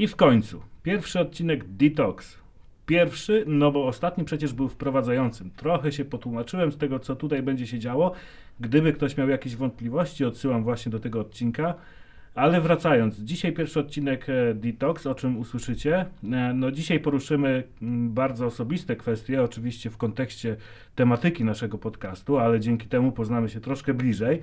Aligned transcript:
I 0.00 0.06
w 0.06 0.16
końcu, 0.16 0.62
pierwszy 0.82 1.20
odcinek 1.20 1.64
Detox. 1.64 2.38
Pierwszy, 2.86 3.44
no 3.46 3.72
bo 3.72 3.86
ostatni 3.86 4.24
przecież 4.24 4.52
był 4.52 4.68
wprowadzającym. 4.68 5.50
Trochę 5.50 5.92
się 5.92 6.04
potłumaczyłem 6.04 6.72
z 6.72 6.76
tego, 6.76 6.98
co 6.98 7.16
tutaj 7.16 7.42
będzie 7.42 7.66
się 7.66 7.78
działo. 7.78 8.12
Gdyby 8.60 8.92
ktoś 8.92 9.16
miał 9.16 9.28
jakieś 9.28 9.56
wątpliwości, 9.56 10.24
odsyłam 10.24 10.62
właśnie 10.62 10.92
do 10.92 11.00
tego 11.00 11.20
odcinka. 11.20 11.74
Ale 12.34 12.60
wracając, 12.60 13.18
dzisiaj 13.18 13.52
pierwszy 13.52 13.80
odcinek 13.80 14.26
e, 14.28 14.54
Detox, 14.54 15.06
o 15.06 15.14
czym 15.14 15.38
usłyszycie. 15.38 16.06
E, 16.32 16.52
No 16.54 16.70
dzisiaj 16.70 17.00
poruszymy 17.00 17.62
mm, 17.82 18.10
bardzo 18.10 18.46
osobiste 18.46 18.96
kwestie, 18.96 19.42
oczywiście 19.42 19.90
w 19.90 19.96
kontekście 19.96 20.56
tematyki 20.94 21.44
naszego 21.44 21.78
podcastu, 21.78 22.38
ale 22.38 22.60
dzięki 22.60 22.88
temu 22.88 23.12
poznamy 23.12 23.48
się 23.48 23.60
troszkę 23.60 23.94
bliżej, 23.94 24.40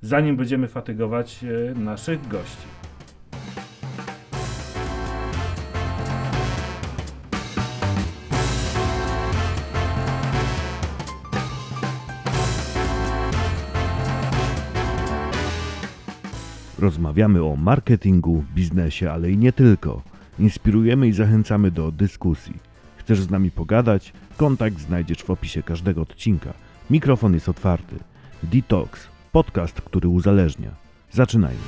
zanim 0.00 0.36
będziemy 0.36 0.68
fatygować 0.68 1.44
e, 1.44 1.78
naszych 1.78 2.28
gości. 2.28 2.87
Rozmawiamy 16.78 17.42
o 17.42 17.56
marketingu, 17.56 18.44
biznesie, 18.54 19.12
ale 19.12 19.30
i 19.30 19.36
nie 19.36 19.52
tylko. 19.52 20.02
Inspirujemy 20.38 21.08
i 21.08 21.12
zachęcamy 21.12 21.70
do 21.70 21.92
dyskusji. 21.92 22.54
Chcesz 22.96 23.20
z 23.20 23.30
nami 23.30 23.50
pogadać? 23.50 24.12
Kontakt 24.36 24.80
znajdziesz 24.80 25.22
w 25.24 25.30
opisie 25.30 25.62
każdego 25.62 26.02
odcinka. 26.02 26.52
Mikrofon 26.90 27.34
jest 27.34 27.48
otwarty. 27.48 27.96
Detox, 28.42 29.08
podcast, 29.32 29.80
który 29.80 30.08
uzależnia. 30.08 30.70
Zaczynajmy. 31.10 31.60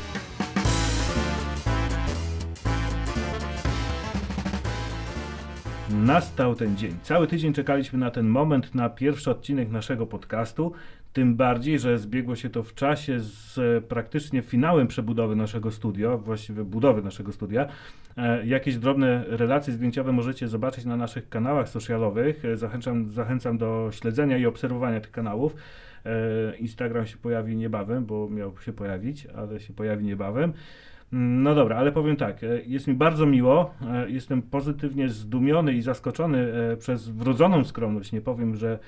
Nastał 5.90 6.54
ten 6.54 6.76
dzień. 6.76 6.96
Cały 7.02 7.26
tydzień 7.26 7.52
czekaliśmy 7.52 7.98
na 7.98 8.10
ten 8.10 8.28
moment, 8.28 8.74
na 8.74 8.90
pierwszy 8.90 9.30
odcinek 9.30 9.70
naszego 9.70 10.06
podcastu. 10.06 10.72
Tym 11.12 11.36
bardziej, 11.36 11.78
że 11.78 11.98
zbiegło 11.98 12.36
się 12.36 12.50
to 12.50 12.62
w 12.62 12.74
czasie 12.74 13.20
z 13.20 13.58
e, 13.58 13.80
praktycznie 13.80 14.42
finałem 14.42 14.86
przebudowy 14.86 15.36
naszego 15.36 15.70
studia, 15.70 16.16
właściwie 16.16 16.64
budowy 16.64 17.02
naszego 17.02 17.32
studia. 17.32 17.68
E, 18.16 18.46
jakieś 18.46 18.76
drobne 18.76 19.24
relacje 19.28 19.72
zdjęciowe 19.72 20.12
możecie 20.12 20.48
zobaczyć 20.48 20.84
na 20.84 20.96
naszych 20.96 21.28
kanałach 21.28 21.68
socialowych. 21.68 22.44
E, 22.44 22.56
zachęcam, 22.56 23.10
zachęcam 23.10 23.58
do 23.58 23.88
śledzenia 23.92 24.38
i 24.38 24.46
obserwowania 24.46 25.00
tych 25.00 25.10
kanałów. 25.10 25.54
Instagram 26.58 27.06
się 27.06 27.16
pojawi 27.16 27.56
niebawem, 27.56 28.06
bo 28.06 28.28
miał 28.30 28.58
się 28.58 28.72
pojawić, 28.72 29.26
ale 29.26 29.60
się 29.60 29.72
pojawi 29.72 30.04
niebawem. 30.04 30.52
No 31.12 31.54
dobra, 31.54 31.76
ale 31.76 31.92
powiem 31.92 32.16
tak, 32.16 32.44
e, 32.44 32.46
jest 32.66 32.86
mi 32.86 32.94
bardzo 32.94 33.26
miło, 33.26 33.74
e, 33.90 34.10
jestem 34.10 34.42
pozytywnie 34.42 35.08
zdumiony 35.08 35.72
i 35.72 35.82
zaskoczony 35.82 36.52
e, 36.52 36.76
przez 36.76 37.08
wrodzoną 37.08 37.64
skromność. 37.64 38.12
Nie 38.12 38.20
powiem, 38.20 38.56
że 38.56 38.78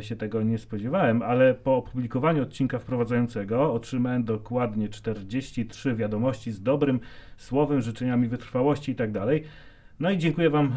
się 0.00 0.16
tego 0.16 0.42
nie 0.42 0.58
spodziewałem, 0.58 1.22
ale 1.22 1.54
po 1.54 1.76
opublikowaniu 1.76 2.42
odcinka 2.42 2.78
wprowadzającego 2.78 3.72
otrzymałem 3.72 4.24
dokładnie 4.24 4.88
43 4.88 5.94
wiadomości 5.94 6.52
z 6.52 6.62
dobrym 6.62 7.00
słowem, 7.36 7.80
życzeniami 7.80 8.28
wytrwałości 8.28 8.92
i 8.92 8.94
tak. 8.94 9.10
No 10.00 10.10
i 10.10 10.18
dziękuję 10.18 10.50
Wam 10.50 10.74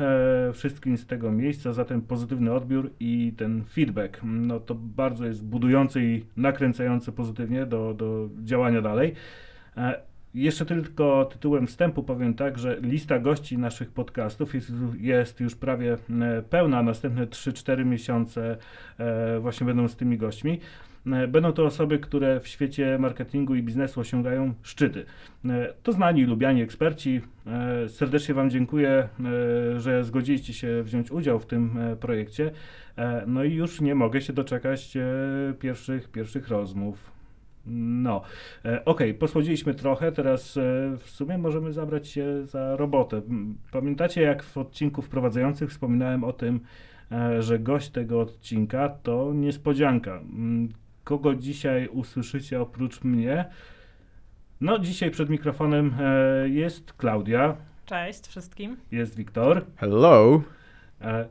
wszystkim 0.53 0.97
z 0.97 1.07
tego 1.07 1.31
miejsca 1.31 1.73
za 1.73 1.85
ten 1.85 2.01
pozytywny 2.01 2.53
odbiór 2.53 2.91
i 2.99 3.33
ten 3.37 3.63
feedback. 3.63 4.19
No 4.23 4.59
to 4.59 4.75
bardzo 4.75 5.25
jest 5.25 5.45
budujący 5.45 6.03
i 6.03 6.25
nakręcający 6.37 7.11
pozytywnie 7.11 7.65
do, 7.65 7.93
do 7.93 8.29
działania 8.43 8.81
dalej. 8.81 9.13
Jeszcze 10.33 10.65
tylko 10.65 11.25
tytułem 11.25 11.67
wstępu 11.67 12.03
powiem 12.03 12.33
tak, 12.33 12.57
że 12.57 12.77
lista 12.81 13.19
gości 13.19 13.57
naszych 13.57 13.91
podcastów 13.91 14.55
jest, 14.55 14.71
jest 14.99 15.39
już 15.39 15.55
prawie 15.55 15.93
e, 15.93 16.41
pełna. 16.49 16.83
Następne 16.83 17.27
3-4 17.27 17.85
miesiące 17.85 18.57
e, 18.97 19.39
właśnie 19.39 19.65
będą 19.65 19.87
z 19.87 19.95
tymi 19.95 20.17
gośćmi. 20.17 20.59
E, 21.05 21.27
Będą 21.27 21.53
to 21.53 21.65
osoby, 21.65 21.99
które 21.99 22.39
w 22.39 22.47
świecie 22.47 22.97
marketingu 22.99 23.55
i 23.55 23.63
biznesu 23.63 23.99
osiągają 23.99 24.53
szczyty. 24.63 25.05
To 25.83 25.91
znani 25.91 26.25
lubiani 26.25 26.61
eksperci. 26.61 27.21
Serdecznie 27.87 28.35
Wam 28.35 28.49
dziękuję, 28.49 29.09
że 29.77 30.03
zgodziliście 30.03 30.53
się 30.53 30.83
wziąć 30.83 31.11
udział 31.11 31.39
w 31.39 31.45
tym 31.45 31.79
projekcie. 31.99 32.51
No 33.27 33.43
i 33.43 33.53
już 33.53 33.81
nie 33.81 33.95
mogę 33.95 34.21
się 34.21 34.33
doczekać 34.33 34.97
pierwszych, 35.59 36.11
pierwszych 36.11 36.47
rozmów. 36.47 37.20
No, 37.65 38.21
e, 38.65 38.85
okej, 38.85 39.13
posłodziliśmy 39.13 39.73
trochę, 39.73 40.11
teraz 40.11 40.57
e, 40.57 40.61
w 40.97 41.09
sumie 41.09 41.37
możemy 41.37 41.73
zabrać 41.73 42.07
się 42.07 42.45
za 42.45 42.75
robotę. 42.75 43.21
Pamiętacie, 43.71 44.21
jak 44.21 44.43
w 44.43 44.57
odcinku 44.57 45.01
wprowadzających 45.01 45.69
wspominałem 45.69 46.23
o 46.23 46.33
tym, 46.33 46.59
e, 47.11 47.41
że 47.41 47.59
gość 47.59 47.89
tego 47.89 48.21
odcinka 48.21 48.89
to 48.89 49.33
niespodzianka. 49.33 50.21
Kogo 51.03 51.35
dzisiaj 51.35 51.87
usłyszycie 51.87 52.61
oprócz 52.61 53.03
mnie? 53.03 53.45
No, 54.61 54.79
dzisiaj 54.79 55.11
przed 55.11 55.29
mikrofonem 55.29 55.95
e, 55.99 56.49
jest 56.49 56.93
Klaudia, 56.93 57.55
Cześć 57.85 58.27
wszystkim. 58.27 58.77
jest 58.91 59.15
Wiktor. 59.15 59.65
Hello. 59.75 60.41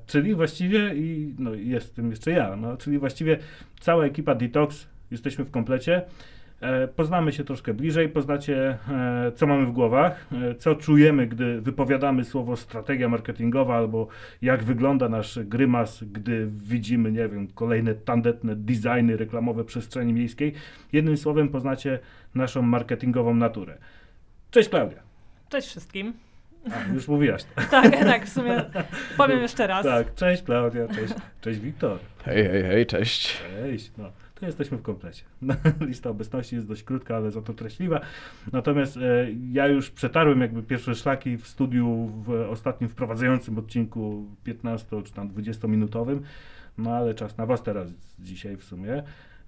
Czyli 0.06 0.34
właściwie, 0.34 0.94
i 0.94 1.34
no 1.38 1.54
jestem 1.54 2.10
jeszcze 2.10 2.30
ja, 2.30 2.56
no, 2.56 2.76
czyli 2.76 2.98
właściwie 2.98 3.38
cała 3.80 4.04
ekipa 4.04 4.34
Detox, 4.34 4.86
jesteśmy 5.10 5.44
w 5.44 5.50
komplecie. 5.50 6.02
E, 6.60 6.88
poznamy 6.88 7.32
się 7.32 7.44
troszkę 7.44 7.74
bliżej, 7.74 8.08
poznacie 8.08 8.78
e, 8.88 9.32
co 9.34 9.46
mamy 9.46 9.66
w 9.66 9.72
głowach, 9.72 10.26
e, 10.32 10.54
co 10.54 10.74
czujemy, 10.74 11.26
gdy 11.26 11.60
wypowiadamy 11.60 12.24
słowo 12.24 12.56
strategia 12.56 13.08
marketingowa, 13.08 13.76
albo 13.76 14.08
jak 14.42 14.64
wygląda 14.64 15.08
nasz 15.08 15.38
grymas, 15.38 16.04
gdy 16.04 16.48
widzimy, 16.50 17.12
nie 17.12 17.28
wiem, 17.28 17.48
kolejne 17.54 17.94
tandetne 17.94 18.56
designy 18.56 19.16
reklamowe 19.16 19.64
przestrzeni 19.64 20.12
miejskiej. 20.12 20.52
Jednym 20.92 21.16
słowem 21.16 21.48
poznacie 21.48 21.98
naszą 22.34 22.62
marketingową 22.62 23.34
naturę. 23.34 23.78
Cześć 24.50 24.68
Klaudia. 24.68 24.98
Cześć 25.48 25.68
wszystkim. 25.68 26.12
A, 26.70 26.94
już 26.94 27.08
mówiłaś. 27.08 27.44
Tak, 27.70 27.90
tak, 27.90 28.26
w 28.26 28.28
sumie 28.28 28.64
powiem 29.16 29.40
jeszcze 29.40 29.66
raz. 29.66 29.84
Tak, 29.84 30.14
cześć 30.14 30.42
Klaudia, 30.42 30.88
cześć, 30.88 31.14
cześć 31.40 31.60
Wiktor. 31.60 31.98
Hej, 32.24 32.44
hej, 32.44 32.62
hej, 32.62 32.86
cześć. 32.86 33.42
Cześć, 33.60 33.92
no 33.98 34.10
to 34.40 34.46
jesteśmy 34.46 34.78
w 34.78 34.82
komplecie. 34.82 35.22
Lista 35.80 36.10
obecności 36.10 36.54
jest 36.54 36.68
dość 36.68 36.82
krótka, 36.82 37.16
ale 37.16 37.30
za 37.30 37.42
to 37.42 37.54
treśliwa. 37.54 38.00
Natomiast 38.52 38.96
e, 38.96 39.00
ja 39.52 39.66
już 39.66 39.90
przetarłem 39.90 40.40
jakby 40.40 40.62
pierwsze 40.62 40.94
szlaki 40.94 41.36
w 41.36 41.46
studiu 41.46 42.10
w 42.24 42.30
ostatnim 42.30 42.90
wprowadzającym 42.90 43.58
odcinku 43.58 44.24
15 44.44 45.02
czy 45.02 45.12
tam 45.12 45.28
20 45.28 45.68
minutowym. 45.68 46.22
No 46.78 46.94
ale 46.94 47.14
czas 47.14 47.38
na 47.38 47.46
was 47.46 47.62
teraz 47.62 47.94
dzisiaj 48.18 48.56
w 48.56 48.64
sumie. 48.64 49.02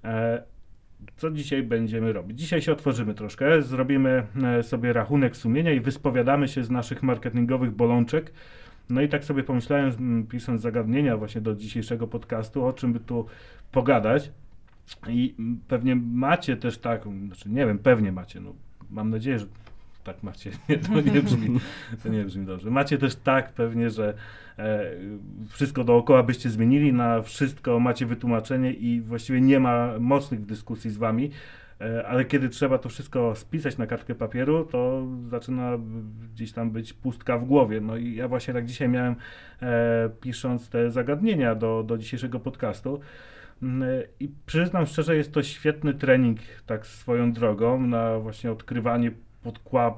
E, 0.05 0.43
co 1.17 1.31
dzisiaj 1.31 1.63
będziemy 1.63 2.13
robić? 2.13 2.39
Dzisiaj 2.39 2.63
się 2.63 2.73
otworzymy 2.73 3.15
troszkę, 3.15 3.63
zrobimy 3.63 4.27
e, 4.45 4.63
sobie 4.63 4.93
rachunek 4.93 5.37
sumienia 5.37 5.73
i 5.73 5.81
wyspowiadamy 5.81 6.49
się 6.49 6.65
z 6.65 6.71
naszych 6.71 7.03
marketingowych 7.03 7.71
bolączek. 7.71 8.33
No 8.91 9.01
i 9.01 9.09
tak 9.09 9.25
sobie 9.25 9.43
pomyślałem, 9.43 10.27
pisząc 10.31 10.61
zagadnienia 10.61 11.17
właśnie 11.17 11.41
do 11.41 11.55
dzisiejszego 11.55 12.07
podcastu, 12.07 12.65
o 12.65 12.73
czym 12.73 12.93
by 12.93 13.01
tu 13.01 13.27
pogadać. 13.73 14.31
I 15.09 15.35
pewnie 15.69 15.97
macie 15.97 16.57
też 16.57 16.79
tak, 16.79 17.03
znaczy 17.27 17.51
nie 17.51 17.67
wiem, 17.67 17.79
pewnie 17.79 18.13
macie, 18.13 18.41
no 18.41 18.55
mam 18.91 19.11
nadzieję, 19.11 19.39
że 19.39 19.47
tak 20.05 20.23
macie, 20.23 20.51
nie, 20.69 20.79
to 20.79 21.01
nie 21.01 21.23
brzmi, 21.23 21.61
to 22.03 22.09
nie 22.09 22.25
brzmi 22.25 22.47
dobrze. 22.47 22.71
Macie 22.71 22.99
też 22.99 23.17
tak 23.17 23.53
pewnie, 23.53 23.91
że 23.91 24.15
e, 24.59 24.91
wszystko 25.49 25.85
dookoła 25.85 26.23
byście 26.23 26.51
zmienili, 26.51 26.93
na 26.93 27.23
wszystko 27.23 27.81
macie 27.81 28.07
wytłumaczenie 28.07 28.73
i 28.73 29.01
właściwie 29.01 29.41
nie 29.41 29.61
ma 29.61 29.99
mocnych 29.99 30.47
dyskusji 30.47 30.91
z 30.91 30.97
wami, 30.97 31.31
e, 31.81 32.07
ale 32.07 32.25
kiedy 32.25 32.49
trzeba 32.49 32.79
to 32.79 32.89
wszystko 32.89 33.35
spisać 33.35 33.79
na 33.79 33.87
kartkę 33.87 34.15
papieru, 34.15 34.65
to 34.65 35.07
zaczyna 35.29 35.79
gdzieś 36.35 36.53
tam 36.53 36.71
być 36.71 36.93
pustka 36.93 37.39
w 37.39 37.45
głowie. 37.45 37.81
No 37.81 37.97
i 37.97 38.15
ja 38.15 38.29
właśnie 38.29 38.55
tak 38.55 38.67
dzisiaj 38.67 38.89
miałem, 38.89 39.17
e, 39.63 40.11
pisząc 40.21 40.69
te 40.69 40.91
zagadnienia 40.91 41.55
do, 41.55 41.83
do 41.83 41.99
dzisiejszego 41.99 42.41
podcastu, 42.41 43.01
I 44.21 44.29
przyznam 44.47 44.87
szczerze, 44.87 45.17
jest 45.17 45.33
to 45.33 45.43
świetny 45.43 45.95
trening, 45.95 46.39
tak 46.67 46.87
swoją 46.87 47.33
drogą, 47.33 47.81
na 47.81 48.19
właśnie 48.19 48.53
odkrywanie 48.53 49.11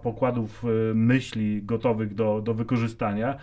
pokładów 0.03 0.65
e, 0.65 0.95
myśli 0.95 1.63
gotowych 1.63 2.15
do, 2.15 2.41
do 2.41 2.55
wykorzystania. 2.55 3.39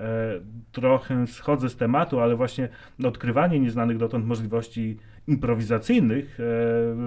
E, 0.00 0.40
trochę 0.72 1.26
schodzę 1.26 1.68
z 1.70 1.76
tematu, 1.76 2.20
ale 2.20 2.36
właśnie 2.36 2.68
odkrywanie 3.04 3.60
nieznanych 3.60 3.98
dotąd 3.98 4.26
możliwości 4.26 4.98
improwizacyjnych 5.26 6.38
e, 6.40 6.44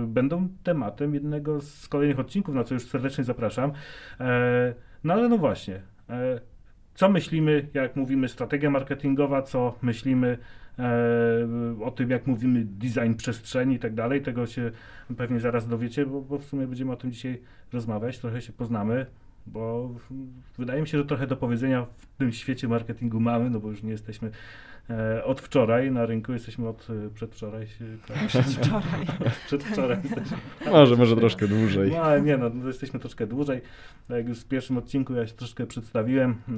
będą 0.07 0.49
tematem 0.63 1.13
jednego 1.13 1.61
z 1.61 1.87
kolejnych 1.87 2.19
odcinków, 2.19 2.55
na 2.55 2.63
co 2.63 2.73
już 2.73 2.83
serdecznie 2.83 3.23
zapraszam. 3.23 3.71
E, 4.19 4.73
no 5.03 5.13
ale 5.13 5.29
no 5.29 5.37
właśnie, 5.37 5.81
co 6.93 7.09
myślimy, 7.09 7.67
jak 7.73 7.95
mówimy 7.95 8.27
strategia 8.27 8.69
marketingowa, 8.69 9.41
co 9.41 9.75
myślimy 9.81 10.37
o 11.83 11.91
tym, 11.91 12.09
jak 12.09 12.27
mówimy 12.27 12.65
design 12.65 13.13
przestrzeni 13.13 13.75
i 13.75 13.79
tak 13.79 13.93
dalej. 13.93 14.21
Tego 14.21 14.45
się 14.47 14.71
pewnie 15.17 15.39
zaraz 15.39 15.67
dowiecie, 15.67 16.05
bo, 16.05 16.21
bo 16.21 16.37
w 16.37 16.45
sumie 16.45 16.67
będziemy 16.67 16.91
o 16.91 16.95
tym 16.95 17.11
dzisiaj 17.11 17.41
rozmawiać, 17.73 18.19
trochę 18.19 18.41
się 18.41 18.53
poznamy. 18.53 19.05
bo 19.47 19.89
wydaje 20.57 20.81
mi 20.81 20.87
się, 20.87 20.97
że 20.97 21.05
trochę 21.05 21.27
do 21.27 21.35
powiedzenia 21.37 21.85
w 21.97 22.05
tym 22.17 22.31
świecie 22.31 22.67
marketingu 22.67 23.19
mamy, 23.19 23.49
no 23.49 23.59
bo 23.59 23.69
już 23.69 23.83
nie 23.83 23.91
jesteśmy 23.91 24.31
e, 24.89 25.23
od 25.23 25.41
wczoraj 25.41 25.91
na 25.91 26.05
rynku, 26.05 26.33
jesteśmy 26.33 26.67
od 26.67 26.87
e, 26.89 27.09
przedwczoraj. 27.09 27.67
się- 27.67 27.85
tak, 28.07 28.17
Wczoraj. 28.45 29.05
Przedwczoraj 29.47 29.97
jesteśmy. 30.03 30.37
Może, 30.71 30.95
może 30.95 31.15
troszkę 31.15 31.47
dłużej. 31.47 31.91
No 31.91 31.97
ale 32.01 32.21
nie, 32.21 32.37
no, 32.37 32.49
no 32.53 32.67
jesteśmy 32.67 32.99
troszkę 32.99 33.27
dłużej. 33.27 33.61
Tak 34.07 34.17
Jak 34.17 34.27
już 34.27 34.39
w 34.39 34.45
pierwszym 34.45 34.77
odcinku 34.77 35.13
ja 35.13 35.27
się 35.27 35.33
troszkę 35.33 35.65
przedstawiłem, 35.67 36.31
e, 36.31 36.53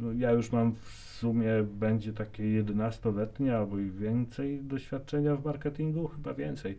no, 0.00 0.12
ja 0.12 0.30
już 0.32 0.52
mam 0.52 0.74
w 0.74 1.07
sumie 1.18 1.48
będzie 1.62 2.12
takie 2.12 2.42
11-letnie 2.64 3.56
albo 3.56 3.78
i 3.78 3.90
więcej 3.90 4.60
doświadczenia 4.62 5.36
w 5.36 5.44
marketingu, 5.44 6.08
chyba 6.08 6.34
więcej. 6.34 6.78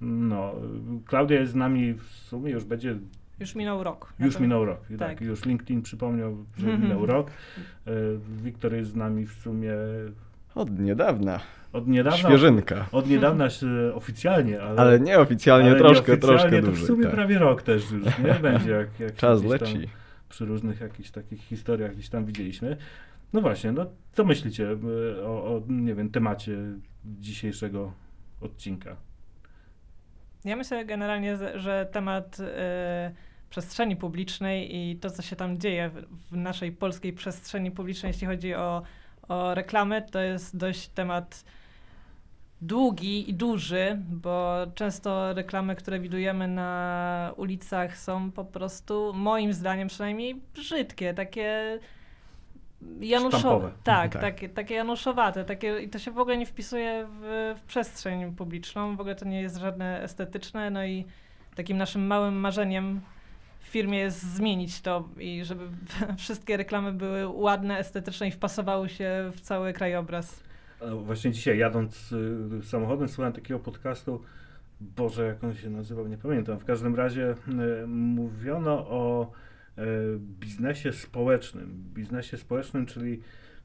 No, 0.00 0.54
Klaudia 1.06 1.40
jest 1.40 1.52
z 1.52 1.54
nami 1.54 1.94
w 1.94 2.02
sumie, 2.04 2.50
już 2.52 2.64
będzie, 2.64 2.96
Już 3.40 3.54
minął 3.54 3.82
rok. 3.84 4.12
już 4.20 4.34
Na 4.34 4.40
minął 4.40 4.64
rok. 4.64 4.80
Tak. 4.88 4.98
tak. 4.98 5.20
już 5.20 5.44
LinkedIn 5.44 5.82
przypomniał, 5.82 6.36
że 6.58 6.78
minął 6.78 7.06
rok. 7.06 7.30
E, 7.86 7.90
Wiktor 8.42 8.74
jest 8.74 8.90
z 8.90 8.96
nami 8.96 9.26
w 9.26 9.32
sumie 9.32 9.72
Od 10.54 10.78
niedawna. 10.80 11.40
od 11.72 11.88
niedawna. 11.88 12.18
Świeżynka. 12.18 12.86
Od 12.92 13.08
niedawna 13.08 13.48
oficjalnie, 13.94 14.62
ale, 14.62 14.80
Ale 14.80 15.00
nieoficjalnie, 15.00 15.70
ale 15.70 15.78
troszkę, 15.78 16.12
nieoficjalnie 16.12 16.38
troszkę 16.38 16.56
to 16.60 16.66
w 16.66 16.70
dłużej. 16.70 16.86
sumie 16.86 17.04
tak. 17.04 17.12
prawie 17.14 17.38
rok 17.38 17.62
też 17.62 17.90
już, 17.90 18.18
nie? 18.18 18.34
Będzie 18.50 18.70
jak, 18.70 19.00
jak 19.00 19.16
Czas 19.16 19.42
gdzieś 19.42 19.58
tam 19.60 19.68
leci. 19.68 19.88
przy 20.28 20.44
różnych 20.44 20.80
jakichś 20.80 21.10
takich 21.10 21.40
historiach 21.40 21.92
gdzieś 21.92 22.08
tam 22.08 22.24
widzieliśmy. 22.24 22.76
No 23.32 23.40
właśnie, 23.40 23.72
no 23.72 23.86
co 24.12 24.24
myślicie 24.24 24.68
e, 24.70 25.26
o, 25.26 25.44
o 25.44 25.62
nie 25.68 25.94
wiem, 25.94 26.10
temacie 26.10 26.58
dzisiejszego 27.04 27.92
odcinka? 28.40 28.96
Ja 30.44 30.56
myślę 30.56 30.84
generalnie, 30.84 31.36
że 31.54 31.88
temat 31.92 32.40
e, 32.40 33.12
przestrzeni 33.50 33.96
publicznej 33.96 34.76
i 34.76 34.96
to, 34.96 35.10
co 35.10 35.22
się 35.22 35.36
tam 35.36 35.58
dzieje 35.58 35.88
w, 35.88 36.06
w 36.30 36.36
naszej 36.36 36.72
polskiej 36.72 37.12
przestrzeni 37.12 37.70
publicznej, 37.70 38.10
jeśli 38.10 38.26
chodzi 38.26 38.54
o, 38.54 38.82
o 39.28 39.54
reklamy, 39.54 40.02
to 40.10 40.20
jest 40.20 40.56
dość 40.56 40.88
temat 40.88 41.44
długi 42.60 43.30
i 43.30 43.34
duży, 43.34 43.98
bo 44.08 44.56
często 44.74 45.34
reklamy, 45.34 45.76
które 45.76 46.00
widujemy 46.00 46.48
na 46.48 47.32
ulicach 47.36 47.98
są 47.98 48.30
po 48.30 48.44
prostu, 48.44 49.12
moim 49.14 49.52
zdaniem 49.52 49.88
przynajmniej, 49.88 50.34
brzydkie, 50.54 51.14
takie 51.14 51.78
januszowe. 53.00 53.38
Sztampowe. 53.38 53.72
Tak, 53.84 54.12
Tak. 54.12 54.22
Takie, 54.22 54.48
takie 54.48 54.74
januszowate, 54.74 55.44
takie, 55.44 55.80
i 55.80 55.88
to 55.88 55.98
się 55.98 56.10
w 56.10 56.18
ogóle 56.18 56.36
nie 56.36 56.46
wpisuje 56.46 57.06
w, 57.20 57.54
w 57.58 57.62
przestrzeń 57.62 58.34
publiczną, 58.34 58.96
w 58.96 59.00
ogóle 59.00 59.14
to 59.14 59.24
nie 59.24 59.40
jest 59.40 59.56
żadne 59.56 60.02
estetyczne, 60.02 60.70
no 60.70 60.84
i 60.84 61.04
takim 61.54 61.76
naszym 61.76 62.06
małym 62.06 62.34
marzeniem 62.34 63.00
w 63.60 63.66
firmie 63.66 63.98
jest 63.98 64.22
zmienić 64.22 64.80
to 64.80 65.08
i 65.18 65.44
żeby 65.44 65.64
wszystkie 66.18 66.56
reklamy 66.56 66.92
były 66.92 67.26
ładne, 67.26 67.78
estetyczne 67.78 68.28
i 68.28 68.30
wpasowały 68.30 68.88
się 68.88 69.30
w 69.32 69.40
cały 69.40 69.72
krajobraz. 69.72 70.42
Właśnie 71.04 71.30
dzisiaj 71.30 71.58
jadąc 71.58 72.12
y, 72.12 72.62
samochodem 72.62 73.08
słuchałem 73.08 73.32
takiego 73.32 73.60
podcastu, 73.60 74.22
Boże, 74.80 75.26
jak 75.26 75.44
on 75.44 75.54
się 75.54 75.70
nazywał, 75.70 76.08
nie 76.08 76.18
pamiętam. 76.18 76.58
W 76.58 76.64
każdym 76.64 76.94
razie 76.94 77.34
y, 77.82 77.86
mówiono 77.86 78.72
o 78.72 79.32
biznesie 80.18 80.92
społecznym. 80.92 81.84
Biznesie 81.94 82.36
społecznym, 82.36 82.86
czyli 82.86 83.20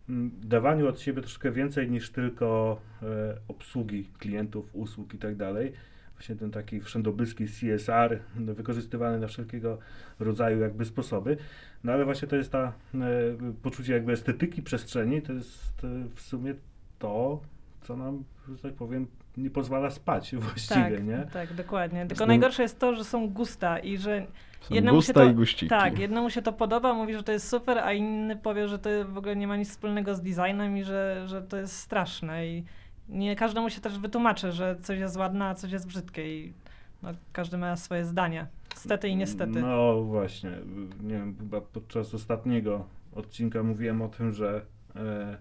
mm, 0.09 0.31
dawaniu 0.43 0.87
od 0.87 0.99
siebie 0.99 1.21
troszkę 1.21 1.51
więcej 1.51 1.91
niż 1.91 2.11
tylko 2.11 2.81
e, 3.03 3.37
obsługi 3.47 4.05
klientów, 4.19 4.69
usług 4.73 5.13
i 5.13 5.17
tak 5.17 5.35
dalej. 5.35 5.73
Właśnie 6.13 6.35
ten 6.35 6.51
taki 6.51 6.81
wszędobylski 6.81 7.45
CSR, 7.45 8.19
wykorzystywany 8.35 9.19
na 9.19 9.27
wszelkiego 9.27 9.77
rodzaju 10.19 10.59
jakby 10.59 10.85
sposoby. 10.85 11.37
No 11.83 11.91
ale 11.91 12.05
właśnie 12.05 12.27
to 12.27 12.35
jest 12.35 12.51
ta 12.51 12.73
e, 12.95 13.01
poczucie 13.61 13.93
jakby 13.93 14.11
estetyki 14.11 14.61
przestrzeni, 14.61 15.21
to 15.21 15.33
jest 15.33 15.83
e, 15.83 16.09
w 16.15 16.21
sumie 16.21 16.55
to, 16.99 17.41
co 17.81 17.97
nam, 17.97 18.23
że 18.49 18.57
tak 18.57 18.73
powiem, 18.73 19.07
nie 19.37 19.49
pozwala 19.49 19.89
spać 19.89 20.35
właściwie, 20.35 20.91
tak, 20.91 21.03
nie? 21.03 21.27
tak, 21.33 21.53
dokładnie. 21.53 22.05
Tylko 22.05 22.25
najgorsze 22.25 22.63
jest 22.63 22.79
to, 22.79 22.95
że 22.95 23.03
są 23.03 23.29
gusta 23.29 23.79
i 23.79 23.97
że 23.97 24.27
Są 24.61 24.75
Jednemu 24.75 25.01
się 25.01 25.07
gusta 25.07 25.13
to- 25.13 25.29
i 25.29 25.33
guściki. 25.33 25.67
Tak, 25.67 25.99
jednemu 25.99 26.29
się 26.29 26.41
to 26.41 26.53
podoba, 26.53 26.93
mówi, 26.93 27.13
że 27.13 27.23
to 27.23 27.31
jest 27.31 27.49
super, 27.49 27.77
a 27.77 27.93
inny 27.93 28.35
powie, 28.35 28.67
że 28.67 28.79
to 28.79 28.89
w 29.05 29.17
ogóle 29.17 29.35
nie 29.35 29.47
ma 29.47 29.57
nic 29.57 29.69
wspólnego 29.69 30.15
z 30.15 30.21
designem 30.21 30.77
i 30.77 30.83
że, 30.83 31.23
że 31.27 31.41
to 31.41 31.57
jest 31.57 31.77
straszne. 31.77 32.47
I 32.47 32.63
nie 33.09 33.35
każdemu 33.35 33.69
się 33.69 33.81
też 33.81 33.99
wytłumaczy, 33.99 34.51
że 34.51 34.75
coś 34.81 34.99
jest 34.99 35.17
ładne, 35.17 35.45
a 35.45 35.55
coś 35.55 35.71
jest 35.71 35.87
brzydkie 35.87 36.39
i 36.39 36.53
no, 37.03 37.09
każdy 37.33 37.57
ma 37.57 37.75
swoje 37.75 38.05
zdanie. 38.05 38.47
Stety 38.75 39.09
i 39.09 39.15
niestety. 39.15 39.61
No 39.61 40.01
właśnie, 40.01 40.51
nie 41.03 41.13
wiem, 41.13 41.35
chyba 41.37 41.61
podczas 41.61 42.13
ostatniego 42.13 42.85
odcinka 43.15 43.63
mówiłem 43.63 44.01
o 44.01 44.07
tym, 44.07 44.33
że, 44.33 44.65
e, 44.95 45.37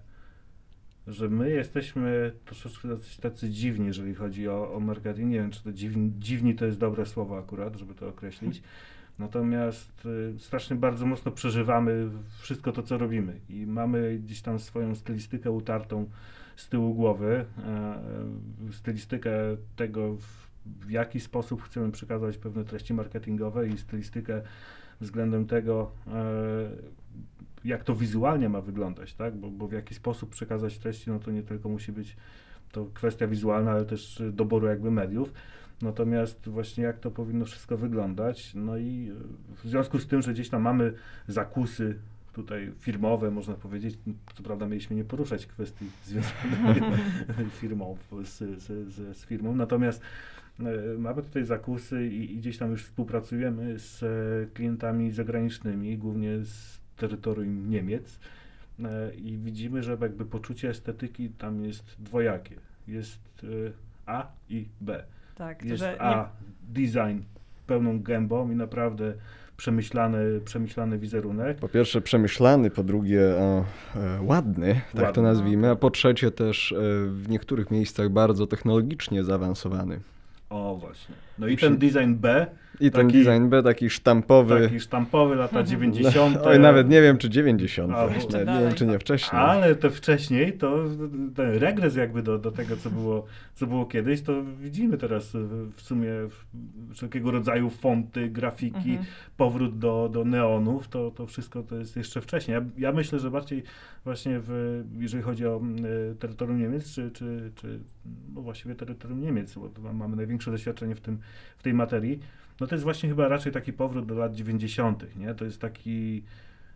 że 1.06 1.28
my 1.28 1.50
jesteśmy 1.50 2.32
troszeczkę 2.44 2.88
tacy, 2.88 3.20
tacy 3.20 3.50
dziwni, 3.50 3.86
jeżeli 3.86 4.14
chodzi 4.14 4.48
o, 4.48 4.74
o 4.74 4.80
marketing. 4.80 5.30
Nie 5.30 5.38
wiem, 5.38 5.50
czy 5.50 5.64
to 5.64 5.72
dziwni, 5.72 6.12
dziwni 6.18 6.54
to 6.54 6.64
jest 6.66 6.78
dobre 6.78 7.06
słowo 7.06 7.38
akurat, 7.38 7.76
żeby 7.76 7.94
to 7.94 8.08
określić. 8.08 8.62
Natomiast 9.18 10.06
y, 10.06 10.38
strasznie 10.38 10.76
bardzo 10.76 11.06
mocno 11.06 11.32
przeżywamy 11.32 12.10
wszystko 12.38 12.72
to, 12.72 12.82
co 12.82 12.98
robimy 12.98 13.40
i 13.48 13.66
mamy 13.66 14.18
gdzieś 14.18 14.42
tam 14.42 14.58
swoją 14.58 14.94
stylistykę 14.94 15.50
utartą 15.50 16.06
z 16.56 16.68
tyłu 16.68 16.94
głowy, 16.94 17.44
e, 17.58 18.02
stylistykę 18.72 19.32
tego, 19.76 20.14
w, 20.14 20.48
w 20.86 20.90
jaki 20.90 21.20
sposób 21.20 21.62
chcemy 21.62 21.92
przekazać 21.92 22.38
pewne 22.38 22.64
treści 22.64 22.94
marketingowe 22.94 23.68
i 23.68 23.78
stylistykę 23.78 24.42
względem 25.00 25.46
tego, 25.46 25.90
e, 26.06 26.70
jak 27.64 27.84
to 27.84 27.94
wizualnie 27.94 28.49
ma 28.49 28.61
wyglądać, 28.61 29.14
tak? 29.14 29.37
Bo, 29.37 29.50
bo 29.50 29.69
w 29.69 29.72
jaki 29.72 29.94
sposób 29.94 30.31
przekazać 30.31 30.78
treści, 30.78 31.11
no 31.11 31.19
to 31.19 31.31
nie 31.31 31.43
tylko 31.43 31.69
musi 31.69 31.93
być 31.93 32.16
to 32.72 32.87
kwestia 32.94 33.26
wizualna, 33.26 33.70
ale 33.70 33.84
też 33.84 34.22
doboru 34.32 34.66
jakby 34.66 34.90
mediów. 34.90 35.32
Natomiast 35.82 36.49
właśnie 36.49 36.84
jak 36.84 36.99
to 36.99 37.11
powinno 37.11 37.44
wszystko 37.44 37.76
wyglądać, 37.76 38.55
no 38.55 38.78
i 38.78 39.12
w 39.64 39.69
związku 39.69 39.99
z 39.99 40.06
tym, 40.06 40.22
że 40.22 40.32
gdzieś 40.32 40.49
tam 40.49 40.62
mamy 40.62 40.93
zakusy 41.28 41.99
tutaj 42.32 42.72
firmowe, 42.78 43.31
można 43.31 43.55
powiedzieć, 43.55 43.99
co 44.34 44.43
prawda 44.43 44.66
mieliśmy 44.66 44.96
nie 44.96 45.05
poruszać 45.05 45.46
kwestii 45.46 45.87
związanych 46.06 47.55
firmą, 47.61 47.96
z, 48.25 48.38
z, 48.38 48.62
z, 48.93 49.16
z 49.16 49.25
firmą, 49.25 49.56
natomiast 49.56 50.02
e, 50.61 50.99
mamy 50.99 51.22
tutaj 51.22 51.44
zakusy 51.44 52.06
i, 52.06 52.32
i 52.32 52.37
gdzieś 52.37 52.58
tam 52.58 52.70
już 52.70 52.84
współpracujemy 52.84 53.78
z 53.78 54.05
klientami 54.55 55.12
zagranicznymi, 55.12 55.99
głównie 55.99 56.38
z 56.44 56.83
terytorium 56.96 57.70
Niemiec 57.70 58.19
e, 58.85 59.14
i 59.14 59.38
widzimy, 59.38 59.83
że 59.83 59.97
jakby 60.00 60.25
poczucie 60.25 60.68
estetyki 60.71 61.28
tam 61.30 61.64
jest 61.64 61.97
dwojakie. 61.99 62.54
Jest 62.88 63.18
e, 63.45 63.47
A 64.07 64.26
i 64.50 64.68
B. 64.80 65.04
tak, 65.35 65.64
Jest 65.64 65.83
nie, 65.83 66.02
A, 66.02 66.28
design 66.68 67.18
pełną 67.66 68.02
gębą 68.02 68.50
i 68.50 68.54
naprawdę 68.54 69.14
przemyślany, 69.57 70.40
przemyślany 70.45 70.99
wizerunek. 70.99 71.59
Po 71.59 71.68
pierwsze 71.68 72.00
przemyślany, 72.00 72.71
po 72.71 72.83
drugie 72.85 73.21
e, 73.40 73.64
e, 73.97 74.23
ładny, 74.23 74.75
tak 74.75 74.95
Ładny. 74.95 75.12
to 75.14 75.23
nazwijmy, 75.23 75.71
a 75.71 75.76
po 75.76 75.90
trzecie 75.90 76.30
też 76.30 76.73
e, 76.73 76.76
w 77.09 77.28
niektórych 77.28 77.71
miejscach 77.71 78.09
bardzo 78.09 78.47
technologicznie 78.47 79.25
zaawansowany. 79.25 80.00
O 80.50 80.76
właśnie. 80.80 81.14
No 81.38 81.47
i 81.49 81.57
Przy- 81.57 81.66
ten 81.66 81.78
design 81.78 82.14
B, 82.14 82.47
I 82.81 82.90
ten 82.90 83.07
Taki- 83.07 83.19
design 83.25 83.49
B 83.49 83.62
taki 83.62 83.90
sztampowy. 83.90 84.61
taki 84.62 84.81
sztampowy, 84.81 85.35
lata 85.35 85.59
Mhm. 85.61 85.66
90. 85.66 86.37
Oj, 86.45 86.61
nawet 86.61 86.88
nie 86.88 87.02
wiem 87.02 87.19
czy 87.19 87.31
90. 87.31 87.93
A, 87.93 87.97
Nawet 88.07 88.33
nie 88.35 88.45
dalej. 88.45 88.64
wiem 88.66 88.75
czy 88.75 88.87
nie 88.87 88.99
wcześniej. 88.99 89.43
Ale 89.43 89.75
to 89.76 89.90
wcześniej, 89.90 90.52
to 90.52 90.85
ten 91.37 91.50
regres 91.59 91.97
jakby 91.97 92.23
do, 92.23 92.38
do 92.38 92.50
tego, 92.52 92.76
co 92.76 92.90
było, 92.90 93.25
co 93.54 93.66
było 93.66 93.87
kiedyś, 93.87 94.23
to 94.23 94.33
widzimy 94.61 94.99
teraz 94.99 95.31
w 95.76 95.81
sumie 95.83 96.11
wszelkiego 96.93 97.31
rodzaju 97.31 97.71
fonty, 97.71 98.28
grafiki, 98.28 98.90
Mhm. 98.90 99.04
powrót 99.37 99.78
do, 99.78 100.09
do 100.12 100.25
neonów, 100.25 100.88
to, 100.88 101.11
to 101.11 101.26
wszystko 101.26 101.62
to 101.62 101.76
jest 101.76 101.97
jeszcze 101.97 102.21
wcześniej. 102.21 102.54
Ja, 102.54 102.64
ja 102.78 102.93
myślę, 102.93 103.19
że 103.19 103.31
bardziej 103.31 103.62
właśnie 104.04 104.40
w, 104.43 104.83
jeżeli 104.99 105.23
chodzi 105.23 105.47
o 105.47 105.61
y, 106.12 106.14
terytorium 106.16 106.59
Niemiec, 106.59 106.95
czy, 106.95 107.11
czy, 107.11 107.50
czy 107.54 107.81
no 108.35 108.40
właściwie 108.40 108.75
terytorium 108.75 109.21
Niemiec, 109.21 109.54
bo 109.54 109.93
mamy 109.93 110.16
największe 110.16 110.50
doświadczenie 110.50 110.95
w, 110.95 111.00
tym, 111.00 111.19
w 111.59 111.62
tej 111.62 111.75
materii, 111.75 112.21
no 112.61 112.66
to 112.66 112.75
jest 112.75 112.84
właśnie 112.84 113.08
chyba 113.08 113.28
raczej 113.28 113.52
taki 113.52 113.73
powrót 113.73 114.06
do 114.06 114.14
lat 114.14 114.34
90., 114.34 115.16
nie? 115.16 115.34
To 115.34 115.44
jest 115.44 115.61
taki 115.61 116.23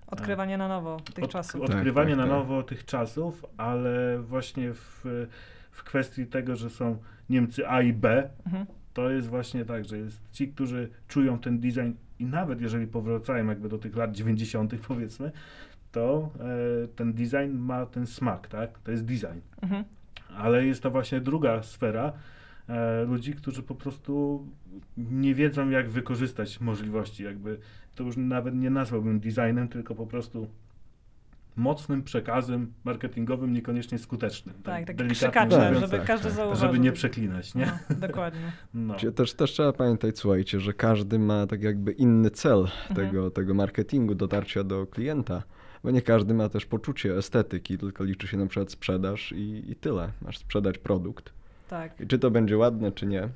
odkrywanie 0.06 0.58
na 0.58 0.68
nowo 0.68 0.96
tych 1.14 1.24
od, 1.24 1.30
czasów. 1.30 1.60
Odkrywanie 1.62 2.10
Tak, 2.10 2.18
tak, 2.18 2.28
na 2.28 2.34
tak. 2.34 2.42
nowo 2.42 2.62
tych 2.62 2.84
czasów, 2.84 3.44
ale 3.56 4.18
właśnie 4.18 4.72
w, 4.74 5.04
w 5.70 5.84
kwestii 5.84 6.26
tego, 6.26 6.56
że 6.56 6.70
są 6.70 6.98
Niemcy 7.30 7.68
A 7.68 7.82
i 7.82 7.92
B, 7.92 8.28
Mhm. 8.46 8.66
to 8.94 9.10
jest 9.10 9.28
właśnie 9.28 9.64
tak, 9.64 9.84
że 9.84 9.98
jest 9.98 10.20
ci, 10.32 10.48
którzy 10.48 10.88
czują 11.08 11.38
ten 11.38 11.58
design 11.60 11.90
i 12.18 12.24
nawet 12.24 12.60
jeżeli 12.60 12.86
powracają 12.86 13.46
jakby 13.46 13.68
do 13.68 13.78
tych 13.78 13.96
lat 13.96 14.12
90. 14.12 14.74
powiedzmy, 14.88 15.32
to 15.92 16.30
e, 16.84 16.88
ten 16.88 17.12
design 17.12 17.52
ma 17.58 17.86
ten 17.86 18.06
smak, 18.06 18.48
tak? 18.48 18.78
To 18.78 18.90
jest 18.90 19.04
design. 19.04 19.40
Mhm. 19.62 19.84
Ale 20.36 20.64
jest 20.66 20.82
to 20.82 20.90
właśnie 20.90 21.20
druga 21.20 21.62
sfera, 21.62 22.04
e, 22.06 22.12
ludzi, 23.06 23.34
którzy 23.34 23.62
po 23.62 23.74
prostu 23.74 24.46
nie 24.96 25.34
wiedzą, 25.34 25.70
jak 25.70 25.90
wykorzystać 25.90 26.60
możliwości. 26.60 27.24
Jakby 27.24 27.58
to 27.94 28.04
już 28.04 28.16
nawet 28.16 28.54
nie 28.54 28.70
nazwałbym 28.70 29.20
designem, 29.20 29.68
tylko 29.68 29.94
po 29.94 30.06
prostu 30.06 30.48
mocnym 31.56 32.02
przekazem 32.02 32.72
marketingowym, 32.84 33.52
niekoniecznie 33.52 33.98
skutecznym. 33.98 34.54
Tak, 34.62 34.86
taki 34.86 35.14
Tak, 35.32 35.50
mówiąc, 35.50 35.74
żeby 35.80 35.98
tak, 35.98 36.06
każdy 36.06 36.24
tak. 36.28 36.36
zauważył. 36.36 36.66
żeby 36.66 36.78
nie 36.78 36.92
przeklinać, 36.92 37.54
nie? 37.54 37.72
No, 37.90 37.96
dokładnie. 37.96 38.52
No. 38.74 38.94
Też, 39.14 39.34
też 39.34 39.52
trzeba 39.52 39.72
pamiętać, 39.72 40.18
słuchajcie, 40.18 40.60
że 40.60 40.72
każdy 40.72 41.18
ma 41.18 41.46
tak 41.46 41.62
jakby 41.62 41.92
inny 41.92 42.30
cel 42.30 42.58
Mhm. 42.58 42.94
tego, 42.94 43.30
tego 43.30 43.54
marketingu, 43.54 44.14
dotarcia 44.14 44.64
do 44.64 44.86
klienta, 44.86 45.42
bo 45.84 45.90
nie 45.90 46.02
każdy 46.02 46.34
ma 46.34 46.48
też 46.48 46.66
poczucie 46.66 47.16
estetyki, 47.16 47.78
tylko 47.78 48.04
liczy 48.04 48.28
się 48.28 48.36
na 48.36 48.46
przykład 48.46 48.70
sprzedaż 48.72 49.32
i, 49.32 49.70
i 49.70 49.76
tyle. 49.76 50.12
Masz 50.22 50.38
sprzedać 50.38 50.78
produkt. 50.78 51.32
Tak, 51.68 52.00
I 52.00 52.06
czy 52.06 52.18
to 52.18 52.30
będzie 52.30 52.58
ładne, 52.58 52.92
czy 52.92 53.06
nie. 53.06 53.28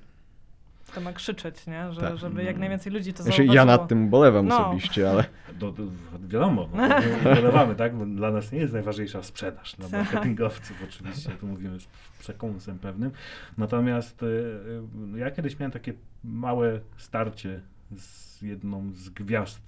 to 0.94 1.00
ma 1.00 1.12
krzyczeć, 1.12 1.66
nie? 1.66 1.92
Że, 1.92 2.00
Tak. 2.00 2.16
żeby 2.16 2.44
jak 2.44 2.58
najwięcej 2.58 2.92
ludzi 2.92 3.12
to 3.12 3.22
Znaczy, 3.22 3.36
zauważyło. 3.36 3.54
ja 3.54 3.64
nad 3.64 3.88
tym 3.88 4.08
bolewam 4.10 4.46
No. 4.48 4.60
osobiście, 4.66 5.10
ale 5.10 5.24
Do, 5.60 5.72
do, 5.72 5.82
wiadomo, 6.28 6.68
no, 6.74 6.88
to 6.88 7.34
wiadowamy, 7.34 7.74
tak? 7.74 7.94
Bo 7.96 8.06
dla 8.06 8.30
nas 8.30 8.52
nie 8.52 8.58
jest 8.58 8.72
najważniejsza 8.72 9.22
sprzedaż, 9.22 9.76
dla 9.76 9.88
Tak. 9.88 10.00
marketingowców 10.02 10.76
oczywiście, 10.88 11.30
tu 11.30 11.46
mówimy 11.46 11.80
z 11.80 11.86
przekąsem 12.18 12.78
pewnym. 12.78 13.10
Natomiast 13.58 14.22
y, 14.22 14.26
y, 14.26 15.18
ja 15.18 15.30
kiedyś 15.30 15.58
miałem 15.58 15.72
takie 15.72 15.92
małe 16.24 16.80
starcie 16.96 17.60
z 17.96 18.42
jedną 18.42 18.92
z 18.94 19.08
gwiazd 19.10 19.62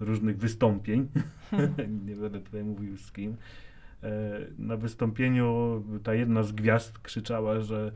różnych 0.00 0.38
wystąpień, 0.38 1.08
nie 2.06 2.16
będę 2.16 2.40
tutaj 2.40 2.64
mówił 2.64 2.96
z 2.96 3.12
kim. 3.12 3.36
E, 4.02 4.08
Na 4.58 4.76
wystąpieniu 4.76 5.82
ta 6.02 6.14
jedna 6.14 6.42
z 6.42 6.52
gwiazd 6.52 6.98
krzyczała, 6.98 7.60
że 7.60 7.92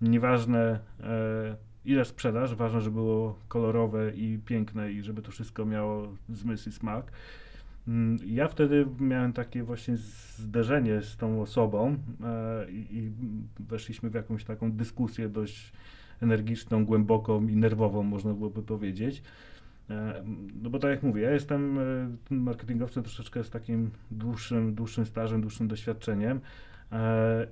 nieważne 0.00 0.78
e, 1.00 1.56
ile 1.84 2.04
sprzedaż, 2.04 2.54
ważne, 2.54 2.80
żeby 2.80 2.94
było 2.94 3.38
kolorowe 3.48 4.12
i 4.14 4.38
piękne 4.46 4.92
i 4.92 5.02
żeby 5.02 5.22
to 5.22 5.30
wszystko 5.30 5.64
miało 5.66 6.08
zmysł 6.28 6.68
i 6.68 6.72
smak. 6.72 7.12
Mm, 7.88 8.18
Ja 8.26 8.48
wtedy 8.48 8.86
miałem 9.00 9.32
takie 9.32 9.62
właśnie 9.62 9.96
zderzenie 10.36 11.02
z 11.02 11.16
tą 11.16 11.42
osobą 11.42 11.96
e, 12.24 12.70
i, 12.70 13.10
weszliśmy 13.60 14.10
w 14.10 14.14
jakąś 14.14 14.44
taką 14.44 14.72
dyskusję 14.72 15.28
dość 15.28 15.72
energiczną, 16.20 16.84
głęboką 16.84 17.46
i 17.48 17.56
nerwową, 17.56 18.02
można 18.02 18.34
byłoby 18.34 18.62
powiedzieć. 18.62 19.22
E, 19.90 20.22
No 20.62 20.70
bo 20.70 20.78
tak 20.78 20.90
jak 20.90 21.02
mówię, 21.02 21.22
ja 21.22 21.30
jestem 21.30 21.78
e, 21.78 22.34
marketingowcem 22.34 23.02
troszeczkę 23.02 23.44
z 23.44 23.50
takim 23.50 23.90
dłuższym, 24.10 24.74
dłuższym 24.74 25.06
stażem, 25.06 25.40
dłuższym 25.40 25.68
doświadczeniem 25.68 26.40
e, 26.92 27.46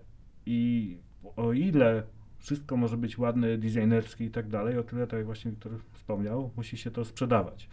i 0.47 0.99
o 1.37 1.53
ile 1.53 2.03
wszystko 2.39 2.77
może 2.77 2.97
być 2.97 3.19
ładne, 3.19 3.59
designerskie 3.59 4.25
i 4.25 4.31
tak 4.31 4.49
dalej, 4.49 4.79
o 4.79 4.83
tyle, 4.83 5.07
tak 5.07 5.17
jak 5.17 5.27
właśnie 5.27 5.51
Wiktor 5.51 5.73
wspomniał, 5.93 6.51
musi 6.57 6.77
się 6.77 6.91
to 6.91 7.05
sprzedawać. 7.05 7.69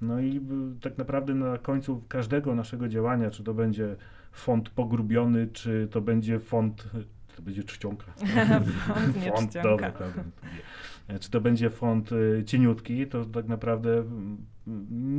No 0.00 0.20
i 0.20 0.40
tak 0.80 0.98
naprawdę 0.98 1.34
na 1.34 1.58
końcu 1.58 2.02
każdego 2.08 2.54
naszego 2.54 2.88
działania, 2.88 3.30
czy 3.30 3.44
to 3.44 3.54
będzie 3.54 3.96
font 4.32 4.70
pogrubiony, 4.70 5.46
czy 5.52 5.88
to 5.90 6.00
będzie 6.00 6.40
font, 6.40 6.88
to 7.36 7.42
będzie 7.42 7.64
czcionka. 7.64 8.12
Font, 8.86 9.16
nie 9.24 9.32
Font, 9.32 9.50
czcionka. 9.50 9.90
dobra, 9.90 9.90
dobra. 9.90 10.24
E, 11.08 11.18
Czy 11.18 11.30
to 11.30 11.40
będzie 11.40 11.70
font 11.70 12.12
y, 12.12 12.42
cieniutki, 12.46 13.06
to 13.06 13.24
tak 13.24 13.48
naprawdę 13.48 13.98
mm, 13.98 14.46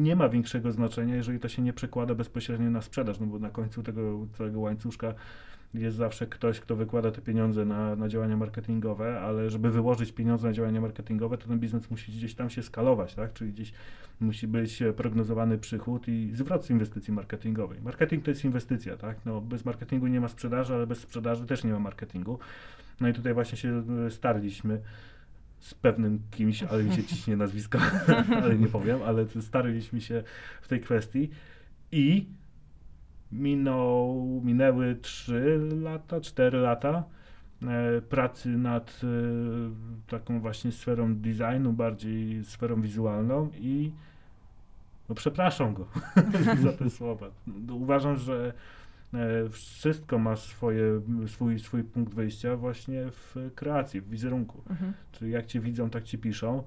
nie 0.04 0.16
ma 0.16 0.30
większego 0.30 0.72
znaczenia, 0.72 1.16
jeżeli 1.16 1.40
to 1.40 1.50
się 1.50 1.62
nie 1.62 1.74
przekłada 1.74 2.16
bezpośrednio 2.16 2.70
na 2.70 2.82
sprzedaż, 2.82 3.20
no 3.20 3.26
bo 3.26 3.40
na 3.40 3.50
końcu 3.50 3.84
tego 3.84 4.28
całego 4.38 4.60
łańcuszka 4.60 5.14
jest 5.74 5.98
zawsze 5.98 6.28
ktoś, 6.28 6.60
kto 6.60 6.76
wykłada 6.76 7.12
te 7.12 7.22
pieniądze 7.22 7.66
na, 7.66 7.96
na 7.96 8.10
działania 8.10 8.38
marketingowe, 8.38 9.22
ale 9.22 9.50
żeby 9.50 9.72
wyłożyć 9.72 10.12
pieniądze 10.12 10.48
na 10.48 10.54
działania 10.54 10.82
marketingowe, 10.82 11.38
to 11.38 11.48
ten 11.48 11.60
biznes 11.60 11.92
musi 11.92 12.12
gdzieś 12.12 12.36
tam 12.36 12.50
się 12.50 12.64
skalować, 12.64 13.16
tak? 13.16 13.34
Czyli 13.34 13.52
gdzieś 13.52 13.74
musi 14.20 14.48
być 14.48 14.82
e, 14.82 14.94
prognozowany 14.94 15.58
przychód 15.58 16.08
i 16.08 16.32
zwrot 16.34 16.66
z 16.66 16.70
inwestycji 16.70 17.14
marketingowej. 17.14 17.82
Marketing 17.82 18.24
to 18.24 18.32
jest 18.32 18.46
inwestycja, 18.46 18.98
tak? 18.98 19.18
No, 19.26 19.42
bez 19.42 19.66
marketingu 19.66 20.08
nie 20.08 20.22
ma 20.22 20.28
sprzedaży, 20.28 20.74
ale 20.74 20.88
bez 20.88 21.00
sprzedaży 21.00 21.46
też 21.46 21.64
nie 21.64 21.72
ma 21.72 21.80
marketingu. 21.80 22.40
No 23.02 23.08
i 23.08 23.14
tutaj 23.14 23.34
właśnie 23.34 23.58
się 23.58 23.84
e, 24.08 24.12
starliśmy 24.12 24.82
z 25.64 25.74
pewnym 25.74 26.20
kimś, 26.32 26.64
ale 26.64 26.84
mi 26.84 26.96
się 26.96 27.04
ciśnie 27.04 27.38
nazwisko, 27.38 27.80
ale 28.44 28.58
nie 28.58 28.68
powiem, 28.68 29.00
ale 29.06 29.26
to 29.26 29.42
starliśmy 29.42 30.02
się 30.02 30.24
w 30.62 30.68
tej 30.68 30.82
kwestii 30.82 31.30
i 31.92 32.26
minął, 33.32 34.42
minęły 34.44 34.96
3 34.96 35.60
lata, 35.82 36.22
4 36.22 36.58
lata 36.58 37.04
e, 37.64 38.02
pracy 38.02 38.50
nad 38.50 39.02
e, 39.04 39.08
taką 40.08 40.40
właśnie 40.40 40.72
sferą 40.72 41.16
designu, 41.16 41.74
bardziej 41.74 42.46
sferą 42.46 42.82
wizualną 42.82 43.50
i 43.60 43.92
no 45.10 45.16
przepraszam 45.16 45.74
go 45.74 45.88
za 46.64 46.74
te 46.74 46.90
słowa. 46.90 47.28
Uważam, 47.70 48.18
że 48.18 48.54
wszystko 49.52 50.20
ma 50.20 50.36
swoje, 50.36 51.02
swój, 51.28 51.60
swój 51.60 51.84
punkt 51.84 52.14
wyjścia 52.14 52.56
właśnie 52.56 53.12
w 53.12 53.36
kreacji, 53.56 54.02
w 54.02 54.10
wizerunku. 54.10 54.64
Mhm. 54.70 54.94
Czyli 55.12 55.32
jak 55.32 55.46
cię 55.46 55.60
widzą, 55.60 55.90
tak 55.90 56.04
ci 56.04 56.18
piszą. 56.18 56.64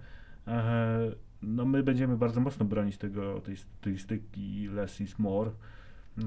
E, 0.46 0.98
no 1.42 1.64
my 1.64 1.82
będziemy 1.82 2.16
bardzo 2.16 2.40
mocno 2.40 2.66
bronić 2.66 2.98
tego, 2.98 3.40
tej 3.40 3.56
stylistyki 3.56 4.68
less 4.68 5.00
is 5.00 5.18
more. 5.18 5.50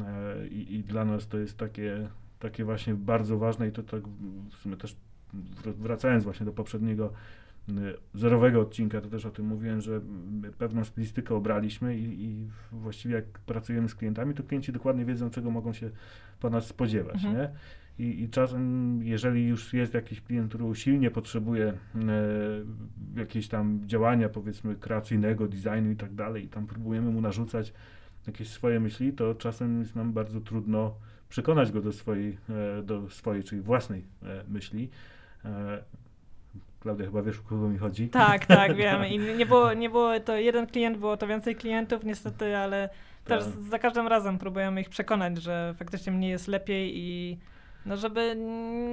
E, 0.06 0.48
i, 0.48 0.76
I 0.76 0.84
dla 0.84 1.06
nas 1.06 1.28
to 1.28 1.38
jest 1.38 1.58
takie, 1.58 2.10
takie 2.40 2.66
właśnie 2.66 2.94
bardzo 2.94 3.38
ważne 3.38 3.68
i 3.68 3.72
to 3.72 3.84
tak 3.84 4.08
w 4.52 4.56
sumie 4.56 4.78
też 4.78 4.96
wr- 5.34 5.76
wracając 5.76 6.24
właśnie 6.24 6.46
do 6.46 6.52
poprzedniego 6.52 7.14
zerowego 8.14 8.62
odcinka, 8.62 9.02
to 9.02 9.10
też 9.10 9.26
o 9.26 9.32
tym 9.32 9.46
mówiłem, 9.46 9.82
że 9.82 10.02
pewną 10.58 10.84
stylistykę 10.84 11.36
obraliśmy 11.36 11.98
i, 11.98 12.24
i 12.24 12.48
właściwie 12.72 13.16
jak 13.16 13.26
pracujemy 13.26 13.90
z 13.90 13.96
klientami, 13.96 14.34
to 14.34 14.44
klienci 14.44 14.72
dokładnie 14.72 15.06
wiedzą, 15.06 15.30
czego 15.30 15.52
mogą 15.52 15.74
się 15.74 15.90
po 16.40 16.50
nas 16.50 16.68
spodziewać, 16.68 17.26
Mhm. 17.26 17.36
nie? 17.36 17.50
I, 18.06 18.24
I 18.24 18.30
czasem, 18.30 19.00
jeżeli 19.04 19.48
już 19.48 19.74
jest 19.74 19.94
jakiś 19.94 20.22
klient, 20.22 20.50
który 20.50 20.64
usilnie 20.64 21.12
potrzebuje 21.12 21.66
e, 21.66 21.78
jakieś 23.16 23.48
tam 23.48 23.82
działania, 23.86 24.30
powiedzmy, 24.30 24.76
kreacyjnego, 24.76 25.48
designu 25.48 25.92
i 25.92 25.96
tak 25.96 26.14
dalej, 26.16 26.46
i 26.46 26.48
tam 26.48 26.68
próbujemy 26.68 27.12
mu 27.12 27.22
narzucać 27.22 27.74
jakieś 28.28 28.50
swoje 28.50 28.80
myśli, 28.80 29.14
to 29.14 29.36
czasem 29.36 29.80
jest 29.80 29.96
nam 29.96 30.14
bardzo 30.14 30.42
trudno 30.42 30.96
przekonać 31.30 31.72
go 31.72 31.82
do 31.82 31.92
swojej, 31.92 32.38
e, 32.80 32.84
do 32.84 33.10
swojej 33.10 33.44
czyli 33.44 33.62
własnej 33.62 34.04
e, 34.24 34.44
myśli. 34.48 34.90
E, 35.46 35.84
Klaudia, 36.80 37.06
chyba 37.06 37.22
wiesz, 37.22 37.40
o 37.40 37.50
kogo 37.50 37.68
mi 37.70 37.78
chodzi? 37.78 38.10
Tak, 38.10 38.46
tak, 38.46 38.76
wiem. 38.84 39.06
I 39.06 39.20
nie 39.20 39.46
było, 39.46 39.74
nie 39.74 39.90
było 39.90 40.20
to 40.20 40.36
jeden 40.38 40.68
klient, 40.68 40.98
było 40.98 41.18
to 41.18 41.28
więcej 41.28 41.56
klientów 41.56 42.04
niestety, 42.04 42.58
ale 42.58 42.90
też 43.26 43.44
Tak. 43.44 43.54
za 43.70 43.80
każdym 43.80 44.08
razem 44.08 44.38
próbujemy 44.38 44.82
ich 44.82 44.90
przekonać, 44.90 45.42
że 45.42 45.74
faktycznie 45.78 46.12
mnie 46.14 46.30
jest 46.30 46.48
lepiej 46.48 46.92
i 46.98 47.38
no 47.86 47.98
żeby 47.98 48.36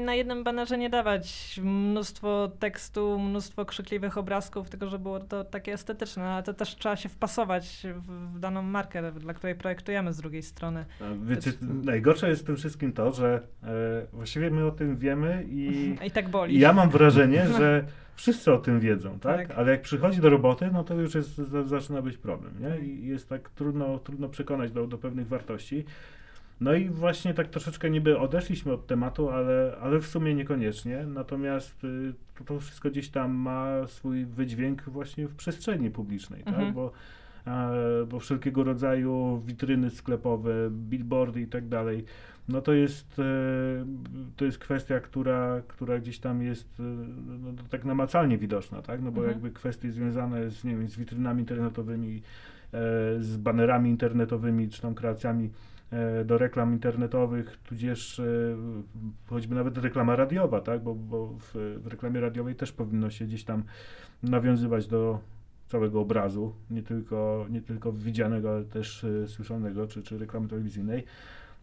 na 0.04 0.14
jednym 0.14 0.44
banerze 0.44 0.78
nie 0.78 0.90
dawać 0.90 1.60
mnóstwo 1.62 2.50
tekstu, 2.58 3.18
mnóstwo 3.18 3.64
krzykliwych 3.64 4.18
obrazków, 4.18 4.70
tylko 4.70 4.88
żeby 4.88 5.02
było 5.02 5.20
to 5.20 5.44
takie 5.44 5.72
estetyczne, 5.72 6.24
ale 6.24 6.42
to 6.42 6.54
też 6.54 6.76
trzeba 6.76 6.96
się 6.96 7.08
wpasować 7.08 7.86
w, 7.96 8.38
daną 8.38 8.62
markę, 8.62 9.12
dla 9.12 9.34
której 9.34 9.54
projektujemy 9.54 10.12
z 10.12 10.16
drugiej 10.16 10.42
strony. 10.42 10.84
Wiecie, 11.22 11.52
najgorsze 11.84 12.28
jest 12.28 12.42
w 12.42 12.46
tym 12.46 12.56
wszystkim 12.56 12.92
to, 12.92 13.12
że 13.12 13.42
e, 13.62 13.68
właściwie 14.12 14.50
my 14.50 14.66
o 14.66 14.70
tym 14.70 14.96
wiemy 14.96 15.44
i, 15.48 15.94
I 16.06 16.10
tak 16.10 16.28
boli. 16.28 16.56
i 16.56 16.58
ja 16.58 16.72
mam 16.72 16.90
wrażenie, 16.90 17.46
że 17.58 17.84
wszyscy 18.16 18.52
o 18.52 18.58
tym 18.58 18.80
wiedzą, 18.80 19.18
tak? 19.18 19.48
Tak. 19.48 19.58
Ale 19.58 19.70
jak 19.72 19.82
przychodzi 19.82 20.20
do 20.20 20.30
roboty, 20.30 20.70
no 20.72 20.84
to 20.84 20.94
już 20.94 21.14
jest, 21.14 21.36
za- 21.36 21.64
zaczyna 21.64 22.02
być 22.02 22.16
problem, 22.16 22.52
nie? 22.60 22.86
I 22.86 23.06
jest 23.06 23.28
tak 23.28 23.50
trudno, 23.50 23.98
trudno 23.98 24.28
przekonać 24.28 24.72
do, 24.72 24.86
do 24.86 24.98
pewnych 24.98 25.28
wartości. 25.28 25.84
No 26.60 26.74
i 26.74 26.88
właśnie 26.88 27.34
tak 27.34 27.48
troszeczkę 27.48 27.90
niby 27.90 28.18
odeszliśmy 28.18 28.72
od 28.72 28.86
tematu, 28.86 29.30
ale, 29.30 29.76
ale 29.80 30.00
w 30.00 30.06
sumie 30.06 30.34
niekoniecznie. 30.34 31.06
Natomiast 31.06 31.84
y, 31.84 32.14
to, 32.38 32.44
to 32.44 32.60
wszystko 32.60 32.90
gdzieś 32.90 33.08
tam 33.08 33.32
ma 33.34 33.86
swój 33.86 34.26
wydźwięk 34.26 34.82
właśnie 34.82 35.26
w 35.28 35.34
przestrzeni 35.34 35.90
publicznej, 35.90 36.42
tak? 36.44 36.54
Mhm. 36.54 36.72
Bo, 36.74 36.92
e, 37.46 38.06
bo 38.08 38.20
wszelkiego 38.20 38.64
rodzaju 38.64 39.42
witryny 39.46 39.90
sklepowe, 39.90 40.52
billboardy 40.70 41.40
i 41.40 41.46
tak 41.46 41.68
dalej, 41.68 42.04
no 42.48 42.60
to 42.60 42.72
jest, 42.72 43.18
e, 43.18 43.22
to 44.36 44.44
jest 44.44 44.58
kwestia, 44.58 45.00
która, 45.00 45.62
która 45.68 45.98
gdzieś 45.98 46.18
tam 46.18 46.42
jest 46.42 46.80
e, 46.80 46.82
no, 46.82 47.52
no, 47.52 47.62
tak 47.70 47.84
namacalnie 47.84 48.38
widoczna, 48.38 48.82
tak? 48.82 49.02
No 49.02 49.12
bo 49.12 49.20
Mhm. 49.20 49.28
jakby 49.28 49.50
kwestie 49.50 49.92
związane 49.92 50.50
z, 50.50 50.64
nie 50.64 50.76
wiem, 50.76 50.88
z 50.88 50.96
witrynami 50.96 51.40
internetowymi, 51.40 52.16
e, 52.16 52.22
z 53.20 53.36
banerami 53.36 53.90
internetowymi, 53.90 54.68
czy 54.68 54.82
tam 54.82 54.94
kreacjami 54.94 55.50
do 56.24 56.38
reklam 56.38 56.72
internetowych, 56.72 57.56
tudzież 57.56 58.18
e, 58.20 58.24
choćby 59.26 59.54
nawet 59.54 59.78
reklama 59.78 60.16
radiowa, 60.16 60.60
tak? 60.60 60.82
Bo, 60.82 60.94
bo 60.94 61.26
w, 61.26 61.78
w 61.82 61.86
reklamie 61.86 62.20
radiowej 62.20 62.54
też 62.54 62.72
powinno 62.72 63.10
się 63.10 63.24
gdzieś 63.24 63.44
tam 63.44 63.64
nawiązywać 64.22 64.86
do 64.86 65.20
całego 65.66 66.00
obrazu, 66.00 66.54
nie 66.70 66.82
tylko, 66.82 67.46
nie 67.50 67.60
tylko 67.60 67.92
widzianego, 67.92 68.50
ale 68.50 68.64
też 68.64 69.04
e, 69.04 69.28
słyszanego, 69.28 69.86
czy, 69.86 70.02
czy 70.02 70.18
reklamy 70.18 70.48
telewizyjnej. 70.48 71.04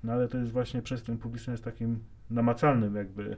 No 0.03 0.13
ale 0.13 0.27
to 0.27 0.37
jest 0.37 0.51
właśnie 0.51 0.81
przestrzeń 0.81 1.17
publiczna 1.17 1.51
jest 1.51 1.63
takim 1.63 1.99
namacalnym 2.29 2.95
jakby 2.95 3.31
e, 3.31 3.37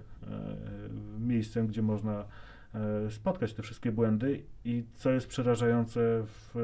miejscem, 1.20 1.68
gdzie 1.68 1.82
można 1.82 2.25
e, 2.74 3.12
spotkać 3.12 3.54
te 3.54 3.63
wszystkie 3.63 3.92
błędy 3.92 4.44
i 4.65 4.84
co 4.94 5.12
jest 5.12 5.27
przerażające 5.27 6.24
w, 6.25 6.56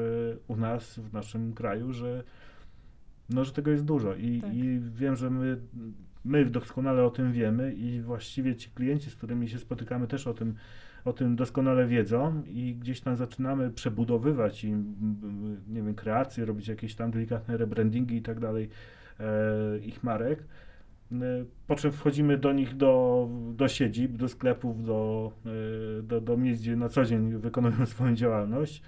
u 0.48 0.56
nas, 0.56 0.98
w 0.98 1.12
naszym 1.12 1.52
kraju, 1.52 1.92
że, 1.92 2.22
no, 3.34 3.44
że 3.44 3.52
tego 3.52 3.70
jest 3.70 3.84
dużo 3.84 4.14
i, 4.14 4.40
Tak. 4.40 4.54
i 4.54 4.80
wiem, 4.94 5.16
że 5.16 5.30
my, 5.30 5.56
my 6.24 6.44
doskonale 6.46 7.04
o 7.04 7.10
tym 7.10 7.32
wiemy 7.32 7.74
i 7.74 8.00
właściwie 8.00 8.56
ci 8.56 8.70
klienci, 8.70 9.10
z 9.10 9.14
którymi 9.16 9.48
się 9.48 9.58
spotykamy 9.58 10.06
też 10.06 10.26
o 10.26 10.34
tym, 10.34 10.54
o 11.04 11.12
tym 11.12 11.36
doskonale 11.36 11.86
wiedzą 11.86 12.42
i 12.46 12.74
gdzieś 12.74 13.00
tam 13.00 13.16
zaczynamy 13.16 13.70
przebudowywać 13.70 14.64
im, 14.64 14.94
nie 15.68 15.82
wiem, 15.82 15.94
kreacje, 15.94 16.44
robić 16.44 16.68
jakieś 16.68 16.94
tam 16.94 17.10
delikatne 17.10 17.56
rebrandingi 17.56 18.16
i 18.16 18.22
tak 18.22 18.40
dalej 18.40 18.68
e, 19.20 19.78
ich 19.78 20.04
marek. 20.04 20.44
E, 21.12 21.16
Po 21.66 21.76
czym 21.76 21.92
wchodzimy 21.92 22.38
do 22.38 22.52
nich 22.52 22.76
do, 22.76 23.28
do 23.54 23.68
siedzib, 23.68 24.12
do 24.16 24.28
sklepów, 24.28 24.84
do, 24.84 25.32
e, 25.98 26.02
do, 26.02 26.20
do 26.20 26.36
miejsc, 26.36 26.62
gdzie 26.62 26.76
na 26.76 26.88
co 26.88 27.04
dzień 27.04 27.38
wykonują 27.38 27.86
swoją 27.94 28.14
działalność. 28.14 28.82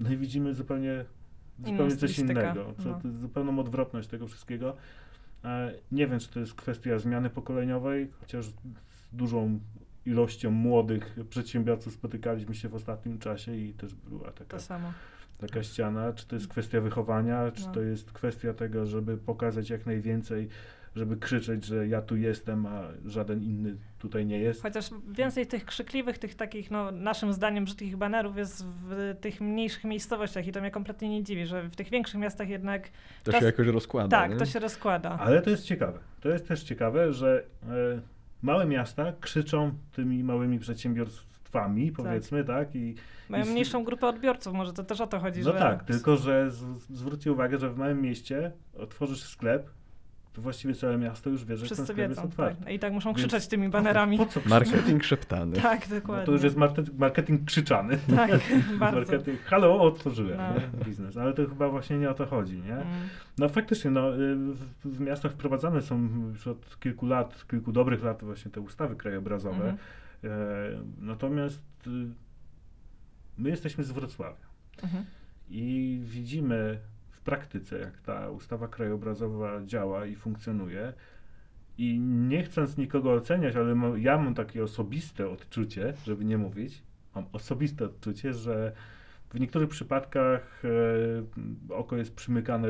No 0.00 0.10
i 0.12 0.16
widzimy 0.16 0.54
zupełnie, 0.54 1.04
zupełnie 1.58 1.96
coś 1.96 2.18
innego. 2.18 2.74
Co, 2.82 2.88
no. 2.88 3.00
to 3.02 3.08
jest 3.08 3.20
zupełną 3.20 3.58
odwrotność 3.58 4.08
tego 4.08 4.26
wszystkiego. 4.26 4.76
E, 5.44 5.72
Nie 5.92 6.06
wiem, 6.06 6.18
czy 6.18 6.28
to 6.28 6.40
jest 6.40 6.54
kwestia 6.54 6.98
zmiany 6.98 7.30
pokoleniowej, 7.30 8.10
chociaż 8.20 8.46
z 8.46 8.54
dużą 9.12 9.60
ilością 10.06 10.50
młodych 10.50 11.16
przedsiębiorców 11.30 11.92
spotykaliśmy 11.92 12.54
się 12.54 12.68
w 12.68 12.74
ostatnim 12.74 13.18
czasie 13.18 13.56
i 13.56 13.72
też 13.72 13.94
była 13.94 14.30
taka, 14.30 14.56
taka 15.38 15.62
ściana. 15.62 16.12
Czy 16.12 16.26
to 16.26 16.34
jest 16.36 16.48
kwestia 16.48 16.80
wychowania, 16.80 17.50
czy 17.52 17.66
No. 17.66 17.72
to 17.72 17.80
jest 17.80 18.12
kwestia 18.12 18.54
tego, 18.54 18.86
żeby 18.86 19.16
pokazać 19.16 19.70
jak 19.70 19.86
najwięcej, 19.86 20.48
żeby 20.96 21.16
krzyczeć, 21.16 21.64
że 21.64 21.88
ja 21.88 22.02
tu 22.02 22.16
jestem, 22.16 22.66
a 22.66 22.82
żaden 23.06 23.42
inny 23.42 23.76
tutaj 23.98 24.26
nie 24.26 24.38
jest. 24.38 24.62
Chociaż 24.62 24.90
więcej 25.12 25.46
tych 25.46 25.64
krzykliwych, 25.64 26.18
tych 26.18 26.34
takich, 26.34 26.70
no, 26.70 26.90
naszym 26.90 27.32
zdaniem, 27.32 27.64
brzydkich 27.64 27.96
banerów 27.96 28.36
jest 28.36 28.66
w 28.66 29.14
tych 29.20 29.40
mniejszych 29.40 29.84
miejscowościach 29.84 30.46
i 30.46 30.52
to 30.52 30.60
mnie 30.60 30.70
kompletnie 30.70 31.08
nie 31.08 31.22
dziwi, 31.22 31.46
że 31.46 31.62
w 31.68 31.76
tych 31.76 31.90
większych 31.90 32.20
miastach 32.20 32.48
jednak 32.48 32.88
To 33.24 33.32
To 33.32 33.40
się 33.40 33.46
jakoś 33.46 33.66
rozkłada. 33.66 34.08
tak, 34.08 34.30
nie? 34.30 34.36
to 34.36 34.46
się 34.46 34.58
rozkłada. 34.58 35.18
Ale 35.20 35.42
to 35.42 35.50
jest 35.50 35.64
ciekawe. 35.64 35.98
To 36.20 36.28
jest 36.28 36.48
też 36.48 36.62
ciekawe, 36.62 37.12
że 37.12 37.44
e, 37.62 37.66
małe 38.42 38.66
miasta 38.66 39.12
krzyczą 39.20 39.72
tymi 39.92 40.24
małymi 40.24 40.58
przedsiębiorstwami, 40.58 41.92
powiedzmy, 41.92 42.44
tak? 42.44 42.74
I, 42.76 42.94
Mają 43.28 43.44
i 43.44 43.48
mniejszą 43.48 43.84
grupę 43.84 44.06
odbiorców, 44.06 44.54
może 44.54 44.72
to 44.72 44.84
też 44.84 45.00
o 45.00 45.06
to 45.06 45.18
chodzi, 45.20 45.40
No 45.40 45.52
że... 45.52 45.58
tak, 45.58 45.84
tylko 45.84 46.16
że 46.16 46.50
z, 46.50 46.58
zwróćcie 46.90 47.32
uwagę, 47.32 47.58
że 47.58 47.70
w 47.70 47.78
małym 47.78 48.02
mieście 48.02 48.52
otworzysz 48.78 49.22
sklep, 49.22 49.70
właściwie 50.40 50.74
całe 50.74 50.98
miasto 50.98 51.30
już 51.30 51.44
wie, 51.44 51.56
że 51.56 51.60
ten 51.60 51.66
Wszyscy 51.66 51.84
sklep 51.84 51.98
jest 51.98 52.10
wiedzą, 52.10 52.22
otwarty. 52.28 52.64
tak. 52.64 52.72
I 52.74 52.78
tak 52.78 52.92
muszą 52.92 53.08
Więc 53.10 53.18
krzyczeć 53.18 53.46
tymi 53.46 53.68
banerami. 53.68 54.18
Po 54.18 54.26
co 54.26 54.40
krzyczeć? 54.40 54.50
Marketing 54.50 55.04
szeptany. 55.04 55.56
Tak, 55.56 55.90
No 55.90 55.96
dokładnie. 55.96 56.26
to 56.26 56.32
już 56.32 56.42
jest 56.42 56.56
marketing, 56.98 57.44
krzyczany. 57.44 57.98
Tak, 58.16 58.30
bardzo. 58.78 58.98
Marketing, 59.00 59.40
halo, 59.40 59.80
otworzyłem 59.82 60.38
No. 60.38 60.84
biznes, 60.84 61.16
ale 61.16 61.32
to 61.32 61.46
chyba 61.48 61.68
właśnie 61.68 61.98
nie 61.98 62.10
o 62.10 62.14
to 62.14 62.26
chodzi, 62.26 62.56
nie? 62.60 62.72
Mm. 62.74 62.86
No 63.38 63.48
faktycznie, 63.48 63.90
no, 63.90 64.16
y, 64.16 64.36
w, 64.36 64.64
w 64.84 65.00
miastach 65.00 65.32
wprowadzane 65.32 65.82
są 65.82 66.08
już 66.28 66.46
od 66.46 66.80
kilku 66.80 67.06
lat, 67.06 67.44
kilku 67.50 67.72
dobrych 67.72 68.02
lat 68.04 68.24
właśnie 68.24 68.50
te 68.50 68.60
ustawy 68.60 68.96
krajobrazowe. 68.96 69.56
Mhm. 69.70 69.76
E, 70.24 70.28
natomiast 71.00 71.62
y, 71.86 71.90
my 73.38 73.50
jesteśmy 73.50 73.84
z 73.84 73.90
Wrocławia 73.92 74.46
Mhm. 74.82 75.04
i 75.50 76.00
widzimy 76.04 76.78
praktyce, 77.24 77.78
jak 77.78 78.00
ta 78.00 78.30
ustawa 78.30 78.68
krajobrazowa 78.68 79.60
działa 79.64 80.06
i 80.06 80.14
funkcjonuje. 80.16 80.92
I 81.78 82.00
nie 82.00 82.42
chcąc 82.42 82.76
nikogo 82.76 83.12
oceniać, 83.12 83.56
ale 83.56 83.74
mo- 83.74 83.96
ja 83.96 84.18
mam 84.18 84.34
takie 84.34 84.62
osobiste 84.62 85.28
odczucie, 85.28 85.94
żeby 86.06 86.24
nie 86.24 86.38
mówić, 86.38 86.82
mam 87.14 87.24
osobiste 87.32 87.84
odczucie, 87.84 88.34
że 88.34 88.72
w 89.30 89.40
niektórych 89.40 89.68
przypadkach 89.68 90.62
e, 91.70 91.74
oko 91.74 91.96
jest 91.96 92.14
przymykane, 92.14 92.68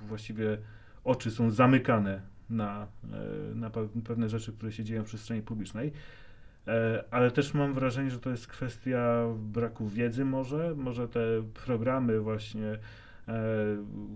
właściwie 0.00 0.58
oczy 1.04 1.30
są 1.30 1.50
zamykane 1.50 2.20
na, 2.50 2.86
e, 3.04 3.54
na 3.54 3.70
pe- 3.70 4.02
pewne 4.04 4.28
rzeczy, 4.28 4.52
które 4.52 4.72
się 4.72 4.84
dzieją 4.84 5.02
w 5.02 5.06
przestrzeni 5.06 5.42
publicznej. 5.42 5.92
E, 6.68 7.04
Ale 7.10 7.30
też 7.30 7.54
mam 7.54 7.74
wrażenie, 7.74 8.10
że 8.10 8.20
to 8.20 8.30
jest 8.30 8.46
kwestia 8.46 9.24
braku 9.38 9.88
wiedzy 9.88 10.24
może, 10.24 10.74
może 10.76 11.08
te 11.08 11.20
programy 11.66 12.20
właśnie, 12.20 12.78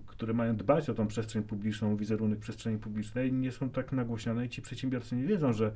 które 0.07 0.35
mają 0.35 0.57
dbać 0.57 0.91
o 0.91 0.95
tą 0.95 1.07
przestrzeń 1.07 1.43
publiczną, 1.43 1.97
wizerunek 1.97 2.39
przestrzeni 2.39 2.79
publicznej, 2.79 3.33
nie 3.33 3.53
są 3.53 3.71
tak 3.71 3.93
nagłośnione 3.93 4.47
i 4.47 4.49
ci 4.49 4.63
przedsiębiorcy 4.63 5.17
nie 5.17 5.25
wiedzą, 5.25 5.53
że, 5.53 5.73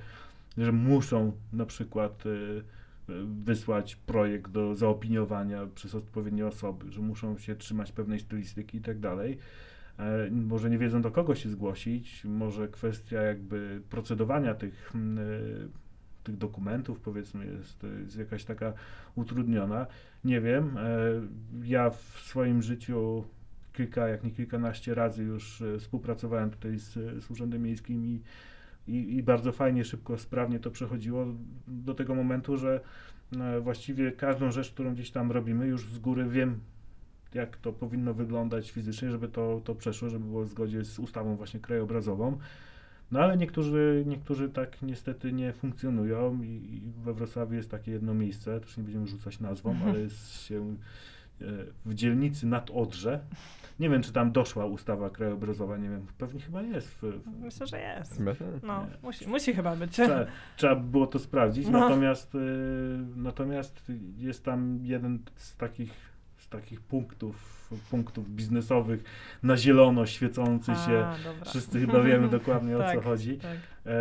że 0.59 0.73
muszą 0.73 1.33
na 1.53 1.67
przykład 1.67 2.25
e, 2.27 2.31
e, 2.31 2.63
wysłać 3.45 3.97
projekt 3.97 4.51
do 4.51 4.75
zaopiniowania 4.75 5.67
przez 5.75 5.95
odpowiednie 5.95 6.47
osoby, 6.47 6.93
że 6.93 7.01
muszą 7.01 7.39
się 7.39 7.57
trzymać 7.57 7.93
pewnej 7.93 8.21
stylistyki 8.21 8.79
i 8.79 8.81
tak 8.81 8.99
dalej. 8.99 9.39
E, 9.99 10.31
Może 10.31 10.71
nie 10.71 10.79
wiedzą 10.79 11.03
do 11.03 11.11
kogo 11.11 11.35
się 11.35 11.49
zgłosić, 11.49 12.25
może 12.25 12.69
kwestia 12.69 13.23
jakby 13.23 13.83
procedowania 13.91 14.55
tych, 14.55 14.93
e, 14.95 15.90
tych 16.25 16.37
dokumentów 16.37 17.01
powiedzmy 17.01 17.47
jest, 17.47 17.87
jest 18.05 18.19
jakaś 18.19 18.45
taka 18.45 18.73
utrudniona. 19.15 19.87
Nie 20.25 20.41
wiem. 20.41 20.77
e, 20.77 20.91
Ja 21.65 21.91
w 21.91 22.21
swoim 22.25 22.63
życiu 22.63 23.25
kilka, 23.73 24.09
jak 24.09 24.25
nie 24.25 24.31
kilkanaście 24.31 24.95
razy 24.95 25.25
już 25.25 25.63
e, 25.63 25.79
współpracowałem 25.79 26.51
tutaj 26.51 26.79
z, 26.79 26.93
z 27.25 27.31
Urzędem 27.31 27.63
Miejskim 27.63 28.07
i, 28.07 28.23
i, 28.89 29.17
i 29.17 29.23
bardzo 29.23 29.53
fajnie, 29.53 29.85
szybko, 29.85 30.19
sprawnie 30.19 30.61
to 30.61 30.71
przechodziło 30.71 31.27
do 31.69 31.95
tego 31.95 32.15
momentu, 32.15 32.57
że 32.57 32.81
e, 33.41 33.61
właściwie 33.61 34.13
każdą 34.13 34.51
rzecz, 34.51 34.71
którą 34.71 34.95
gdzieś 34.95 35.11
tam 35.11 35.33
robimy, 35.33 35.67
już 35.67 35.87
z 35.87 35.99
góry 35.99 36.29
wiem, 36.29 36.61
jak 37.35 37.57
to 37.57 37.73
powinno 37.73 38.15
wyglądać 38.15 38.71
fizycznie, 38.71 39.11
żeby 39.11 39.29
to, 39.29 39.61
to 39.65 39.75
przeszło, 39.75 40.09
żeby 40.09 40.25
było 40.25 40.45
w 40.45 40.49
zgodzie 40.49 40.85
z 40.85 40.99
ustawą 40.99 41.37
właśnie 41.37 41.61
krajobrazową. 41.61 42.39
No 43.13 43.21
ale 43.21 43.37
niektórzy, 43.37 44.05
niektórzy 44.07 44.49
tak 44.49 44.83
niestety 44.83 45.33
nie 45.33 45.53
funkcjonują 45.53 46.43
i, 46.43 46.47
i 46.47 46.83
we 47.03 47.13
Wrocławiu 47.15 47.55
jest 47.55 47.71
takie 47.71 47.93
jedno 47.93 48.15
miejsce, 48.15 48.61
też 48.61 48.77
nie 48.77 48.83
będziemy 48.83 49.07
rzucać 49.07 49.41
nazwą, 49.41 49.71
Mhm. 49.71 49.91
ale 49.91 50.01
jest 50.01 50.43
się 50.43 50.77
e, 51.41 51.45
w 51.85 51.95
dzielnicy 51.95 52.47
nad 52.47 52.71
Odrze. 52.71 53.21
Nie 53.81 53.91
wiem, 53.91 54.03
czy 54.03 54.13
tam 54.13 54.33
doszła 54.33 54.67
ustawa 54.67 55.11
krajobrazowa, 55.11 55.77
nie 55.77 55.89
wiem, 55.89 56.07
pewnie 56.19 56.41
chyba 56.41 56.63
jest. 56.63 56.89
W, 56.91 57.03
w, 57.03 57.41
Myślę, 57.41 57.67
że 57.67 57.81
jest. 57.81 58.19
Tak. 58.25 58.37
No, 58.63 58.81
Nie. 58.83 58.97
musi, 59.03 59.29
musi 59.29 59.55
chyba 59.55 59.77
być. 59.77 59.91
Trzeba, 59.93 60.27
trzeba 60.57 60.77
było 60.77 61.07
to 61.07 61.19
sprawdzić, 61.19 61.69
No. 61.69 61.81
natomiast, 61.81 62.35
y, 62.35 62.39
natomiast 63.17 63.93
jest 64.17 64.45
tam 64.45 64.79
jeden 64.83 65.19
z 65.37 65.57
takich, 65.57 65.93
takich 66.51 66.81
punktów, 66.81 67.71
punktów 67.91 68.31
biznesowych 68.31 69.05
na 69.43 69.57
zielono 69.57 70.07
świecący 70.07 70.67
się. 70.67 71.05
A, 71.05 71.17
dobra. 71.25 71.45
Wszyscy 71.45 71.81
chyba 71.81 72.01
wiemy 72.03 72.29
dokładnie 72.39 72.77
o 72.77 72.81
co 72.81 72.85
Tak, 72.85 73.05
chodzi. 73.05 73.39
Tak. 73.39 73.57
E, 73.87 73.93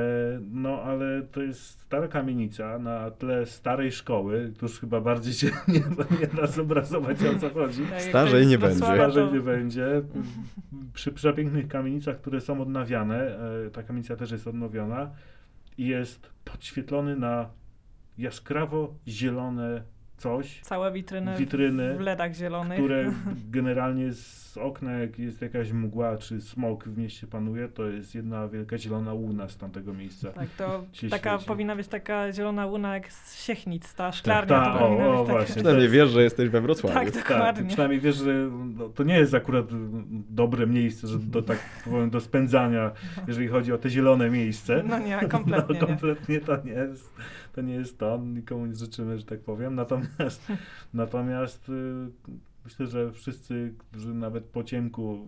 no 0.51 0.81
ale 0.81 1.21
to 1.21 1.41
jest 1.41 1.61
stara 1.61 2.07
kamienica 2.07 2.79
na 2.79 3.11
tle 3.11 3.45
starej 3.45 3.91
szkoły. 3.91 4.53
Tuż 4.59 4.79
chyba 4.79 5.01
bardziej 5.01 5.33
się 5.33 5.47
nie, 5.67 5.83
nie 6.19 6.27
da 6.27 6.47
zobrazować 6.47 7.17
o 7.23 7.39
co 7.39 7.49
chodzi. 7.49 7.85
Tak, 7.85 8.01
Starzej 8.01 8.47
nie 8.47 8.57
będzie. 8.57 8.77
Starzej 8.77 9.31
nie 9.33 9.41
będzie. 9.41 10.01
Przy 10.93 11.11
przepięknych 11.11 11.67
kamienicach, 11.67 12.17
które 12.17 12.41
są 12.41 12.61
odnawiane, 12.61 13.39
e, 13.67 13.69
ta 13.69 13.83
kamienica 13.83 14.15
też 14.15 14.31
jest 14.31 14.47
odnowiona 14.47 15.11
i 15.77 15.87
jest 15.87 16.29
podświetlony 16.45 17.15
na 17.15 17.49
jaskrawo 18.17 18.95
zielone 19.07 19.83
coś, 20.19 20.59
Całe 20.61 20.91
witryny, 20.91 21.35
Witryny, 21.37 21.95
w 21.97 21.99
LEDach 21.99 22.33
zielonych. 22.33 22.77
które 22.79 23.11
generalnie 23.51 24.13
z 24.13 24.48
okna, 24.57 24.91
jak 24.91 25.19
jest 25.19 25.41
jakaś 25.41 25.71
mgła 25.71 26.17
czy 26.17 26.41
smog 26.41 26.83
w 26.83 26.97
mieście 26.97 27.27
panuje, 27.27 27.67
to 27.67 27.85
jest 27.85 28.15
jedna 28.15 28.47
wielka 28.47 28.77
zielona 28.77 29.13
łuna 29.13 29.49
z 29.49 29.57
tamtego 29.57 29.93
miejsca. 29.93 30.31
Tak, 30.31 30.49
to 30.49 30.83
taka 31.09 31.31
świeci. 31.33 31.47
powinna 31.47 31.75
być 31.75 31.87
taka 31.87 32.31
zielona 32.33 32.65
łuna 32.65 32.93
jak 32.93 33.11
z 33.11 33.43
Siechnic, 33.43 33.93
ta 33.93 34.11
szklarnia 34.11 34.59
tak, 34.63 34.73
to 34.73 34.79
powinna 34.79 35.07
o, 35.07 35.21
o, 35.21 35.25
właśnie. 35.25 35.55
Przynajmniej 35.55 35.89
wiesz, 35.89 36.09
że 36.09 36.23
jesteś 36.23 36.49
we 36.49 36.61
Wrocławiu. 36.61 36.95
Tak, 36.95 37.11
Tak, 37.11 37.27
dokładnie. 37.29 37.67
przynajmniej 37.67 37.99
wiesz, 37.99 38.15
że 38.15 38.49
no, 38.77 38.89
to 38.89 39.03
nie 39.03 39.17
jest 39.17 39.33
akurat 39.33 39.65
dobre 40.29 40.67
miejsce, 40.67 41.07
że 41.07 41.19
do, 41.19 41.41
tak 41.41 41.59
powiem, 41.85 42.09
do 42.09 42.19
spędzania, 42.21 42.91
jeżeli 43.27 43.47
chodzi 43.47 43.73
o 43.73 43.77
te 43.77 43.89
zielone 43.89 44.29
miejsce. 44.29 44.83
No 44.85 44.99
nie, 44.99 45.19
kompletnie 45.29 45.75
no, 45.79 45.81
nie. 45.81 45.87
kompletnie 45.87 46.39
to 46.41 46.57
nie 46.63 46.71
jest, 46.71 47.13
to 47.53 47.61
nie 47.61 47.73
jest 47.73 47.97
to, 47.99 48.17
nikomu 48.17 48.65
nie 48.65 48.75
życzymy, 48.75 49.17
że 49.17 49.25
tak 49.25 49.39
powiem. 49.39 49.75
Natomiast, 49.75 50.47
natomiast 50.93 51.69
y, 51.69 51.71
myślę, 52.69 52.87
że 52.87 53.11
wszyscy, 53.11 53.73
którzy 53.77 54.13
nawet 54.13 54.43
po 54.43 54.63
ciemku 54.63 55.27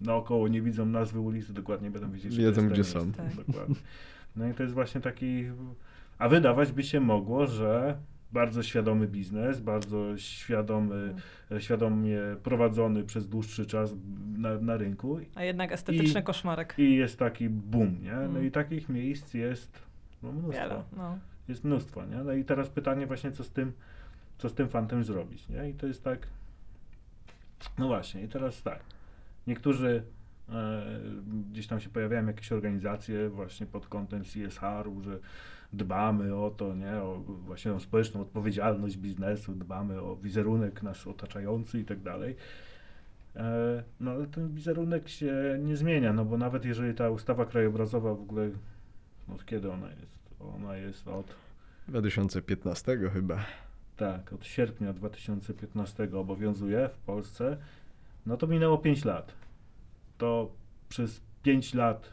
naokoło 0.00 0.48
nie 0.48 0.62
widzą 0.62 0.86
nazwy 0.86 1.20
ulicy, 1.20 1.52
dokładnie 1.52 1.90
będą 1.90 2.10
wiedzieć, 2.12 2.32
że 2.32 2.42
Wiedzą, 2.42 2.68
gdzie 2.68 2.84
są. 2.84 3.04
miejsce. 3.04 3.30
Dokładnie. 3.46 3.74
No 4.36 4.48
i 4.48 4.54
to 4.54 4.62
jest 4.62 4.74
właśnie 4.74 5.00
taki, 5.00 5.44
a 6.18 6.28
wydawać 6.28 6.72
by 6.72 6.82
się 6.82 7.00
mogło, 7.00 7.46
że 7.46 7.96
bardzo 8.32 8.62
świadomy 8.62 9.06
biznes, 9.08 9.60
bardzo 9.60 10.16
świadomy, 10.18 11.14
Mm. 11.50 11.60
świadomie 11.60 12.18
prowadzony 12.42 13.04
przez 13.04 13.28
dłuższy 13.28 13.66
czas 13.66 13.94
na, 14.38 14.58
na 14.58 14.76
rynku 14.76 15.18
A 15.34 15.42
jednak 15.44 15.72
estetyczny 15.72 16.20
I- 16.20 16.24
koszmarek. 16.24 16.74
i 16.78 16.94
jest 16.94 17.18
taki 17.18 17.48
boom, 17.48 18.02
nie? 18.02 18.12
No 18.12 18.22
Mm. 18.22 18.46
i 18.46 18.50
takich 18.50 18.88
miejsc 18.88 19.34
jest 19.34 19.78
no, 20.22 20.32
mnóstwo. 20.32 20.62
Wiele, 20.62 20.82
no. 20.96 21.18
Jest 21.48 21.64
mnóstwo, 21.64 22.04
nie? 22.06 22.16
No 22.24 22.32
i 22.32 22.44
teraz 22.44 22.68
pytanie 22.68 23.06
właśnie, 23.06 23.32
co 23.32 23.44
z 23.44 23.50
tym, 23.50 23.72
co 24.38 24.48
z 24.48 24.54
tym 24.54 24.68
fantem 24.68 25.04
zrobić, 25.04 25.48
nie? 25.48 25.70
I 25.70 25.74
to 25.74 25.86
jest 25.86 26.04
tak, 26.04 26.26
no 27.78 27.86
właśnie, 27.86 28.22
i 28.22 28.28
teraz 28.28 28.62
tak, 28.62 28.80
niektórzy 29.46 30.02
e, 30.48 30.82
gdzieś 31.50 31.66
tam 31.66 31.80
się 31.80 31.88
pojawiają 31.88 32.26
jakieś 32.26 32.52
organizacje 32.52 33.28
właśnie 33.28 33.66
pod 33.66 33.88
kątem 33.88 34.22
CSR-u, 34.24 35.00
że 35.00 35.18
dbamy 35.72 36.34
o 36.34 36.50
to, 36.50 36.74
nie? 36.74 36.92
O 36.96 37.22
właśnie 37.26 37.72
o 37.72 37.80
społeczną 37.80 38.20
odpowiedzialność 38.20 38.96
biznesu, 38.96 39.52
dbamy 39.54 40.00
o 40.00 40.16
wizerunek 40.16 40.82
nas 40.82 41.06
otaczający 41.06 41.80
i 41.80 41.84
tak 41.84 42.00
dalej. 42.00 42.36
E, 43.36 43.82
No 44.00 44.10
ale 44.10 44.26
ten 44.26 44.54
wizerunek 44.54 45.08
się 45.08 45.58
nie 45.60 45.76
zmienia, 45.76 46.12
no 46.12 46.24
bo 46.24 46.38
nawet 46.38 46.64
jeżeli 46.64 46.94
ta 46.94 47.10
ustawa 47.10 47.46
krajobrazowa 47.46 48.14
w 48.14 48.20
ogóle, 48.20 48.50
od 49.34 49.44
kiedy 49.44 49.72
ona 49.72 49.88
jest? 49.90 50.16
Ona 50.40 50.76
jest 50.76 51.08
od 51.08 51.34
2015 51.88 52.98
chyba. 53.12 53.44
Tak, 53.96 54.32
od 54.32 54.46
sierpnia 54.46 54.92
2015 54.92 56.08
obowiązuje 56.18 56.88
w 56.88 56.98
Polsce, 56.98 57.56
no 58.26 58.36
to 58.36 58.46
minęło 58.46 58.78
5 58.78 59.04
lat. 59.04 59.32
To 60.18 60.52
przez 60.88 61.20
5 61.42 61.74
lat 61.74 62.10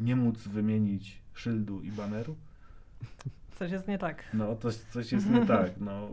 nie 0.00 0.16
móc 0.16 0.48
wymienić 0.48 1.22
szyldu 1.34 1.82
i 1.82 1.92
baneru? 1.92 2.36
Coś 3.58 3.70
jest 3.70 3.88
nie 3.88 3.98
tak. 3.98 4.24
No, 4.34 4.54
to 4.56 4.68
coś 4.72 5.12
jest 5.12 5.30
nie 5.30 5.46
tak. 5.46 5.70
No, 5.80 6.08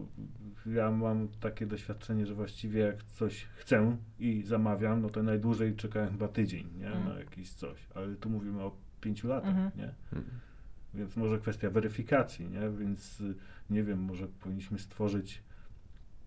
ja 0.66 0.92
mam 0.92 1.28
takie 1.28 1.66
doświadczenie, 1.66 2.26
że 2.26 2.34
właściwie 2.36 2.80
jak 2.82 3.04
coś 3.04 3.46
chcę 3.56 3.98
i 4.20 4.44
zamawiam, 4.44 5.02
no 5.02 5.10
to 5.10 5.24
najdłużej 5.24 5.76
czekałem 5.76 6.10
chyba 6.12 6.28
tydzień, 6.28 6.68
nie? 6.80 6.88
Mm. 6.88 7.10
Na 7.10 7.20
jakiś 7.20 7.50
coś. 7.54 7.88
Ale 7.96 8.16
tu 8.16 8.30
mówimy 8.30 8.62
o 8.64 8.72
5 9.02 9.24
latach, 9.24 9.50
Mhm. 9.50 9.72
nie? 9.76 9.94
Mm. 10.14 10.26
Więc 10.94 11.16
może 11.18 11.40
kwestia 11.40 11.70
weryfikacji, 11.70 12.50
nie? 12.50 12.70
Więc 12.70 13.22
y, 13.22 13.36
nie 13.72 13.84
wiem, 13.84 14.00
może 14.00 14.28
powinniśmy 14.28 14.80
stworzyć 14.80 15.44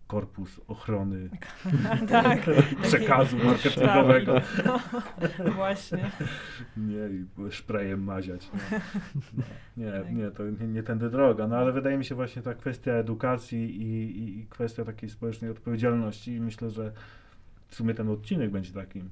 korpus 0.07 0.61
ochrony 0.68 1.30
tak. 2.09 2.40
przekazu 2.83 3.37
marketingowego. 3.37 4.40
No, 4.64 4.80
właśnie. 5.52 6.11
Nie, 6.76 7.09
i 7.09 7.50
szprejem 7.50 8.04
maziać. 8.04 8.50
Nie, 8.52 8.80
no, 9.37 9.42
nie, 9.85 9.92
Tak. 9.92 10.12
nie 10.14 10.30
to 10.30 10.50
nie, 10.50 10.66
nie 10.66 10.83
tędy 10.83 11.11
droga. 11.11 11.48
No 11.48 11.57
ale 11.57 11.72
wydaje 11.72 11.98
mi 11.98 12.04
się 12.04 12.14
właśnie 12.14 12.42
ta 12.42 12.54
kwestia 12.54 12.92
edukacji 12.92 13.83
i, 13.83 14.18
i, 14.18 14.38
i 14.38 14.46
kwestia 14.46 14.85
takiej 14.85 15.11
społecznej 15.11 15.50
odpowiedzialności 15.50 16.33
i 16.33 16.40
myślę, 16.40 16.70
że 16.70 16.92
w 17.68 17.74
sumie 17.74 17.94
ten 17.94 18.09
odcinek 18.09 18.50
będzie 18.50 18.72
takim. 18.72 19.11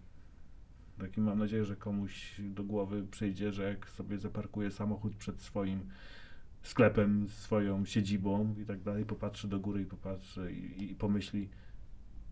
Takim 0.99 1.25
mam 1.25 1.38
nadzieję, 1.38 1.64
że 1.64 1.77
komuś 1.77 2.40
do 2.40 2.64
głowy 2.64 3.03
przyjdzie, 3.11 3.53
że 3.53 3.64
jak 3.64 3.88
sobie 3.88 4.18
zaparkuje 4.18 4.71
samochód 4.71 5.16
przed 5.16 5.40
swoim 5.40 5.81
sklepem, 6.62 7.29
swoją 7.29 7.85
siedzibą 7.85 8.55
i 8.62 8.64
tak 8.66 8.83
dalej, 8.83 9.05
popatrzy 9.05 9.48
do 9.48 9.61
góry 9.61 9.83
i 9.83 9.87
popatrzy 9.87 10.53
i, 10.53 10.90
i 10.90 10.94
pomyśli, 10.94 11.48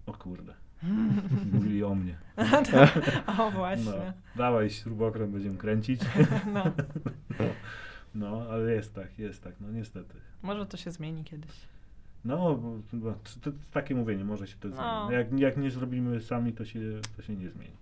o 0.06 0.12
kurde, 0.12 0.54
mówili 1.52 1.84
o 1.84 1.94
mnie. 1.94 2.18
o, 3.38 3.50
właśnie. 3.50 3.84
No, 3.84 4.12
dawaj 4.36 4.70
śrubokręt, 4.70 5.32
będziemy 5.32 5.58
kręcić. 5.58 6.00
No. 6.54 6.64
No, 8.14 8.42
ale 8.50 8.72
jest 8.72 8.94
tak, 8.94 9.18
jest 9.18 9.44
tak, 9.44 9.54
no 9.60 9.70
niestety. 9.70 10.14
Może 10.42 10.66
to 10.66 10.76
się 10.76 10.90
zmieni 10.90 11.24
kiedyś. 11.24 11.50
No, 12.24 12.54
bo, 12.92 13.14
to, 13.42 13.50
takie 13.72 13.94
mówienie, 13.94 14.24
może 14.24 14.46
się 14.46 14.56
to 14.56 14.68
zmieni. 14.68 14.82
No. 14.82 15.10
Jak, 15.10 15.38
jak 15.38 15.56
nie 15.56 15.70
zrobimy 15.70 16.20
sami, 16.20 16.52
to 16.52 16.64
się, 16.64 16.80
to 17.16 17.22
się 17.22 17.36
nie 17.36 17.50
zmieni. 17.50 17.76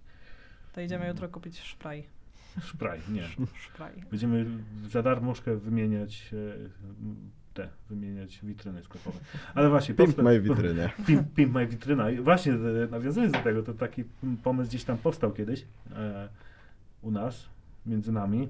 To 0.72 0.80
idziemy 0.80 1.04
No. 1.04 1.10
jutro 1.10 1.28
kupić 1.28 1.60
szpraj. 1.60 2.06
Szpraj, 2.60 3.00
nie. 3.12 3.22
Szpraj. 3.60 3.92
Będziemy 4.10 4.46
za 4.88 5.02
darmożkę 5.02 5.56
wymieniać 5.56 6.30
e, 6.32 6.68
te, 7.54 7.68
wymieniać 7.90 8.40
witryny 8.42 8.82
sklepowe. 8.82 9.18
Ale 9.54 9.68
właśnie, 9.68 9.94
Pimp 9.94 10.08
powsta- 10.10 10.22
mojej 10.22 10.40
witryny. 10.40 10.90
Pimp, 11.06 11.34
Pimp 11.34 11.54
My 11.54 11.66
Witryna. 11.66 12.10
I 12.10 12.20
właśnie 12.20 12.52
e, 12.52 12.88
nawiązując 12.90 13.32
do 13.32 13.38
tego, 13.38 13.62
to 13.62 13.74
taki 13.74 14.04
pomysł 14.42 14.68
gdzieś 14.68 14.84
tam 14.84 14.98
powstał 14.98 15.32
kiedyś 15.32 15.66
e, 15.92 16.28
u 17.02 17.10
nas, 17.10 17.48
między 17.86 18.12
nami, 18.12 18.48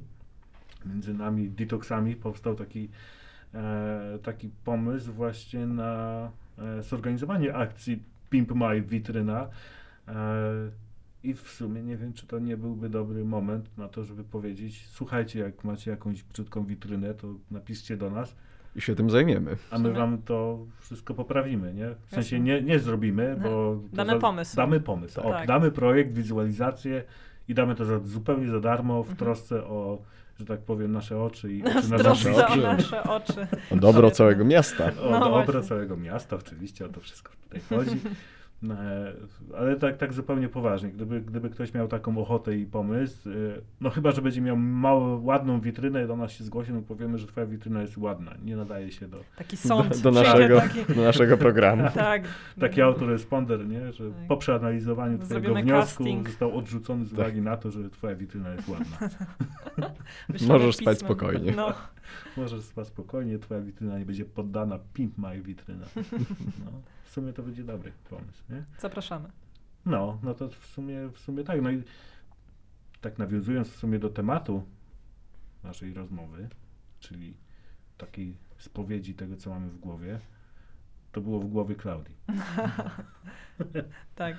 między 0.86 1.14
nami 1.14 1.50
detoksami 1.50 2.16
powstał 2.16 2.54
taki, 2.54 2.88
e, 3.54 4.18
taki 4.22 4.50
pomysł 4.64 5.12
właśnie 5.12 5.66
na 5.66 6.30
e, 6.58 6.82
zorganizowanie 6.82 7.54
akcji 7.54 8.02
Pimp 8.30 8.50
My 8.54 8.82
Witryna. 8.82 9.48
E, 10.08 10.14
I 11.22 11.34
w 11.34 11.40
sumie 11.50 11.82
nie 11.82 11.96
wiem, 11.96 12.12
czy 12.12 12.26
to 12.26 12.38
nie 12.38 12.56
byłby 12.56 12.88
dobry 12.88 13.24
moment 13.24 13.78
na 13.78 13.88
to, 13.88 14.04
żeby 14.04 14.24
powiedzieć, 14.24 14.86
słuchajcie, 14.90 15.40
jak 15.40 15.64
macie 15.64 15.90
jakąś 15.90 16.22
brzydką 16.22 16.64
witrynę, 16.64 17.14
to 17.14 17.28
napiszcie 17.50 17.96
do 17.96 18.10
nas. 18.10 18.36
I 18.76 18.80
się 18.80 18.94
tym 18.94 19.10
zajmiemy. 19.10 19.56
A 19.70 19.78
my 19.78 19.92
wam 19.92 20.22
to 20.22 20.58
wszystko 20.80 21.14
poprawimy, 21.14 21.74
nie? 21.74 21.94
W 22.06 22.10
sensie 22.14 22.40
nie, 22.40 22.62
nie 22.62 22.78
zrobimy, 22.78 23.36
bo... 23.42 23.80
Damy 23.92 24.18
pomysł. 24.18 24.56
Damy 24.56 24.80
pomysł. 24.80 25.20
O, 25.20 25.30
Tak. 25.30 25.48
Damy 25.48 25.70
projekt, 25.70 26.12
wizualizację 26.12 27.04
i 27.48 27.54
damy 27.54 27.74
to 27.74 27.84
za, 27.84 27.98
zupełnie 27.98 28.48
za 28.48 28.60
darmo 28.60 29.02
w 29.02 29.10
Mhm. 29.10 29.16
trosce 29.16 29.64
o, 29.64 29.98
że 30.38 30.46
tak 30.46 30.60
powiem, 30.60 30.92
nasze 30.92 31.22
oczy 31.22 31.52
i 31.52 31.62
W 31.62 31.66
oczy 31.76 31.90
na 31.90 31.98
trosce 31.98 32.30
nasze 32.30 32.42
o 32.46 32.48
oczy. 32.52 32.62
nasze 32.62 33.02
oczy. 33.02 33.46
O 33.70 33.76
dobro 33.76 34.10
całego 34.10 34.44
miasta. 34.44 34.84
O 35.02 35.10
No 35.10 35.20
dobro 35.20 35.42
właśnie. 35.44 35.62
całego 35.62 35.96
miasta, 35.96 36.36
oczywiście, 36.36 36.86
o 36.86 36.88
to 36.88 37.00
wszystko 37.00 37.32
tutaj 37.44 37.60
chodzi. 37.78 38.00
Ale 39.58 39.76
tak, 39.76 39.96
tak 39.96 40.12
zupełnie 40.12 40.48
poważnie, 40.48 40.88
gdyby, 40.90 41.20
gdyby 41.20 41.50
ktoś 41.50 41.74
miał 41.74 41.88
taką 41.88 42.18
ochotę 42.18 42.56
i 42.56 42.66
pomysł, 42.66 43.30
e, 43.30 43.32
no 43.80 43.90
chyba, 43.90 44.10
że 44.10 44.22
będzie 44.22 44.40
miał 44.40 44.56
małą, 44.56 45.24
ładną 45.24 45.60
witrynę, 45.60 46.06
do 46.06 46.16
nas 46.16 46.32
się 46.32 46.44
zgłosi, 46.44 46.72
no 46.72 46.82
powiemy, 46.82 47.18
że 47.18 47.26
twoja 47.26 47.46
witryna 47.46 47.82
jest 47.82 47.96
ładna, 47.98 48.34
nie 48.44 48.56
nadaje 48.56 48.92
się 48.92 49.08
do... 49.08 49.20
Taki 49.36 49.56
sąd. 49.56 50.00
Do, 50.00 50.10
do, 50.12 50.20
naszego, 50.22 50.60
Taki, 50.60 50.94
do 50.94 51.02
naszego 51.02 51.36
programu. 51.36 51.84
tak. 51.94 52.22
Taki 52.60 52.82
autoresponder, 52.82 53.68
nie? 53.68 53.92
Że 53.92 54.10
Tak. 54.10 54.26
po 54.28 54.36
przeanalizowaniu 54.36 55.18
twojego 55.18 55.54
wniosku 55.54 56.04
casting. 56.04 56.28
został 56.28 56.56
odrzucony 56.58 57.04
z 57.04 57.10
Tak. 57.10 57.18
uwagi 57.18 57.40
na 57.42 57.56
to, 57.56 57.70
że 57.70 57.90
twoja 57.90 58.14
witryna 58.16 58.50
jest 58.50 58.68
ładna. 58.68 58.98
Możesz 60.48 60.76
spać 60.76 60.98
pismem. 60.98 61.16
spokojnie. 61.16 61.52
No, 61.56 61.72
Możesz 62.36 62.60
spać 62.64 62.86
spokojnie, 62.86 63.38
twoja 63.38 63.60
witryna 63.60 63.98
nie 63.98 64.04
będzie 64.06 64.24
poddana 64.24 64.78
Pimp 64.94 65.18
My 65.18 65.40
Witryna. 65.42 65.86
No, 65.96 66.70
w 67.08 67.10
sumie 67.10 67.32
to 67.32 67.42
będzie 67.42 67.64
dobry 67.64 67.92
pomysł, 68.10 68.42
nie? 68.50 68.64
zapraszamy. 68.78 69.28
No, 69.86 70.18
no 70.22 70.34
to 70.34 70.48
w 70.48 70.66
sumie, 70.66 71.08
w 71.12 71.18
sumie 71.18 71.44
tak. 71.44 71.62
No 71.62 71.70
i 71.70 71.82
tak 73.00 73.18
nawiązując 73.18 73.68
w 73.68 73.76
sumie 73.76 73.98
do 73.98 74.10
tematu 74.10 74.64
naszej 75.64 75.94
rozmowy, 75.94 76.48
czyli 77.00 77.34
takiej 77.98 78.36
spowiedzi 78.58 79.14
tego, 79.14 79.36
co 79.36 79.50
mamy 79.50 79.68
w 79.68 79.78
głowie, 79.78 80.20
to 81.12 81.20
było 81.20 81.40
w 81.40 81.48
głowie 81.48 81.74
Klaudii. 81.74 82.14
Tak. 84.14 84.36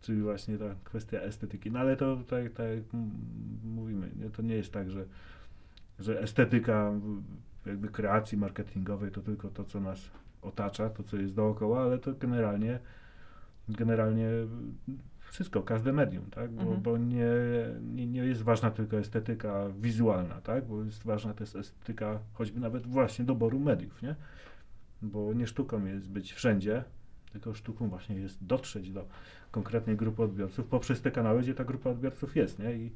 Czyli 0.00 0.22
właśnie 0.22 0.58
ta 0.58 0.74
kwestia 0.84 1.18
estetyki. 1.18 1.70
No 1.70 1.78
ale 1.78 1.96
to 1.96 2.16
tak, 2.16 2.52
tak 2.52 2.66
jak 2.68 2.84
mówimy, 3.64 4.10
nie? 4.16 4.30
to 4.30 4.42
nie 4.42 4.54
jest 4.54 4.72
tak, 4.72 4.90
że, 4.90 5.04
że 5.98 6.20
estetyka 6.20 6.92
jakby 7.66 7.88
kreacji 7.88 8.38
marketingowej 8.38 9.10
to 9.10 9.20
tylko 9.20 9.48
to, 9.48 9.64
co 9.64 9.80
nas 9.80 10.10
otacza, 10.42 10.90
to, 10.90 11.02
co 11.02 11.16
jest 11.16 11.34
dookoła, 11.34 11.82
ale 11.82 11.98
to 11.98 12.12
generalnie 12.14 12.78
generalnie 13.68 14.28
wszystko, 15.30 15.62
każde 15.62 15.92
medium, 15.92 16.30
tak? 16.30 16.50
Bo, 16.50 16.62
Mhm. 16.62 16.82
bo 16.82 16.98
nie, 16.98 17.26
nie, 17.94 18.06
nie 18.06 18.20
jest 18.24 18.42
ważna 18.42 18.70
tylko 18.70 18.98
estetyka 18.98 19.68
wizualna, 19.80 20.40
tak? 20.40 20.66
Bo 20.66 20.84
jest 20.84 21.04
ważna 21.04 21.34
też 21.34 21.56
estetyka 21.56 22.18
choćby 22.32 22.60
nawet 22.60 22.86
właśnie 22.86 23.24
doboru 23.24 23.60
mediów, 23.60 24.02
nie? 24.02 24.14
Bo 25.02 25.34
nie 25.34 25.46
sztuką 25.46 25.84
jest 25.84 26.08
być 26.08 26.32
wszędzie, 26.32 26.84
tylko 27.32 27.54
sztuką 27.54 27.88
właśnie 27.88 28.16
jest 28.16 28.46
dotrzeć 28.46 28.90
do 28.90 29.06
konkretnej 29.50 29.96
grupy 29.96 30.22
odbiorców 30.22 30.66
poprzez 30.66 31.02
te 31.02 31.10
kanały, 31.10 31.42
gdzie 31.42 31.54
ta 31.54 31.64
grupa 31.64 31.90
odbiorców 31.90 32.36
jest, 32.36 32.58
nie? 32.58 32.72
I, 32.76 32.92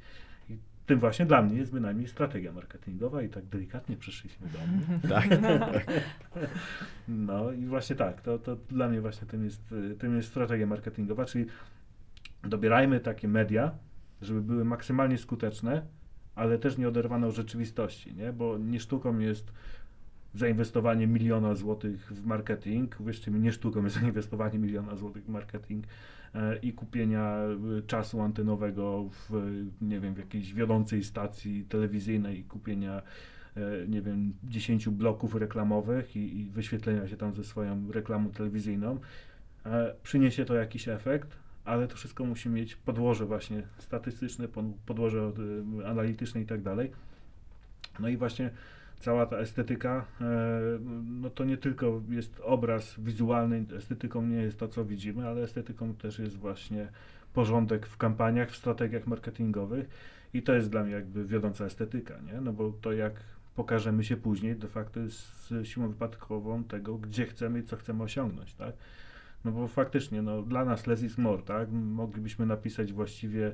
tym 0.87 1.01
właśnie 1.01 1.27
dla 1.27 1.43
mnie 1.43 1.59
jest 1.59 1.73
bynajmniej 1.73 2.09
strategia 2.09 2.53
marketingowa 2.53 3.23
i 3.23 3.29
tak 3.29 3.45
delikatnie 3.45 3.97
przyszliśmy 3.97 4.47
do 4.49 4.59
mnie. 4.67 5.01
Tak. 5.09 5.29
No 7.09 7.53
i 7.53 7.67
właśnie 7.67 7.97
tak, 7.97 8.21
to, 8.21 8.39
to 8.39 8.57
dla 8.57 8.89
mnie 8.89 9.01
właśnie 9.01 9.27
tym 9.27 9.45
jest, 9.45 9.75
tym 9.99 10.17
jest 10.17 10.29
strategia 10.29 10.67
marketingowa, 10.67 11.25
czyli 11.25 11.47
dobierajmy 12.45 13.01
takie 13.01 13.29
media, 13.29 13.73
żeby 14.23 14.43
były 14.43 14.65
maksymalnie 14.65 15.19
skuteczne, 15.19 15.83
ale 16.35 16.59
też 16.59 16.79
nie 16.79 16.89
oderwane 16.89 17.27
od 17.27 17.35
rzeczywistości, 17.35 18.15
nie? 18.15 18.33
Bo 18.33 18.59
nie 18.59 18.81
sztuką 18.81 19.19
jest 19.19 19.53
zainwestowanie 20.35 21.07
miliona 21.07 21.55
złotych 21.55 22.13
w 22.13 22.27
marketing, 22.27 22.97
wierzcie 23.01 23.31
mi, 23.31 23.41
nie 23.41 23.53
sztuką 23.53 23.85
jest 23.85 23.97
zainwestowanie 24.01 24.59
miliona 24.59 24.97
złotych 24.97 25.25
w 25.25 25.29
marketing 25.29 25.87
i 26.63 26.73
kupienia 26.73 27.37
e, 27.79 27.83
czasu 27.83 28.21
antenowego 28.21 29.09
w, 29.11 29.35
e, 29.35 29.41
nie 29.85 30.01
wiem, 30.01 30.15
w 30.15 30.19
jakiejś 30.19 30.55
wiodącej 30.55 31.05
stacji 31.05 31.65
telewizyjnej 31.69 32.39
i 32.41 32.45
kupienia 32.45 33.03
e, 33.57 33.61
nie 33.89 34.03
wiem, 34.03 34.35
10 34.45 34.89
bloków 34.89 35.35
reklamowych 35.35 36.17
i, 36.17 36.41
i 36.41 36.45
wyświetlenia 36.51 37.09
się 37.09 37.17
tam 37.17 37.35
ze 37.35 37.45
swoją 37.45 37.93
reklamą 37.93 38.31
telewizyjną. 38.31 38.99
E, 39.67 39.95
Przyniesie 40.03 40.45
to 40.45 40.55
jakiś 40.55 40.89
efekt, 40.89 41.37
ale 41.65 41.89
to 41.89 41.97
wszystko 41.97 42.25
musi 42.25 42.49
mieć 42.49 42.77
podłoże 42.77 43.27
właśnie 43.27 43.63
statystyczne, 43.79 44.49
pod- 44.49 44.75
podłoże 44.87 45.33
e, 45.83 45.89
analityczne 45.89 46.41
i 46.41 46.47
tak 46.47 46.63
dalej. 46.63 46.91
No 48.01 48.09
i 48.09 48.17
właśnie 48.17 48.51
cała 48.99 49.27
ta 49.27 49.37
estetyka, 49.37 50.05
e, 50.21 50.25
no 51.05 51.31
to 51.31 51.45
nie 51.45 51.57
tylko 51.57 52.03
jest 52.09 52.41
obraz 52.45 52.95
wizualny, 52.99 53.65
estetyką 53.77 54.23
nie 54.23 54.37
jest 54.37 54.59
to, 54.59 54.69
co 54.69 54.85
widzimy, 54.85 55.29
ale 55.29 55.43
estetyką 55.43 55.95
też 55.95 56.19
jest 56.19 56.37
właśnie 56.37 56.89
porządek 57.35 57.87
w 57.87 57.97
kampaniach, 57.97 58.51
w 58.51 58.57
strategiach 58.57 59.07
marketingowych 59.07 59.89
i 60.35 60.43
to 60.43 60.55
jest 60.55 60.71
dla 60.71 60.85
mnie 60.85 60.93
jakby 60.93 61.25
wiodąca 61.25 61.65
estetyka, 61.65 62.15
nie? 62.21 62.41
No 62.41 62.53
bo 62.53 62.73
to 62.81 62.93
jak 62.93 63.15
pokażemy 63.57 64.05
się 64.05 64.17
później, 64.17 64.57
de 64.57 64.69
facto 64.69 65.01
jest 65.01 65.55
siłą 65.63 65.89
wypadkową 65.89 66.65
tego, 66.65 66.99
gdzie 66.99 67.27
chcemy 67.27 67.59
i 67.59 67.63
co 67.63 67.77
chcemy 67.77 68.03
osiągnąć, 68.03 68.55
tak? 68.55 68.75
No 69.45 69.53
bo 69.53 69.69
faktycznie, 69.69 70.23
no 70.23 70.43
dla 70.43 70.65
nas 70.65 70.87
less 70.87 71.03
is 71.03 71.19
more, 71.19 71.43
tak? 71.43 71.73
Moglibyśmy 71.73 72.47
napisać 72.47 72.93
właściwie 72.93 73.53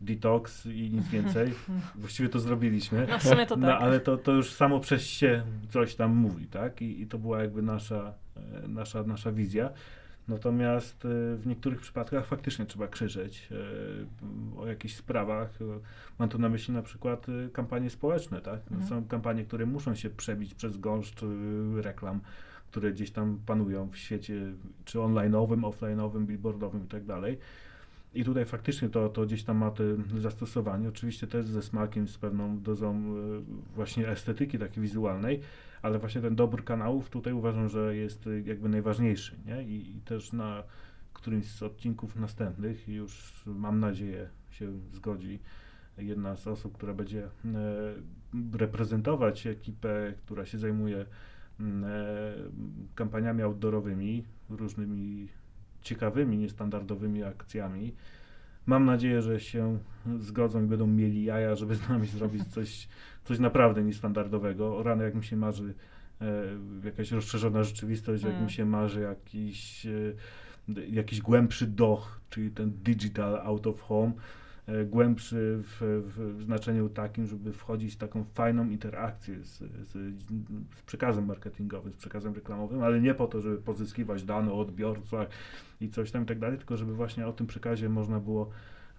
detox 0.00 0.66
i 0.66 0.90
nic 0.90 1.08
więcej. 1.08 1.52
Właściwie 1.94 2.28
to 2.28 2.40
zrobiliśmy. 2.40 3.06
No 3.10 3.18
w 3.18 3.22
sumie 3.22 3.46
to 3.46 3.54
tak. 3.54 3.64
No 3.64 3.78
ale 3.78 4.00
to, 4.00 4.16
to 4.16 4.32
już 4.32 4.52
samo 4.52 4.80
przez 4.80 5.02
się 5.02 5.42
coś 5.70 5.94
tam 5.94 6.14
mówi, 6.16 6.46
tak? 6.46 6.82
I, 6.82 7.02
i 7.02 7.06
to 7.06 7.18
była 7.18 7.40
jakby 7.40 7.62
nasza, 7.62 8.14
e, 8.36 8.68
nasza, 8.68 9.02
nasza 9.02 9.32
wizja. 9.32 9.70
Natomiast 10.28 11.04
e, 11.04 11.08
w 11.36 11.46
niektórych 11.46 11.80
przypadkach 11.80 12.26
faktycznie 12.26 12.66
trzeba 12.66 12.88
krzyczeć 12.88 13.48
e, 14.56 14.60
o 14.60 14.66
jakichś 14.66 14.94
sprawach. 14.94 15.58
Mam 16.18 16.28
tu 16.28 16.38
na 16.38 16.48
myśli 16.48 16.74
na 16.74 16.82
przykład 16.82 17.26
kampanie 17.52 17.90
społeczne, 17.90 18.40
tak? 18.40 18.60
No, 18.70 18.76
Mhm. 18.76 18.88
Są 18.88 19.08
kampanie, 19.08 19.44
które 19.44 19.66
muszą 19.66 19.94
się 19.94 20.10
przebić 20.10 20.54
przez 20.54 20.76
gąszcz 20.76 21.20
reklam, 21.76 22.20
które 22.70 22.92
gdzieś 22.92 23.10
tam 23.10 23.38
panują 23.46 23.88
w 23.90 23.96
świecie, 23.96 24.52
czy 24.84 24.98
online'owym, 24.98 25.60
offline'owym, 25.60 26.26
billboardowym 26.26 26.84
i 26.84 26.88
tak 26.88 27.04
dalej. 27.04 27.38
I 28.14 28.24
tutaj 28.24 28.44
faktycznie 28.44 28.88
to, 28.88 29.08
to 29.08 29.26
gdzieś 29.26 29.44
tam 29.44 29.56
ma 29.56 29.70
te 29.70 29.84
zastosowanie. 30.18 30.88
Oczywiście 30.88 31.26
też 31.26 31.46
ze 31.46 31.62
smakiem, 31.62 32.08
z 32.08 32.18
pewną 32.18 32.60
dozą 32.60 32.94
e, 32.94 33.74
właśnie 33.74 34.08
estetyki 34.08 34.58
takiej 34.58 34.82
wizualnej, 34.82 35.40
ale 35.82 35.98
właśnie 35.98 36.20
ten 36.20 36.36
dobór 36.36 36.64
kanałów 36.64 37.10
tutaj 37.10 37.32
uważam, 37.32 37.68
że 37.68 37.96
jest 37.96 38.26
e, 38.26 38.40
jakby 38.40 38.68
najważniejszy, 38.68 39.36
nie? 39.46 39.62
I, 39.62 39.96
i 39.96 40.00
też 40.00 40.32
na 40.32 40.62
którymś 41.12 41.46
z 41.46 41.62
odcinków 41.62 42.16
następnych 42.16 42.88
już 42.88 43.42
mam 43.46 43.80
nadzieję 43.80 44.28
się 44.50 44.72
zgodzi 44.92 45.38
jedna 45.98 46.36
z 46.36 46.46
osób, 46.46 46.74
która 46.74 46.94
będzie 46.94 47.24
e, 47.24 47.30
reprezentować 48.52 49.46
ekipę, 49.46 50.14
która 50.24 50.46
się 50.46 50.58
zajmuje 50.58 51.06
kampaniami 52.94 53.42
outdoorowymi, 53.42 54.24
różnymi 54.50 55.28
ciekawymi, 55.82 56.38
niestandardowymi 56.38 57.22
akcjami. 57.24 57.94
Mam 58.66 58.84
nadzieję, 58.84 59.22
że 59.22 59.40
się 59.40 59.78
zgodzą 60.20 60.64
i 60.64 60.66
będą 60.66 60.86
mieli 60.86 61.24
jaja, 61.24 61.54
żeby 61.54 61.74
z 61.74 61.88
nami 61.88 62.06
zrobić 62.06 62.48
coś, 62.54 62.88
coś 63.24 63.38
naprawdę 63.38 63.82
niestandardowego. 63.82 64.76
O 64.76 64.82
rany, 64.82 65.04
jak 65.04 65.14
mi 65.14 65.24
się 65.24 65.36
marzy 65.36 65.74
e, 66.20 66.24
jakaś 66.84 67.12
rozszerzona 67.12 67.62
rzeczywistość, 67.62 68.22
jak 68.22 68.32
Mm. 68.32 68.44
mi 68.44 68.50
się 68.50 68.64
marzy 68.64 69.00
jakiś, 69.00 69.86
e, 69.86 70.86
jakiś 70.90 71.20
głębszy 71.20 71.66
doch, 71.66 72.20
czyli 72.30 72.50
ten 72.50 72.72
digital 72.82 73.36
out 73.36 73.66
of 73.66 73.80
home, 73.80 74.12
głębszy 74.86 75.62
w, 75.62 76.02
w 76.16 76.42
znaczeniu 76.42 76.88
takim, 76.88 77.26
żeby 77.26 77.52
wchodzić 77.52 77.94
w 77.94 77.96
taką 77.96 78.24
fajną 78.24 78.70
interakcję 78.70 79.44
z, 79.44 79.58
z, 79.58 79.92
z 80.74 80.82
przekazem 80.86 81.26
marketingowym, 81.26 81.92
z 81.92 81.96
przekazem 81.96 82.34
reklamowym, 82.34 82.82
ale 82.82 83.00
nie 83.00 83.14
po 83.14 83.26
to, 83.26 83.40
żeby 83.40 83.56
pozyskiwać 83.56 84.22
dane 84.22 84.52
o 84.52 84.60
odbiorcach 84.60 85.28
i 85.80 85.88
coś 85.88 86.10
tam 86.10 86.22
i 86.22 86.26
tak 86.26 86.38
dalej, 86.38 86.58
tylko 86.58 86.76
żeby 86.76 86.94
właśnie 86.94 87.26
o 87.26 87.32
tym 87.32 87.46
przekazie 87.46 87.88
można 87.88 88.20
było 88.20 88.50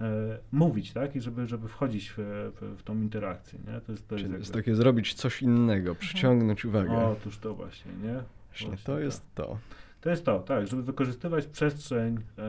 e, 0.01 0.37
mówić, 0.51 0.93
tak? 0.93 1.15
I 1.15 1.21
żeby, 1.21 1.47
żeby 1.47 1.67
wchodzić 1.67 2.09
w, 2.09 2.17
w, 2.17 2.77
w 2.79 2.83
tą 2.83 3.01
interakcję, 3.01 3.59
nie? 3.67 3.81
To 3.81 3.91
jest, 3.91 4.07
to 4.07 4.15
jest, 4.15 4.31
jest 4.31 4.53
takie 4.53 4.75
zrobić 4.75 5.13
coś 5.13 5.41
innego, 5.41 5.95
przyciągnąć 5.95 6.65
uwagę. 6.65 6.97
Otóż 6.97 7.37
to 7.37 7.55
właśnie, 7.55 7.91
nie? 7.91 8.23
Właśnie 8.49 8.67
właśnie 8.67 8.85
to 8.85 8.93
tak. 8.93 9.03
jest 9.03 9.23
to. 9.35 9.57
To 10.01 10.09
jest 10.09 10.25
to, 10.25 10.39
tak, 10.39 10.67
żeby 10.67 10.83
wykorzystywać 10.83 11.47
przestrzeń, 11.47 12.15
e, 12.37 12.41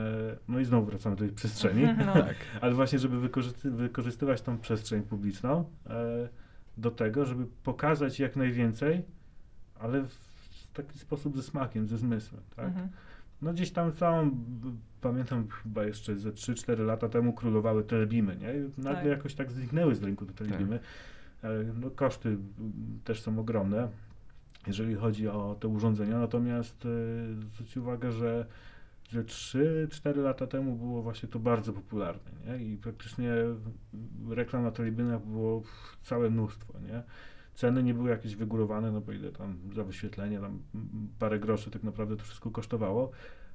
no 0.49 0.61
i 0.61 0.65
znowu 0.65 0.87
wracamy 0.87 1.17
do 1.17 1.21
tej 1.25 1.33
przestrzeni, 1.33 1.83
No. 2.07 2.13
Tak. 2.13 2.35
ale 2.61 2.75
właśnie, 2.75 2.99
żeby 2.99 3.21
wykorzysty, 3.21 3.71
wykorzystywać 3.71 4.43
tą 4.43 4.59
przestrzeń 4.59 5.03
publiczną 5.03 5.65
e, 5.87 6.29
do 6.79 6.91
tego, 6.91 7.25
żeby 7.27 7.47
pokazać 7.65 8.21
jak 8.21 8.37
najwięcej, 8.37 9.03
ale 9.81 10.03
w 10.03 10.71
taki 10.73 10.99
sposób 10.99 11.37
ze 11.37 11.43
smakiem, 11.43 11.87
ze 11.89 11.99
zmysłem, 11.99 12.43
tak? 12.57 12.67
Mhm. 12.67 12.89
No 13.43 13.53
gdzieś 13.53 13.71
tam 13.71 13.93
całą, 13.93 14.31
pamiętam 15.01 15.49
chyba 15.49 15.85
jeszcze 15.85 16.17
ze 16.17 16.31
3-4 16.31 16.79
lata 16.87 17.09
temu 17.09 17.33
królowały 17.33 17.85
telebimy, 17.85 18.37
nie? 18.37 18.53
Nagle 18.79 18.95
Tak. 19.01 19.07
jakoś 19.07 19.35
tak 19.35 19.53
zniknęły 19.53 19.95
z 19.95 20.03
rynku 20.03 20.27
te 20.27 20.33
telebimy. 20.33 20.79
E, 21.45 21.49
No 21.81 21.91
koszty 21.91 22.37
też 23.05 23.21
są 23.23 23.39
ogromne, 23.39 23.89
jeżeli 24.67 24.95
chodzi 24.95 25.29
o 25.29 25.57
te 25.61 25.69
urządzenia, 25.69 26.19
natomiast 26.19 26.87
e, 26.87 27.35
zwróćcie 27.35 27.81
uwagę, 27.81 28.13
że 28.13 28.47
że 29.11 29.25
3-4 29.25 30.17
lata 30.17 30.47
temu 30.47 30.77
było 30.77 31.03
właśnie 31.03 31.29
to 31.29 31.39
bardzo 31.39 31.73
popularne, 31.73 32.31
nie? 32.47 32.65
I 32.65 32.77
praktycznie 32.77 33.33
reklam 34.31 34.63
na 34.63 34.71
telebinach 34.71 35.27
było 35.27 35.63
całe 36.03 36.31
mnóstwo, 36.31 36.75
nie? 36.81 37.03
Ceny 37.55 37.83
nie 37.83 37.95
były 37.95 38.11
jakieś 38.11 38.37
wygórowane, 38.37 38.93
no 38.93 39.01
bo 39.01 39.13
ile 39.13 39.33
tam 39.33 39.59
za 39.75 39.85
wyświetlenie, 39.85 40.41
tam 40.41 40.63
parę 41.19 41.39
groszy 41.39 41.71
tak 41.71 41.83
naprawdę 41.83 42.17
to 42.17 42.23
wszystko 42.23 42.51
kosztowało, 42.51 43.11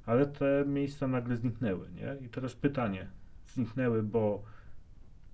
ale 0.06 0.26
te 0.26 0.64
miejsca 0.68 1.08
nagle 1.08 1.38
zniknęły, 1.38 1.88
nie? 1.92 2.26
I 2.26 2.30
teraz 2.30 2.56
pytanie, 2.56 3.08
zniknęły, 3.48 4.04
bo 4.04 4.44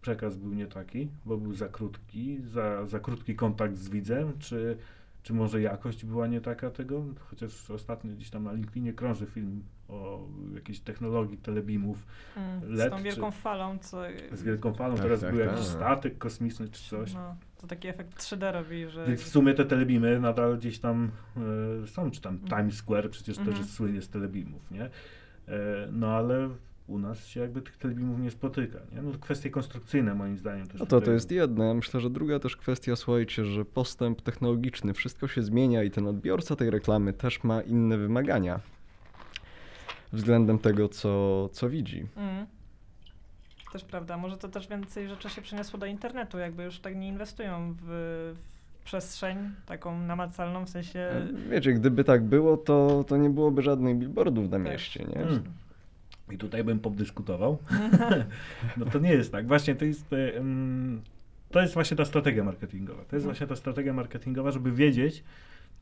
przekaz 0.01 0.37
był 0.37 0.53
nie 0.53 0.67
taki, 0.67 1.09
bo 1.25 1.37
był 1.37 1.53
za 1.53 1.67
krótki, 1.67 2.41
za, 2.41 2.85
za 2.85 2.99
krótki 2.99 3.35
kontakt 3.35 3.75
z 3.75 3.89
widzem, 3.89 4.39
czy, 4.39 4.77
czy 5.23 5.33
może 5.33 5.61
jakość 5.61 6.05
była 6.05 6.27
nie 6.27 6.41
taka 6.41 6.69
tego? 6.71 7.03
Chociaż 7.19 7.71
ostatnio 7.71 8.11
gdzieś 8.15 8.29
tam 8.29 8.43
na 8.43 8.53
LinkedInie 8.53 8.93
krąży 8.93 9.25
film 9.25 9.63
o 9.89 10.27
jakiejś 10.55 10.79
technologii 10.79 11.37
telebimów 11.37 12.05
Mm, 12.37 12.61
Z 12.75 12.79
LED 12.79 12.89
tą 12.89 12.97
czy- 12.97 13.03
wielką 13.03 13.31
falą, 13.31 13.77
co... 13.79 14.01
z 14.31 14.43
wielką 14.43 14.73
falą, 14.73 14.93
Tak, 14.93 15.03
teraz 15.03 15.21
tak, 15.21 15.31
był 15.31 15.39
jakiś 15.39 15.59
tak. 15.65 15.67
statek 15.75 16.17
kosmiczny 16.17 16.69
czy 16.69 16.89
coś. 16.89 17.13
No, 17.13 17.35
to 17.57 17.67
taki 17.67 17.87
efekt 17.87 18.17
3D 18.19 18.51
robi, 18.53 18.87
że... 18.89 19.05
Więc 19.07 19.21
w 19.21 19.27
sumie 19.27 19.53
te 19.53 19.65
telebimy 19.65 20.19
nadal 20.19 20.57
gdzieś 20.57 20.79
tam 20.79 21.11
e, 21.83 21.87
są, 21.87 22.11
czy 22.11 22.21
tam 22.21 22.33
Mhm. 22.33 22.49
Times 22.61 22.75
Square 22.75 23.09
przecież 23.09 23.35
też 23.37 23.47
Mhm. 23.47 23.57
jest 23.57 23.73
słynie 23.73 24.01
z 24.01 24.09
telebimów, 24.09 24.71
nie? 24.71 24.83
E, 24.85 24.89
no 25.91 26.07
ale 26.07 26.49
u 26.91 26.99
nas 26.99 27.25
się 27.27 27.39
jakby 27.39 27.61
tych 27.61 27.77
telebimów 27.77 28.19
nie 28.19 28.31
spotyka, 28.31 28.79
nie? 28.91 29.01
No 29.01 29.11
kwestie 29.19 29.49
konstrukcyjne 29.49 30.15
moim 30.15 30.37
zdaniem 30.37 30.67
też 30.67 30.79
No 30.79 30.85
to, 30.85 31.01
to 31.01 31.11
jest 31.11 31.31
jedna. 31.31 31.65
Ja 31.65 31.73
myślę, 31.73 31.99
że 31.99 32.09
druga 32.09 32.39
też 32.39 32.57
kwestia, 32.57 32.95
słuchajcie, 32.95 33.45
że 33.45 33.65
postęp 33.65 34.21
technologiczny, 34.21 34.93
wszystko 34.93 35.27
się 35.27 35.41
zmienia 35.41 35.83
i 35.83 35.91
ten 35.91 36.07
odbiorca 36.07 36.55
tej 36.55 36.69
reklamy 36.69 37.13
też 37.13 37.43
ma 37.43 37.61
inne 37.61 37.97
wymagania 37.97 38.59
względem 40.13 40.59
tego, 40.59 40.89
co, 40.89 41.49
co 41.49 41.69
widzi. 41.69 42.07
Mm. 42.15 42.45
Też 43.71 43.83
prawda. 43.83 44.17
Może 44.17 44.37
to 44.37 44.49
też 44.49 44.67
więcej 44.67 45.07
rzeczy 45.07 45.29
się 45.29 45.41
przeniosło 45.41 45.79
do 45.79 45.85
internetu, 45.85 46.37
jakby 46.37 46.63
już 46.63 46.79
tak 46.79 46.95
nie 46.95 47.07
inwestują 47.07 47.75
w, 47.81 47.85
w 48.73 48.83
przestrzeń 48.83 49.37
taką 49.65 49.99
namacalną, 49.99 50.65
w 50.65 50.69
sensie... 50.69 50.99
E, 50.99 51.27
Wiecie, 51.49 51.73
gdyby 51.73 52.03
tak 52.03 52.23
było, 52.23 52.57
to, 52.57 53.03
to 53.07 53.17
nie 53.17 53.29
byłoby 53.29 53.61
żadnych 53.61 53.97
billboardów 53.97 54.49
na 54.49 54.59
mieście, 54.59 55.05
nie? 55.15 55.21
Mm. 55.21 55.43
I 56.31 56.37
tutaj 56.37 56.63
bym 56.63 56.79
podyskutował. 56.79 57.57
no 58.77 58.85
to 58.85 58.99
nie 58.99 59.11
jest 59.13 59.31
tak. 59.31 59.47
Właśnie 59.47 59.75
to 59.75 59.85
jest, 59.85 60.13
e, 60.13 60.37
mm, 60.37 61.01
to 61.51 61.61
jest 61.61 61.73
właśnie 61.73 61.97
ta 61.97 62.05
strategia 62.05 62.43
marketingowa. 62.43 62.97
To 62.97 63.01
jest 63.01 63.13
Mhm. 63.13 63.23
właśnie 63.23 63.47
ta 63.47 63.55
strategia 63.55 63.93
marketingowa, 63.93 64.51
żeby 64.51 64.71
wiedzieć, 64.71 65.23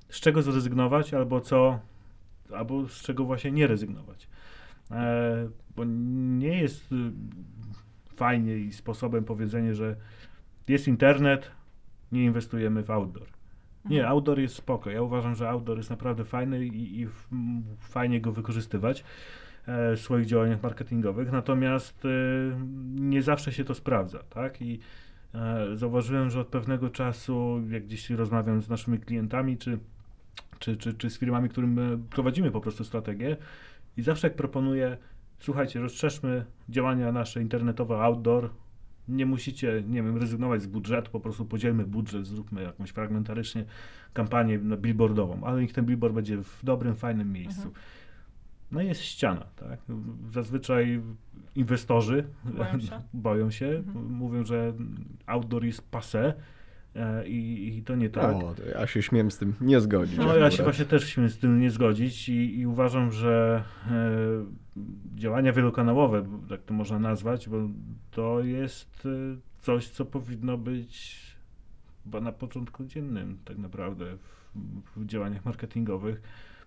z 0.09 0.19
czego 0.19 0.41
zrezygnować, 0.41 1.13
albo 1.13 1.41
co, 1.41 1.79
albo 2.53 2.87
z 2.87 3.01
czego 3.01 3.25
właśnie 3.25 3.51
nie 3.51 3.67
rezygnować. 3.67 4.27
E, 4.91 5.49
bo 5.75 5.83
nie 6.39 6.61
jest 6.61 6.91
y, 6.91 6.95
fajnie 8.15 8.57
i 8.57 8.73
sposobem 8.73 9.23
powiedzenie, 9.23 9.75
że 9.75 9.95
jest 10.67 10.87
internet, 10.87 11.51
nie 12.11 12.23
inwestujemy 12.23 12.83
w 12.83 12.91
outdoor. 12.91 13.27
Nie, 13.85 14.07
outdoor 14.07 14.39
jest 14.39 14.55
spoko. 14.55 14.89
Ja 14.89 15.01
uważam, 15.01 15.35
że 15.35 15.49
outdoor 15.49 15.77
jest 15.77 15.89
naprawdę 15.89 16.25
fajny 16.25 16.65
i, 16.65 17.01
i 17.01 17.07
fajnie 17.79 18.21
go 18.21 18.31
wykorzystywać 18.31 19.03
swoich 19.95 20.25
działaniach 20.25 20.63
marketingowych, 20.63 21.31
natomiast 21.31 22.05
e, 22.05 22.09
nie 22.95 23.21
zawsze 23.21 23.51
się 23.51 23.63
to 23.63 23.73
sprawdza, 23.73 24.19
tak? 24.29 24.61
I 24.61 24.79
e, 25.33 25.67
zauważyłem, 25.75 26.29
że 26.29 26.39
od 26.39 26.47
pewnego 26.47 26.89
czasu, 26.89 27.61
jak 27.69 27.83
gdzieś 27.83 28.09
rozmawiam 28.09 28.61
z 28.61 28.69
naszymi 28.69 28.99
klientami, 28.99 29.57
czy, 29.57 29.79
czy, 30.59 30.77
czy, 30.77 30.93
czy 30.93 31.09
z 31.09 31.17
firmami, 31.17 31.49
którym 31.49 31.79
e, 31.79 31.97
prowadzimy 32.09 32.51
po 32.51 32.61
prostu 32.61 32.83
strategię 32.83 33.37
i 33.97 34.01
zawsze 34.01 34.27
jak 34.27 34.35
proponuję, 34.35 34.97
słuchajcie, 35.39 35.79
rozszerzmy 35.79 36.45
działania 36.69 37.11
nasze 37.11 37.41
internetowe 37.41 38.01
outdoor, 38.01 38.49
Nie 39.07 39.25
musicie, 39.25 39.83
nie 39.87 40.03
wiem, 40.03 40.17
rezygnować 40.17 40.61
z 40.61 40.67
budżetu, 40.67 41.11
po 41.11 41.19
prostu 41.19 41.45
podzielmy 41.45 41.85
budżet, 41.85 42.27
zróbmy 42.27 42.63
jakąś 42.63 42.89
fragmentarycznie 42.89 43.65
kampanię 44.13 44.59
billboardową, 44.59 45.43
ale 45.43 45.61
niech 45.61 45.73
ten 45.73 45.85
billboard 45.85 46.15
będzie 46.15 46.37
w 46.43 46.59
dobrym, 46.63 46.95
fajnym 46.95 47.31
miejscu. 47.31 47.67
Mhm. 47.67 47.75
No 48.71 48.81
i 48.81 48.87
jest 48.87 49.01
ściana, 49.01 49.45
tak? 49.55 49.79
Zazwyczaj 50.31 51.01
inwestorzy 51.55 52.23
Boją 52.45 52.79
się? 52.79 53.01
boją 53.13 53.51
się, 53.51 53.67
Mhm. 53.67 54.05
mówią, 54.05 54.45
że 54.45 54.73
outdoor 55.25 55.65
jest 55.65 55.91
passé 55.91 56.33
e, 56.95 57.27
i, 57.27 57.77
i 57.77 57.83
to 57.83 57.95
nie 57.95 58.09
tak. 58.09 58.35
O, 58.35 58.53
to 58.55 58.65
ja 58.65 58.87
się 58.87 59.01
śmiem 59.01 59.31
z 59.31 59.37
tym 59.37 59.53
nie 59.61 59.79
zgodzić. 59.81 60.17
No 60.17 60.35
ja 60.35 60.51
się 60.51 60.63
właśnie 60.63 60.85
też 60.85 61.09
śmiem 61.09 61.29
z 61.29 61.37
tym 61.37 61.59
nie 61.59 61.71
zgodzić 61.71 62.29
i, 62.29 62.59
i 62.59 62.67
uważam, 62.67 63.11
że 63.11 63.63
e, 63.91 63.91
działania 65.15 65.53
wielokanałowe, 65.53 66.25
tak 66.49 66.61
to 66.63 66.73
można 66.73 66.99
nazwać, 66.99 67.49
bo 67.49 67.57
to 68.11 68.43
jest 68.43 69.05
e, 69.05 69.37
coś, 69.61 69.87
co 69.89 70.05
powinno 70.05 70.57
być 70.57 71.19
chyba 72.03 72.21
na 72.21 72.31
początku 72.31 72.85
dziennym 72.85 73.37
tak 73.45 73.57
naprawdę 73.57 74.05
w, 74.17 74.49
w 74.97 75.05
działaniach 75.05 75.45
marketingowych. 75.45 76.21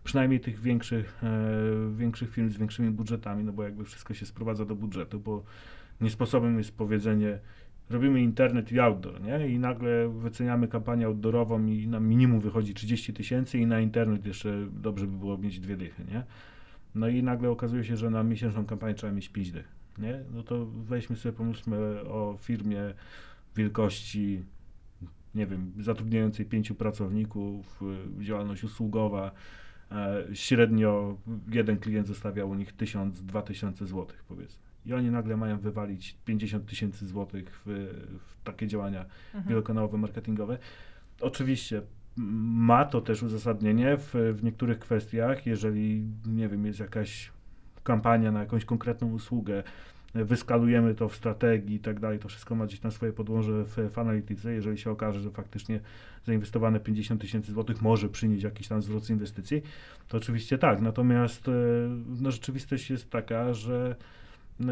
Przynajmniej 0.05 0.41
tych 0.41 0.61
większych, 0.61 1.23
e, 1.23 1.97
większych 1.97 2.31
firm 2.31 2.51
z 2.51 2.57
większymi 2.57 2.91
budżetami, 2.91 3.45
no 3.45 3.53
bo 3.53 3.63
jakby 3.63 3.85
wszystko 3.85 4.15
się 4.15 4.27
sprowadza 4.27 4.65
do 4.65 4.77
budżetu, 4.77 5.21
bo 5.21 5.45
nie 6.01 6.11
sposobem 6.11 6.59
jest 6.59 6.77
powiedzenie 6.77 7.39
robimy 7.91 8.21
internet 8.21 8.73
i 8.73 8.81
outdoor, 8.81 9.21
nie? 9.21 9.49
I 9.49 9.59
nagle 9.59 10.09
wyceniamy 10.09 10.69
kampanię 10.69 11.07
outdoorową 11.07 11.67
i 11.67 11.89
na 11.89 12.01
minimum 12.01 12.41
wychodzi 12.41 12.75
30 12.75 13.13
tysięcy 13.13 13.59
i 13.59 13.67
na 13.67 13.81
internet 13.81 14.27
jeszcze 14.27 14.67
dobrze 14.73 15.07
by 15.07 15.19
było 15.19 15.39
mieć 15.39 15.61
dwie 15.61 15.77
dychy, 15.77 16.05
nie? 16.05 16.23
No 16.95 17.09
i 17.09 17.23
nagle 17.23 17.51
okazuje 17.51 17.85
się, 17.85 17.97
że 17.97 18.11
na 18.11 18.23
miesięczną 18.23 18.67
kampanię 18.67 18.95
trzeba 18.95 19.13
mieć 19.13 19.29
5 19.29 19.53
dych, 19.53 19.69
nie? 19.99 20.25
No 20.35 20.43
to 20.43 20.67
weźmy 20.67 21.17
sobie, 21.17 21.33
pomyślmy 21.33 22.01
o 22.01 22.37
firmie 22.41 22.95
wielkości, 23.57 24.43
nie 25.35 25.47
wiem, 25.47 25.73
zatrudniającej 25.81 26.47
pięciu 26.47 26.75
pracowników, 26.75 27.83
y, 28.21 28.25
działalność 28.25 28.65
usługowa, 28.65 29.31
średnio 30.35 31.17
jeden 31.49 31.79
klient 31.79 32.07
zostawia 32.07 32.45
u 32.45 32.55
nich 32.55 32.77
1000-2000 32.77 33.87
złotych, 33.87 34.25
powiedzmy. 34.29 34.63
I 34.87 34.95
oni 34.95 35.11
nagle 35.11 35.37
mają 35.37 35.59
wywalić 35.59 36.17
50 36.25 36.67
tysięcy 36.67 37.07
złotych 37.07 37.61
w, 37.67 37.71
w 38.19 38.45
takie 38.45 38.67
działania 38.67 39.05
Mhm. 39.27 39.49
wielokanałowe, 39.49 39.99
marketingowe. 39.99 40.59
Oczywiście 41.21 41.83
ma 42.17 42.85
to 42.85 43.01
też 43.01 43.23
uzasadnienie 43.23 43.97
w, 43.97 44.15
w 44.35 44.45
niektórych 44.45 44.79
kwestiach, 44.79 45.47
jeżeli, 45.47 46.05
nie 46.27 46.49
wiem, 46.49 46.67
jest 46.67 46.81
jakaś 46.81 47.31
kampania 47.85 48.33
na 48.33 48.41
jakąś 48.41 48.65
konkretną 48.65 49.13
usługę, 49.13 49.59
e, 49.59 49.63
wyskalujemy 50.15 50.95
to 50.95 51.09
w 51.09 51.17
strategii 51.17 51.77
i 51.77 51.81
tak 51.81 52.01
dalej, 52.01 52.19
to 52.19 52.29
wszystko 52.29 52.55
ma 52.55 52.67
gdzieś 52.67 52.81
tam 52.81 52.91
swoje 52.91 53.13
podłoże 53.13 53.65
w, 53.65 53.77
w 53.93 53.99
analityce, 53.99 54.53
jeżeli 54.53 54.79
się 54.79 54.91
okaże, 54.91 55.21
że 55.21 55.31
faktycznie 55.31 55.81
zainwestowane 56.25 56.81
50 56.81 57.21
tysięcy 57.21 57.53
złotych 57.53 57.83
może 57.83 58.09
przynieść 58.09 58.45
jakiś 58.45 58.69
tam 58.69 58.83
zwrot 58.83 59.05
z 59.05 59.11
inwestycji, 59.11 59.63
to 60.09 60.19
oczywiście 60.19 60.59
tak, 60.59 60.81
natomiast 60.81 61.49
e, 61.49 61.53
no, 62.21 62.31
rzeczywistość 62.31 62.91
jest 62.91 63.11
taka, 63.11 63.55
że 63.55 63.97
e, 64.61 64.65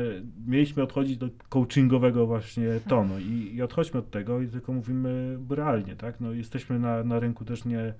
mieliśmy 0.47 0.83
odchodzić 0.83 1.17
do 1.17 1.29
coachingowego 1.49 2.27
właśnie 2.27 2.81
tonu 2.89 3.19
i, 3.19 3.55
i 3.55 3.63
odchodźmy 3.63 4.01
od 4.01 4.11
tego 4.11 4.41
i 4.41 4.49
tylko 4.49 4.73
mówimy 4.73 5.39
realnie, 5.51 5.97
tak? 5.97 6.21
No, 6.21 6.33
jesteśmy 6.33 6.79
na, 6.79 7.05
na 7.05 7.21
rynku 7.21 7.45
też 7.45 7.65
nie, 7.65 7.95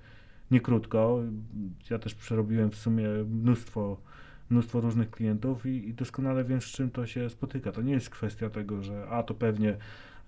nie 0.51 0.61
krótko. 0.61 1.19
Ja 1.89 1.99
też 1.99 2.15
przerobiłem 2.15 2.71
w 2.71 2.75
sumie 2.75 3.07
mnóstwo, 3.29 3.97
mnóstwo 4.51 4.81
różnych 4.81 5.11
klientów 5.11 5.65
i, 5.65 5.89
i 5.89 5.93
doskonale 5.93 6.43
wiem, 6.43 6.61
z 6.61 6.65
czym 6.65 6.91
to 6.91 7.05
się 7.05 7.29
spotyka. 7.29 7.71
To 7.71 7.81
nie 7.81 7.93
jest 7.93 8.09
kwestia 8.09 8.49
tego, 8.49 8.81
że 8.81 9.07
a 9.09 9.23
to 9.23 9.33
pewnie 9.33 9.77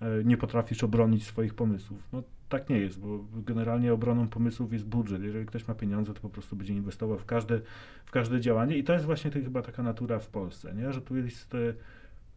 e, 0.00 0.24
nie 0.24 0.36
potrafisz 0.36 0.84
obronić 0.84 1.26
swoich 1.26 1.54
pomysłów. 1.54 2.08
No 2.12 2.22
tak 2.48 2.68
nie 2.68 2.78
jest, 2.78 3.00
bo 3.00 3.24
generalnie 3.32 3.92
obroną 3.92 4.28
pomysłów 4.28 4.72
jest 4.72 4.84
budżet. 4.84 5.22
Jeżeli 5.22 5.46
ktoś 5.46 5.68
ma 5.68 5.74
pieniądze, 5.74 6.14
to 6.14 6.20
po 6.20 6.28
prostu 6.28 6.56
będzie 6.56 6.74
inwestował 6.74 7.18
w 7.18 7.24
każde, 7.24 7.60
w 8.04 8.10
każde 8.10 8.40
działanie 8.40 8.78
i 8.78 8.84
to 8.84 8.92
jest 8.92 9.04
właśnie 9.04 9.30
to 9.30 9.38
chyba 9.40 9.62
taka 9.62 9.82
natura 9.82 10.18
w 10.18 10.28
Polsce, 10.28 10.74
nie? 10.74 10.92
że 10.92 11.00
tu 11.00 11.16
jest, 11.16 11.54
e, 11.54 11.58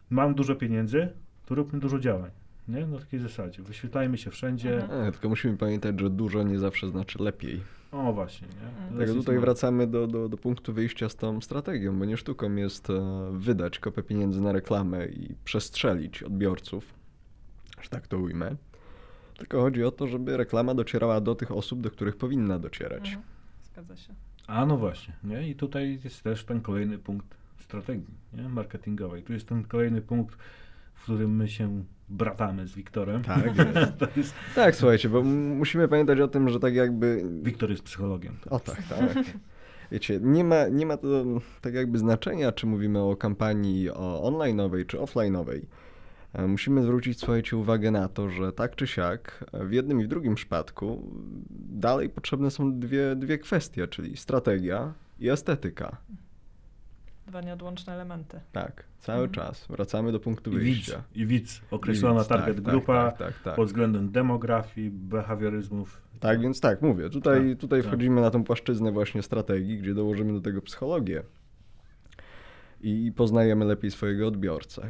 mam 0.10 0.34
dużo 0.36 0.56
pieniędzy, 0.56 1.10
to 1.46 1.56
róbmy 1.56 1.80
dużo 1.80 2.00
działań. 2.00 2.32
Nie? 2.68 2.88
Na 2.88 3.00
takiej 3.00 3.20
zasadzie. 3.20 3.64
Wyświetlajmy 3.64 4.18
się 4.18 4.32
wszędzie. 4.32 4.84
Mhm. 4.84 5.12
Tylko 5.12 5.30
musimy 5.30 5.58
pamiętać, 5.58 6.00
że 6.00 6.10
dużo 6.10 6.44
nie 6.44 6.60
zawsze 6.60 6.90
znaczy 6.90 7.24
lepiej. 7.24 7.62
O 7.92 8.14
właśnie. 8.14 8.48
Nie? 8.92 9.02
Jest 9.02 9.14
tutaj 9.14 9.40
wracamy 9.40 9.88
do, 9.88 10.08
do, 10.08 10.30
do 10.30 10.38
punktu 10.38 10.74
wyjścia 10.74 11.10
z 11.10 11.16
tą 11.16 11.42
strategią, 11.42 12.00
bo 12.00 12.06
nie 12.06 12.18
sztuką 12.18 12.56
jest 12.56 12.90
e, 12.90 13.30
wydać 13.32 13.80
kopę 13.80 14.04
pieniędzy 14.04 14.42
na 14.42 14.52
reklamę 14.52 15.08
i 15.08 15.36
przestrzelić 15.44 16.24
odbiorców, 16.24 16.94
że 17.82 17.90
tak 17.90 18.08
to 18.08 18.20
ujmę. 18.20 18.56
Tylko 19.38 19.62
chodzi 19.62 19.84
o 19.84 19.92
to, 19.92 20.08
żeby 20.08 20.38
reklama 20.38 20.74
docierała 20.74 21.22
do 21.22 21.36
tych 21.36 21.52
osób, 21.52 21.82
do 21.82 21.92
których 21.92 22.18
powinna 22.18 22.60
docierać. 22.60 23.08
Mhm. 23.08 23.26
Zgadza 23.64 23.98
się. 23.98 24.14
A 24.48 24.66
no 24.66 24.78
właśnie. 24.78 25.14
Nie? 25.24 25.50
I 25.50 25.56
tutaj 25.56 26.00
jest 26.04 26.24
też 26.24 26.44
ten 26.44 26.62
kolejny 26.62 26.98
punkt 26.98 27.38
strategii 27.60 28.14
nie? 28.34 28.50
marketingowej. 28.50 29.24
Tu 29.24 29.34
jest 29.34 29.48
ten 29.48 29.64
kolejny 29.64 30.02
punkt, 30.02 30.38
w 30.98 31.04
którym 31.04 31.36
my 31.36 31.48
się 31.48 31.84
bratamy 32.10 32.68
z 32.68 32.76
Wiktorem. 32.76 33.24
Tak. 33.24 33.50
to 34.00 34.08
jest, 34.16 34.34
Tak, 34.56 34.76
słuchajcie, 34.76 35.10
bo 35.10 35.24
musimy 35.24 35.88
pamiętać 35.88 36.20
o 36.20 36.28
tym, 36.28 36.50
że 36.50 36.60
tak 36.60 36.76
jakby 36.76 37.24
Wiktor 37.44 37.70
jest 37.70 37.84
psychologiem. 37.84 38.38
O 38.50 38.60
tak, 38.60 38.84
tak. 38.84 39.24
Wiecie, 39.92 40.20
nie 40.22 40.44
ma, 40.44 40.68
nie 40.68 40.86
ma 40.86 40.98
to 40.98 41.08
tak 41.62 41.74
jakby 41.74 41.98
znaczenia, 41.98 42.52
czy 42.52 42.68
mówimy 42.68 43.00
o 43.00 43.16
kampanii 43.16 43.90
o 43.90 44.32
online'owej, 44.32 44.86
czy 44.86 44.98
offline'owej. 44.98 45.62
E, 46.34 46.48
Musimy 46.48 46.84
zwrócić, 46.84 47.20
słuchajcie, 47.20 47.58
uwagę 47.58 47.92
na 47.92 48.08
to, 48.08 48.30
że 48.30 48.52
tak 48.52 48.76
czy 48.76 48.88
siak, 48.88 49.46
e, 49.54 49.66
w 49.66 49.72
jednym 49.72 50.02
i 50.02 50.04
w 50.04 50.08
drugim 50.08 50.36
przypadku 50.36 51.12
dalej 51.70 52.10
potrzebne 52.10 52.52
są 52.52 52.80
dwie, 52.80 53.16
dwie 53.16 53.38
kwestie, 53.38 53.88
czyli 53.88 54.18
strategia 54.18 54.94
i 55.20 55.30
estetyka. 55.30 55.98
Dwa 57.28 57.42
nieodłączne 57.42 57.94
elementy. 57.94 58.40
Tak, 58.52 58.84
cały 59.00 59.24
Mhm. 59.26 59.32
czas. 59.34 59.66
Wracamy 59.70 60.12
do 60.12 60.20
punktu 60.20 60.52
I 60.52 60.54
wyjścia. 60.54 61.04
I 61.16 61.26
widz, 61.26 61.62
określona 61.72 62.20
widz, 62.20 62.28
tak, 62.28 62.38
target 62.38 62.64
tak, 62.66 62.74
grupa 62.74 63.12
tak, 63.12 63.18
tak, 63.18 63.44
tak. 63.44 63.56
pod 63.56 63.68
względem 63.68 64.12
demografii, 64.12 64.90
behawioryzmów. 64.90 66.02
Tak, 66.20 66.42
więc 66.42 66.60
tak, 66.62 66.82
mówię, 66.82 67.10
tutaj, 67.10 67.50
Tak, 67.50 67.60
tutaj 67.60 67.80
tak. 67.82 67.88
wchodzimy 67.88 68.22
na 68.22 68.32
tą 68.32 68.44
płaszczyznę 68.44 68.92
właśnie 68.92 69.22
strategii, 69.22 69.78
gdzie 69.78 69.94
dołożymy 69.94 70.34
do 70.34 70.42
tego 70.42 70.62
psychologię 70.62 71.24
i 72.82 73.12
poznajemy 73.16 73.66
lepiej 73.66 73.92
swojego 73.92 74.28
odbiorcę. 74.28 74.90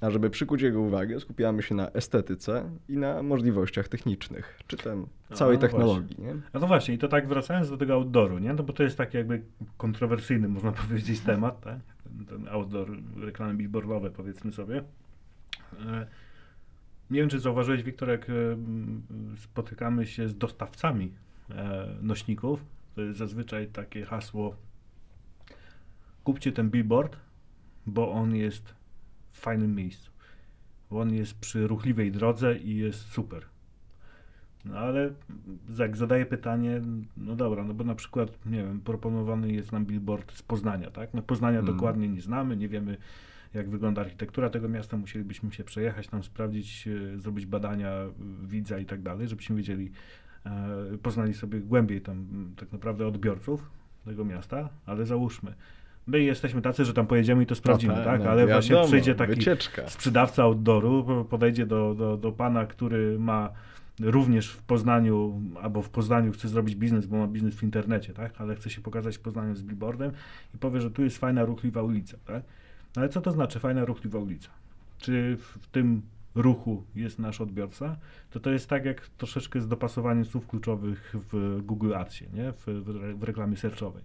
A 0.00 0.10
żeby 0.10 0.30
przykuć 0.30 0.62
jego 0.62 0.80
uwagę, 0.80 1.20
skupiamy 1.20 1.62
się 1.62 1.74
na 1.74 1.90
estetyce 1.90 2.70
i 2.88 2.96
na 2.96 3.22
możliwościach 3.22 3.88
technicznych, 3.88 4.58
czy 4.66 4.76
tam 4.76 5.06
całej 5.34 5.56
no 5.56 5.60
technologii, 5.60 6.16
nie? 6.18 6.34
No 6.54 6.66
właśnie, 6.66 6.94
i 6.94 6.98
to 6.98 7.08
tak 7.08 7.28
wracając 7.28 7.70
do 7.70 7.76
tego 7.76 7.94
outdooru, 7.94 8.38
nie? 8.38 8.54
No 8.54 8.62
bo 8.62 8.72
to 8.72 8.82
jest 8.82 8.98
taki 8.98 9.16
jakby 9.16 9.42
kontrowersyjny, 9.76 10.48
można 10.48 10.72
powiedzieć, 10.82 11.20
temat, 11.20 11.60
tak? 11.60 11.78
Ten, 12.02 12.26
ten 12.26 12.48
outdoor, 12.48 12.90
reklamy 13.16 13.54
billboardowe, 13.54 14.10
powiedzmy 14.10 14.52
sobie. 14.52 14.82
E, 15.86 16.06
Nie 17.10 17.20
wiem, 17.20 17.28
czy 17.28 17.40
zauważyłeś, 17.40 17.82
Wiktor, 17.82 18.08
jak 18.08 18.30
e, 18.30 18.32
spotykamy 19.36 20.06
się 20.06 20.28
z 20.28 20.38
dostawcami 20.38 21.12
e, 21.50 21.88
nośników, 22.02 22.64
to 22.94 23.00
jest 23.02 23.18
zazwyczaj 23.18 23.66
takie 23.68 24.04
hasło 24.04 24.56
kupcie 26.24 26.52
ten 26.52 26.70
billboard, 26.70 27.16
bo 27.86 28.12
on 28.12 28.36
jest 28.36 28.74
fajnym 29.44 29.74
miejscu. 29.74 30.10
Bo 30.90 31.00
on 31.00 31.14
jest 31.14 31.38
przy 31.38 31.66
ruchliwej 31.66 32.12
drodze 32.12 32.58
i 32.58 32.76
jest 32.76 33.00
super. 33.00 33.42
No 34.64 34.78
ale 34.78 35.10
jak 35.78 35.96
zadaję 35.96 36.26
pytanie, 36.26 36.82
no 37.16 37.36
dobra, 37.36 37.64
no 37.64 37.74
bo 37.74 37.84
na 37.84 37.94
przykład, 37.94 38.46
nie 38.46 38.64
wiem, 38.64 38.80
proponowany 38.80 39.52
jest 39.52 39.72
nam 39.72 39.86
billboard 39.86 40.32
z 40.32 40.42
Poznania, 40.42 40.90
tak? 40.90 41.14
No 41.14 41.22
Poznania 41.22 41.58
Mhm. 41.58 41.76
dokładnie 41.76 42.08
nie 42.08 42.20
znamy, 42.20 42.56
nie 42.56 42.68
wiemy 42.68 42.96
jak 43.54 43.70
wygląda 43.70 44.00
architektura 44.00 44.50
tego 44.50 44.68
miasta, 44.68 44.96
musielibyśmy 44.96 45.52
się 45.52 45.64
przejechać, 45.64 46.08
tam 46.08 46.22
sprawdzić, 46.22 46.88
e, 46.88 47.18
zrobić 47.18 47.46
badania 47.46 47.90
e, 47.90 48.12
widza 48.46 48.78
i 48.78 48.86
tak 48.86 49.02
dalej, 49.02 49.28
żebyśmy 49.28 49.56
wiedzieli, 49.56 49.90
e, 50.46 50.98
poznali 51.02 51.34
sobie 51.34 51.60
głębiej 51.60 52.00
tam 52.00 52.26
tak 52.56 52.72
naprawdę 52.72 53.06
odbiorców 53.06 53.70
tego 54.04 54.24
miasta, 54.24 54.68
ale 54.86 55.06
załóżmy, 55.06 55.54
my 56.06 56.20
jesteśmy 56.22 56.62
tacy, 56.62 56.84
że 56.84 56.94
tam 56.94 57.06
pojedziemy 57.06 57.42
i 57.42 57.46
to 57.46 57.54
sprawdzimy, 57.54 57.94
No 57.96 58.04
tak? 58.04 58.24
no 58.24 58.30
Ale 58.30 58.46
właśnie 58.46 58.70
wiadomo, 58.70 58.88
przyjdzie 58.88 59.14
taki 59.14 59.34
Wycieczka. 59.34 59.88
sprzedawca 59.88 60.42
outdooru 60.42 61.04
po- 61.04 61.24
podejdzie 61.24 61.66
do, 61.66 61.94
do, 61.94 62.16
do 62.16 62.32
pana, 62.32 62.66
który 62.66 63.18
ma 63.18 63.50
również 64.00 64.50
w 64.52 64.62
Poznaniu, 64.62 65.40
albo 65.62 65.82
w 65.82 65.90
Poznaniu 65.90 66.32
chce 66.32 66.48
zrobić 66.48 66.74
biznes, 66.76 67.06
bo 67.06 67.16
ma 67.16 67.26
biznes 67.26 67.54
w 67.54 67.62
internecie, 67.62 68.12
tak? 68.12 68.40
Ale 68.40 68.54
chce 68.56 68.70
się 68.70 68.80
pokazać 68.80 69.16
w 69.16 69.20
Poznaniu 69.20 69.54
z 69.54 69.62
billboardem 69.62 70.10
i 70.54 70.58
powie, 70.58 70.80
że 70.80 70.90
tu 70.90 71.02
jest 71.04 71.18
fajna, 71.18 71.44
ruchliwa 71.44 71.82
ulica, 71.82 72.16
tak? 72.26 72.42
No 72.96 73.02
ale 73.02 73.08
co 73.08 73.20
to 73.20 73.30
znaczy 73.32 73.58
fajna, 73.60 73.84
ruchliwa 73.84 74.18
ulica? 74.18 74.48
Czy 74.98 75.36
w, 75.40 75.66
tym 75.72 76.02
ruchu 76.34 76.82
jest 76.96 77.18
nasz 77.18 77.40
odbiorca? 77.40 77.96
To 78.30 78.40
to 78.40 78.50
jest 78.50 78.68
tak 78.68 78.84
jak 78.84 79.06
troszeczkę 79.18 79.60
z 79.60 79.68
dopasowaniem 79.68 80.24
słów 80.24 80.46
kluczowych 80.46 81.14
w 81.32 81.60
Google 81.62 81.94
Adsie, 81.94 82.24
nie? 82.34 82.52
W, 82.52 82.64
w, 82.66 83.18
w 83.18 83.22
reklamie 83.22 83.56
searchowej. 83.56 84.02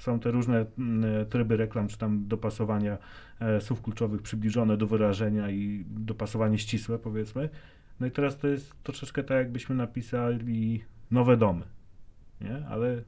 Są 0.00 0.20
te 0.20 0.30
różne 0.30 0.66
mm, 0.78 1.26
tryby 1.26 1.56
reklam, 1.56 1.88
czy 1.88 1.98
tam 1.98 2.28
dopasowania 2.28 2.98
e, 3.40 3.60
słów 3.60 3.82
kluczowych 3.82 4.22
przybliżone 4.22 4.76
do 4.76 4.86
wyrażenia 4.86 5.50
i 5.50 5.84
dopasowanie 5.88 6.58
ścisłe, 6.58 6.98
powiedzmy. 6.98 7.48
No 8.00 8.06
i 8.06 8.10
teraz 8.10 8.38
to 8.38 8.48
jest 8.48 8.82
troszeczkę 8.82 9.24
tak, 9.24 9.36
jakbyśmy 9.36 9.74
napisali 9.74 10.84
nowe 11.10 11.36
domy, 11.36 11.64
nie? 12.40 12.66
Ale 12.66 13.02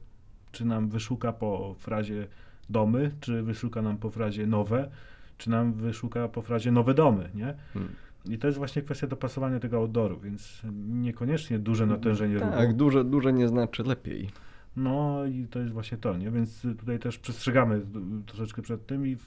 czy 0.51 0.65
nam 0.65 0.89
wyszuka 0.89 1.33
po 1.33 1.75
frazie 1.79 2.27
domy, 2.69 3.11
czy 3.19 3.43
wyszuka 3.43 3.81
nam 3.81 3.97
po 3.97 4.09
frazie 4.09 4.47
nowe, 4.47 4.89
czy 5.37 5.49
nam 5.49 5.73
wyszuka 5.73 6.27
po 6.27 6.41
frazie 6.41 6.71
nowe 6.71 6.93
domy, 6.93 7.29
nie? 7.35 7.53
Hmm. 7.73 7.91
I 8.29 8.37
to 8.37 8.47
jest 8.47 8.57
właśnie 8.57 8.81
kwestia 8.81 9.07
dopasowania 9.07 9.59
tego 9.59 9.77
outdooru, 9.77 10.19
więc 10.19 10.61
niekoniecznie 10.87 11.59
duże 11.59 11.85
natężenie 11.85 12.39
Tak, 12.39 12.61
ruchu. 12.61 12.73
duże, 12.73 13.03
duże 13.03 13.33
nie 13.33 13.47
znaczy 13.47 13.83
lepiej. 13.83 14.29
No 14.75 15.25
i 15.25 15.47
to 15.47 15.59
jest 15.59 15.73
właśnie 15.73 15.97
to, 15.97 16.17
nie? 16.17 16.31
Więc 16.31 16.61
tutaj 16.61 16.99
też 16.99 17.19
przestrzegamy 17.19 17.81
troszeczkę 18.25 18.61
przed 18.61 18.85
tym 18.85 19.07
i 19.07 19.17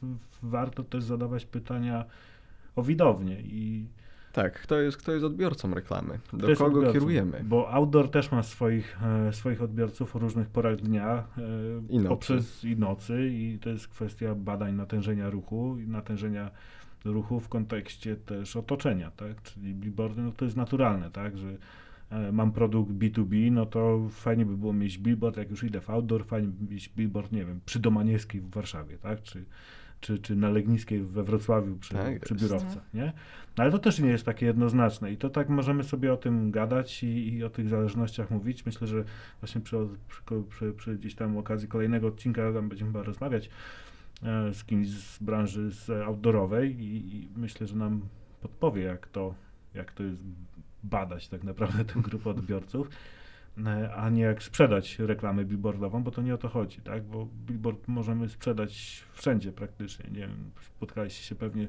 warto 0.43 0.85
też 0.85 1.05
zadawać 1.05 1.47
pytania 1.47 2.05
o 2.77 2.83
widownię 2.83 3.41
i 3.41 3.87
Tak, 4.33 4.61
kto 4.61 4.81
jest, 4.81 4.97
kto 4.97 5.13
jest 5.13 5.25
odbiorcą 5.25 5.75
reklamy? 5.75 6.19
Do 6.33 6.57
kogo 6.57 6.93
kierujemy? 6.93 7.45
Bo 7.45 7.71
outdoor 7.71 8.11
też 8.11 8.33
ma 8.33 8.43
swoich, 8.43 8.99
e, 9.03 9.33
swoich 9.33 9.63
odbiorców 9.63 10.17
o 10.17 10.19
różnych 10.19 10.49
porach 10.49 10.77
dnia 10.77 11.25
e, 11.39 11.43
I 11.89 11.97
nocy. 11.97 12.09
poprzez 12.09 12.65
i 12.65 12.77
nocy 12.77 13.29
i 13.33 13.59
to 13.59 13.71
jest 13.71 13.89
kwestia 13.89 14.35
badań 14.35 14.75
natężenia 14.75 15.31
ruchu 15.31 15.77
i 15.79 15.89
natężenia 15.89 16.51
ruchu 17.05 17.41
w 17.41 17.49
kontekście 17.49 18.17
też 18.17 18.57
otoczenia, 18.57 19.11
tak? 19.11 19.43
Czyli 19.43 19.75
billboardy, 19.75 20.23
no 20.23 20.33
to 20.33 20.45
jest 20.45 20.57
naturalne, 20.57 21.11
tak? 21.11 21.39
Że 21.39 21.57
mam 22.33 22.53
produkt 22.53 22.93
B2B, 22.93 23.53
no 23.53 23.67
to 23.67 24.09
fajnie 24.11 24.47
by 24.47 24.57
było 24.57 24.73
mieć 24.73 24.99
billboard, 24.99 25.37
jak 25.37 25.51
już 25.51 25.65
idę 25.65 25.81
w 25.81 25.91
outdoor, 25.91 26.27
fajnie 26.27 26.49
by 26.49 26.75
mieć 26.75 26.89
billboard, 26.89 27.33
nie 27.33 27.45
wiem, 27.45 27.61
przy 27.67 27.79
Domaniewskiej 27.81 28.41
w 28.41 28.51
Warszawie, 28.51 28.99
tak? 28.99 29.23
Czy, 29.23 29.45
czy, 30.01 30.19
czy 30.19 30.37
na 30.37 30.51
Legnickiej 30.51 31.03
we 31.03 31.23
Wrocławiu 31.25 31.77
przy, 31.77 31.95
Tak 31.95 32.21
przy 32.21 32.35
jest. 32.35 32.45
biurowca, 32.47 32.81
nie? 32.95 33.13
No 33.59 33.63
ale 33.65 33.73
to 33.73 33.79
też 33.79 33.99
nie 33.99 34.09
jest 34.09 34.25
takie 34.25 34.47
jednoznaczne 34.47 35.13
i 35.13 35.17
to 35.17 35.31
tak 35.31 35.49
możemy 35.49 35.85
sobie 35.85 36.13
o 36.13 36.17
tym 36.17 36.51
gadać 36.51 37.03
i, 37.03 37.35
i 37.35 37.45
o 37.45 37.51
tych 37.51 37.69
zależnościach 37.69 38.31
mówić. 38.31 38.67
Myślę, 38.67 38.87
że 38.87 39.05
właśnie 39.41 39.61
przy, 39.61 39.77
przy, 40.09 40.23
przy, 40.49 40.73
przy 40.73 40.99
gdzieś 40.99 41.15
tam 41.15 41.37
okazji 41.37 41.69
kolejnego 41.69 42.07
odcinka 42.07 42.53
tam 42.53 42.69
będziemy 42.69 42.91
chyba 42.93 43.03
rozmawiać 43.03 43.51
e, 44.23 44.55
z 44.55 44.65
kimś 44.65 44.89
z 44.89 45.23
branży 45.23 45.71
z 45.71 45.91
outdoorowej 45.91 46.81
i, 46.81 47.17
i 47.17 47.29
myślę, 47.37 47.67
że 47.67 47.77
nam 47.77 48.01
podpowie, 48.41 48.83
jak 48.83 49.07
to, 49.07 49.35
jak 49.75 49.93
to 49.93 50.03
jest 50.03 50.19
badać 50.85 51.29
tak 51.29 51.45
naprawdę 51.45 51.85
tę 51.85 52.01
grupę 52.01 52.31
odbiorców, 52.31 52.89
e, 53.67 53.95
a 53.95 54.11
nie 54.11 54.23
jak 54.23 54.43
sprzedać 54.43 54.99
reklamę 54.99 55.45
billboardową, 55.45 56.03
bo 56.03 56.11
to 56.11 56.23
nie 56.23 56.35
o 56.35 56.39
to 56.39 56.49
chodzi, 56.49 56.81
tak? 56.81 57.03
Bo 57.05 57.29
billboard 57.47 57.89
możemy 57.89 58.29
sprzedać 58.29 59.03
wszędzie 59.13 59.53
praktycznie. 59.53 60.11
Nie 60.11 60.21
wiem, 60.21 60.51
spotkaliście 60.77 61.23
się 61.25 61.35
pewnie 61.35 61.69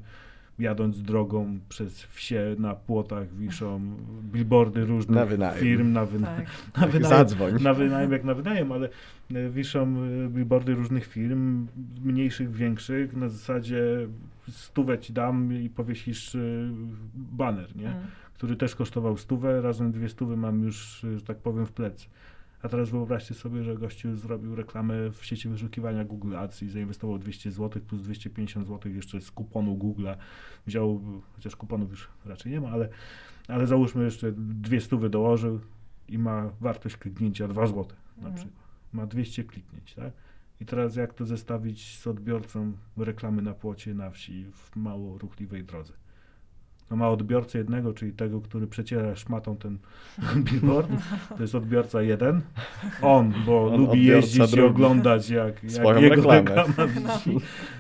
jadąc 0.60 1.01
drogą 1.01 1.60
przez 1.70 2.03
wsie, 2.03 2.55
na 2.60 2.76
płotach 2.76 3.36
wiszą 3.36 3.82
billboardy 4.24 4.86
różnych 4.86 5.38
Na 5.39 5.51
firm, 5.51 5.91
na, 5.93 6.05
wyna- 6.05 6.28
Tak. 6.36 6.45
na 6.82 6.88
wynajem, 6.88 7.18
Zadzwoń. 7.18 7.53
na 7.64 7.74
wynajem 7.74 8.12
jak 8.12 8.24
na 8.24 8.34
wynajem, 8.34 8.72
ale 8.72 8.89
e, 9.34 9.49
wiszą 9.49 9.82
e, 10.26 10.30
billboardy 10.30 10.76
różnych 10.76 11.05
firm, 11.05 11.68
mniejszych, 12.03 12.51
większych, 12.51 13.16
na 13.16 13.30
zasadzie 13.30 13.84
stówę 14.51 14.99
ci 14.99 15.14
dam 15.14 15.53
i 15.53 15.70
powiesisz 15.70 16.38
baner, 17.16 17.76
nie? 17.76 17.88
Mm. 17.89 18.01
Który 18.38 18.55
też 18.55 18.75
kosztował 18.75 19.17
stówę, 19.17 19.61
razem 19.61 19.91
dwie 19.91 20.09
stówy 20.09 20.38
mam 20.38 20.63
już, 20.63 21.05
że 21.15 21.21
tak 21.21 21.38
powiem, 21.38 21.65
w 21.65 21.71
plecy. 21.71 22.05
A 22.61 22.69
teraz 22.69 22.89
wyobraźcie 22.89 23.33
sobie, 23.33 23.63
że 23.63 23.75
gościu 23.75 24.15
zrobił 24.15 24.55
reklamę 24.55 25.11
w 25.11 25.25
sieci 25.25 25.49
wyszukiwania 25.49 26.05
Google 26.05 26.35
Ads 26.35 26.63
i 26.63 26.69
zainwestował 26.69 27.19
200 27.19 27.51
zł 27.51 27.81
plus 27.88 28.01
250 28.01 28.67
zł 28.67 28.91
jeszcze 28.91 29.21
z 29.21 29.31
kuponu 29.31 29.75
Google'a. 29.77 30.15
Wziął, 30.67 31.01
chociaż 31.35 31.55
kuponów 31.55 31.89
już 31.89 32.09
raczej 32.25 32.51
nie 32.51 32.61
ma, 32.61 32.69
ale, 32.69 32.89
ale 33.47 33.67
załóżmy 33.67 34.03
jeszcze 34.03 34.31
dwie 34.38 34.81
stówy 34.81 35.09
dołożył 35.09 35.59
i 36.07 36.17
ma 36.17 36.51
wartość 36.61 36.97
kliknięcia 36.97 37.47
2 37.47 37.67
zł 37.67 37.85
na 38.17 38.27
Mhm. 38.27 38.35
przykład. 38.35 38.67
Ma 38.93 39.05
200 39.07 39.43
kliknięć, 39.43 39.93
tak? 39.93 40.13
I 40.61 40.65
teraz 40.65 40.95
jak 40.95 41.13
to 41.13 41.25
zestawić 41.25 41.97
z 41.97 42.07
odbiorcą 42.07 42.73
reklamy 42.97 43.41
na 43.41 43.53
płocie 43.53 43.93
na 43.93 44.09
wsi 44.09 44.45
w 44.51 44.75
mało 44.75 45.17
ruchliwej 45.17 45.63
drodze? 45.63 45.93
No 46.91 46.97
ma 46.97 47.09
odbiorcę 47.09 47.57
jednego, 47.57 47.93
czyli 47.93 48.11
tego, 48.13 48.41
który 48.41 48.67
przeciera 48.67 49.15
szmatą 49.15 49.57
ten 49.57 49.77
billboard. 50.51 50.89
To 51.38 51.41
jest 51.43 51.55
odbiorca 51.55 52.01
jeden. 52.01 52.41
On, 53.01 53.33
bo 53.45 53.65
On 53.73 53.81
lubi 53.81 54.05
jeździć 54.05 54.35
i 54.35 54.55
drugi. 54.55 54.61
oglądać 54.69 55.29
jak, 55.29 55.63
jak 55.63 55.71
Swoją 55.71 56.01
jego 56.01 56.15
reklamę. 56.15 56.39
reklama 56.55 56.88
wisi. 56.95 57.38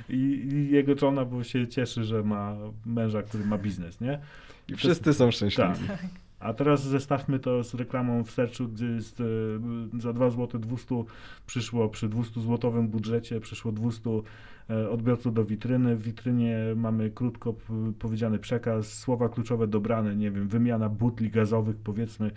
I, 0.09 0.15
I 0.53 0.71
jego 0.71 0.95
żona, 0.97 1.25
bo 1.25 1.43
się 1.43 1.67
cieszy, 1.67 2.03
że 2.03 2.23
ma 2.23 2.55
męża, 2.85 3.21
który 3.23 3.45
ma 3.45 3.57
biznes, 3.57 4.01
nie? 4.01 4.19
I 4.67 4.75
wszyscy 4.75 5.13
są 5.13 5.31
szczęśliwi. 5.31 5.87
Tak. 5.87 5.97
A 6.39 6.53
teraz 6.53 6.83
zestawmy 6.83 7.39
to 7.39 7.63
z 7.63 7.73
reklamą 7.73 8.23
w 8.23 8.31
Searchu, 8.31 8.67
gdzie 8.67 8.85
jest 8.85 9.21
za 9.99 10.13
2 10.13 10.29
zł 10.29 10.61
200 10.61 11.03
przyszło 11.45 11.89
przy 11.89 12.09
200 12.09 12.41
złotowym 12.41 12.87
budżecie, 12.87 13.39
przyszło 13.39 13.71
200 13.71 14.09
e, 14.69 14.89
odbiorców 14.89 15.33
do 15.33 15.45
witryny. 15.45 15.95
W 15.95 16.03
witrynie 16.03 16.57
mamy 16.75 17.11
krótko 17.11 17.55
powiedziany 17.99 18.39
przekaz, 18.39 18.93
słowa 18.93 19.29
kluczowe 19.29 19.67
dobrane, 19.67 20.15
nie 20.15 20.31
wiem, 20.31 20.47
wymiana 20.47 20.89
butli 20.89 21.29
gazowych, 21.29 21.75
powiedzmy, 21.83 22.31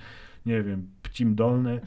nie 0.46 0.62
wiem, 0.62 0.86
pcim 1.02 1.34
dolny. 1.34 1.80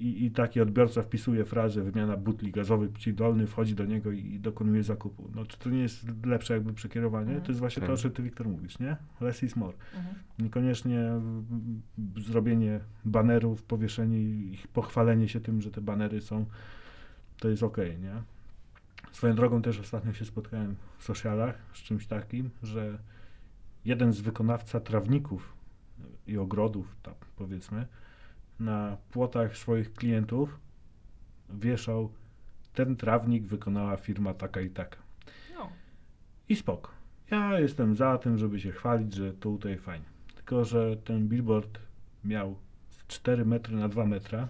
I, 0.00 0.24
I 0.24 0.30
taki 0.30 0.60
odbiorca 0.60 1.02
wpisuje 1.02 1.44
frazę 1.44 1.82
wymiana 1.82 2.16
butli 2.16 2.52
gazowych, 2.52 2.92
pci 2.92 3.14
dolny, 3.14 3.46
wchodzi 3.46 3.74
do 3.74 3.84
niego 3.84 4.12
i, 4.12 4.18
i 4.18 4.40
dokonuje 4.40 4.82
zakupu. 4.82 5.30
No 5.34 5.44
czy 5.44 5.58
to 5.58 5.70
nie 5.70 5.78
jest 5.78 6.26
lepsze 6.26 6.54
jakby 6.54 6.72
przekierowanie? 6.72 7.26
Mhm. 7.26 7.44
To 7.44 7.52
jest 7.52 7.60
właśnie 7.60 7.80
Tak. 7.80 7.86
to, 7.86 7.94
o 7.94 7.96
czym 7.96 8.10
ty, 8.10 8.22
Wiktor, 8.22 8.48
mówisz, 8.48 8.78
nie? 8.78 8.96
Less 9.20 9.42
is 9.42 9.56
more. 9.56 9.76
Mhm. 9.96 10.14
Niekoniecznie 10.38 11.00
mm, 11.00 11.82
zrobienie 12.16 12.80
banerów, 13.04 13.62
powieszenie 13.62 14.20
ich, 14.20 14.68
pochwalenie 14.68 15.28
się 15.28 15.40
tym, 15.40 15.62
że 15.62 15.70
te 15.70 15.80
banery 15.80 16.20
są, 16.20 16.46
to 17.38 17.48
jest 17.48 17.62
okej, 17.62 17.98
nie? 17.98 18.12
Swoją 19.12 19.34
drogą 19.34 19.62
też 19.62 19.80
ostatnio 19.80 20.12
się 20.12 20.24
spotkałem 20.24 20.76
w 20.98 21.04
socialach 21.04 21.58
z 21.72 21.78
czymś 21.78 22.06
takim, 22.06 22.50
że 22.62 22.98
jeden 23.84 24.12
z 24.12 24.20
wykonawca 24.20 24.80
trawników 24.80 25.54
i 26.26 26.38
ogrodów, 26.38 26.96
tak 27.02 27.14
powiedzmy, 27.36 27.86
na 28.60 28.96
płotach 29.10 29.56
swoich 29.56 29.92
klientów 29.92 30.58
wieszał 31.50 32.10
ten 32.74 32.96
trawnik 32.96 33.46
wykonała 33.46 33.96
firma 33.96 34.34
taka 34.34 34.60
i 34.60 34.70
taka. 34.70 34.96
No. 35.54 35.68
I 36.48 36.56
spoko. 36.56 36.90
Ja 37.30 37.60
jestem 37.60 37.96
za 37.96 38.18
tym, 38.18 38.38
żeby 38.38 38.60
się 38.60 38.72
chwalić, 38.72 39.14
że 39.14 39.32
tutaj 39.32 39.78
fajnie. 39.78 40.06
Tylko, 40.34 40.64
że 40.64 40.96
ten 40.96 41.28
billboard 41.28 41.78
miał 42.24 42.56
z 42.90 43.06
4 43.06 43.44
metry 43.44 43.76
na 43.76 43.88
2 43.88 44.06
metra. 44.06 44.48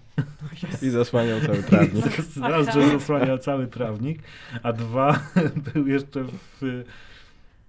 I 0.83 0.91
zasłaniał 0.91 1.41
cały 1.41 1.63
trawnik. 1.63 2.05
Raz, 2.41 2.75
że 2.75 2.89
zasłaniał 2.89 3.39
cały 3.39 3.67
trawnik, 3.67 4.23
a 4.63 4.73
dwa 4.73 5.21
był 5.75 5.87
jeszcze 5.87 6.25
w... 6.25 6.85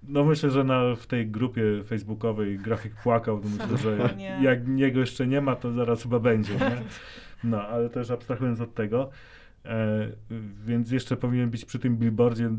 No 0.08 0.24
myślę, 0.24 0.50
że 0.50 0.64
na, 0.64 0.94
w 0.94 1.06
tej 1.06 1.26
grupie 1.26 1.62
facebookowej 1.86 2.58
grafik 2.58 2.94
płakał, 2.94 3.40
myślę, 3.44 3.78
że 3.78 4.08
nie. 4.16 4.38
jak 4.42 4.68
niego 4.68 5.00
jeszcze 5.00 5.26
nie 5.26 5.40
ma, 5.40 5.56
to 5.56 5.72
zaraz 5.72 6.02
chyba 6.02 6.18
będzie, 6.18 6.52
nie? 6.54 6.82
No, 7.44 7.62
ale 7.62 7.90
też 7.90 8.10
abstrahując 8.10 8.60
od 8.60 8.74
tego, 8.74 9.10
e, 9.64 10.08
więc 10.66 10.90
jeszcze 10.90 11.16
powinien 11.16 11.50
być 11.50 11.64
przy 11.64 11.78
tym 11.78 11.96
billboardzie 11.96 12.50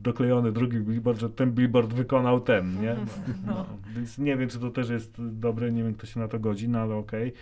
doklejony 0.00 0.52
drugi 0.52 0.80
billboard, 0.80 1.20
że 1.20 1.30
ten 1.30 1.52
billboard 1.52 1.92
wykonał 1.92 2.40
ten, 2.40 2.80
nie? 2.80 2.96
No, 3.46 3.54
no. 3.54 3.66
Więc 3.96 4.18
nie 4.18 4.36
wiem, 4.36 4.48
czy 4.48 4.58
to 4.58 4.70
też 4.70 4.88
jest 4.88 5.16
dobre, 5.18 5.72
nie 5.72 5.82
wiem, 5.82 5.94
kto 5.94 6.06
się 6.06 6.20
na 6.20 6.28
to 6.28 6.38
godzi, 6.38 6.68
no 6.68 6.78
ale 6.78 6.94
okej. 6.94 7.32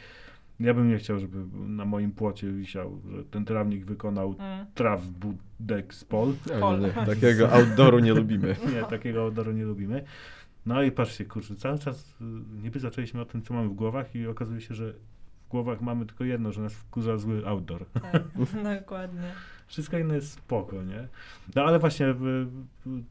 Ja 0.60 0.74
bym 0.74 0.88
nie 0.88 0.98
chciał, 0.98 1.18
żeby 1.18 1.38
na 1.68 1.84
moim 1.84 2.12
płocie 2.12 2.52
wisiał, 2.52 3.00
że 3.10 3.24
ten 3.24 3.44
trawnik 3.44 3.84
wykonał 3.84 4.34
Mm. 4.38 4.66
traw 4.74 5.02
budek 5.06 5.94
z 5.94 6.04
pol. 6.04 6.32
No, 6.60 6.76
nie, 6.78 6.86
nie, 6.86 6.92
takiego 6.92 7.52
outdooru 7.52 7.98
nie 7.98 8.14
lubimy. 8.14 8.56
Nie, 8.74 8.82
takiego 8.84 9.26
odoru 9.26 9.52
nie 9.52 9.64
lubimy. 9.64 10.04
No 10.66 10.82
i 10.82 10.90
patrzcie, 10.92 11.24
kurczę, 11.24 11.54
cały 11.56 11.78
czas 11.78 12.16
y, 12.20 12.24
niby 12.62 12.80
zaczęliśmy 12.80 13.20
o 13.20 13.24
tym, 13.24 13.42
co 13.42 13.54
mamy 13.54 13.68
w 13.68 13.72
głowach 13.74 14.14
i 14.14 14.26
okazuje 14.26 14.60
się, 14.60 14.74
że 14.74 14.92
w 15.46 15.48
głowach 15.48 15.80
mamy 15.80 16.06
tylko 16.06 16.24
jedno, 16.24 16.52
że 16.52 16.62
nas 16.62 16.74
wkurza 16.74 17.16
zły 17.18 17.46
outdoor. 17.46 17.86
Tak, 17.90 18.22
dokładnie. 18.80 19.22
Wszystko 19.68 19.98
inne 19.98 20.14
jest 20.14 20.32
spoko, 20.32 20.82
nie? 20.82 21.08
No 21.56 21.62
ale 21.62 21.78
właśnie, 21.78 22.14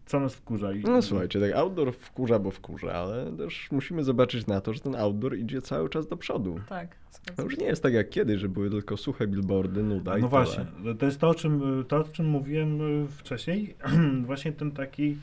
co 0.06 0.20
nas 0.20 0.36
wkurza? 0.36 0.74
I, 0.74 0.82
No 0.84 1.02
słuchajcie, 1.02 1.40
tak 1.40 1.52
outdoor 1.54 1.94
wkurza, 1.96 2.40
bo 2.40 2.52
wkurza, 2.52 2.94
ale 2.94 3.32
też 3.38 3.68
musimy 3.72 4.04
zobaczyć 4.04 4.48
na 4.48 4.62
to, 4.62 4.74
że 4.74 4.80
ten 4.80 4.96
outdoor 4.96 5.38
idzie 5.38 5.62
cały 5.62 5.90
czas 5.90 6.08
do 6.08 6.18
przodu. 6.18 6.60
Tak, 6.70 6.96
To 7.36 7.44
już 7.44 7.58
nie 7.58 7.66
jest 7.66 7.84
tak 7.84 7.94
jak 7.94 8.10
kiedyś, 8.10 8.42
że 8.42 8.50
były 8.50 8.70
tylko 8.70 8.98
suche 8.98 9.28
billboardy, 9.28 9.84
nuda 9.84 10.18
i 10.18 10.22
No 10.22 10.30
tyle. 10.30 10.44
właśnie, 10.44 10.66
to 11.00 11.06
jest 11.06 11.20
to 11.20 11.30
o, 11.30 11.36
czym, 11.36 11.86
to, 11.88 11.98
o 11.98 12.04
czym 12.04 12.26
mówiłem 12.26 13.04
y, 13.04 13.08
wcześniej. 13.08 13.76
właśnie 14.26 14.52
ten 14.52 14.72
taki 14.72 15.18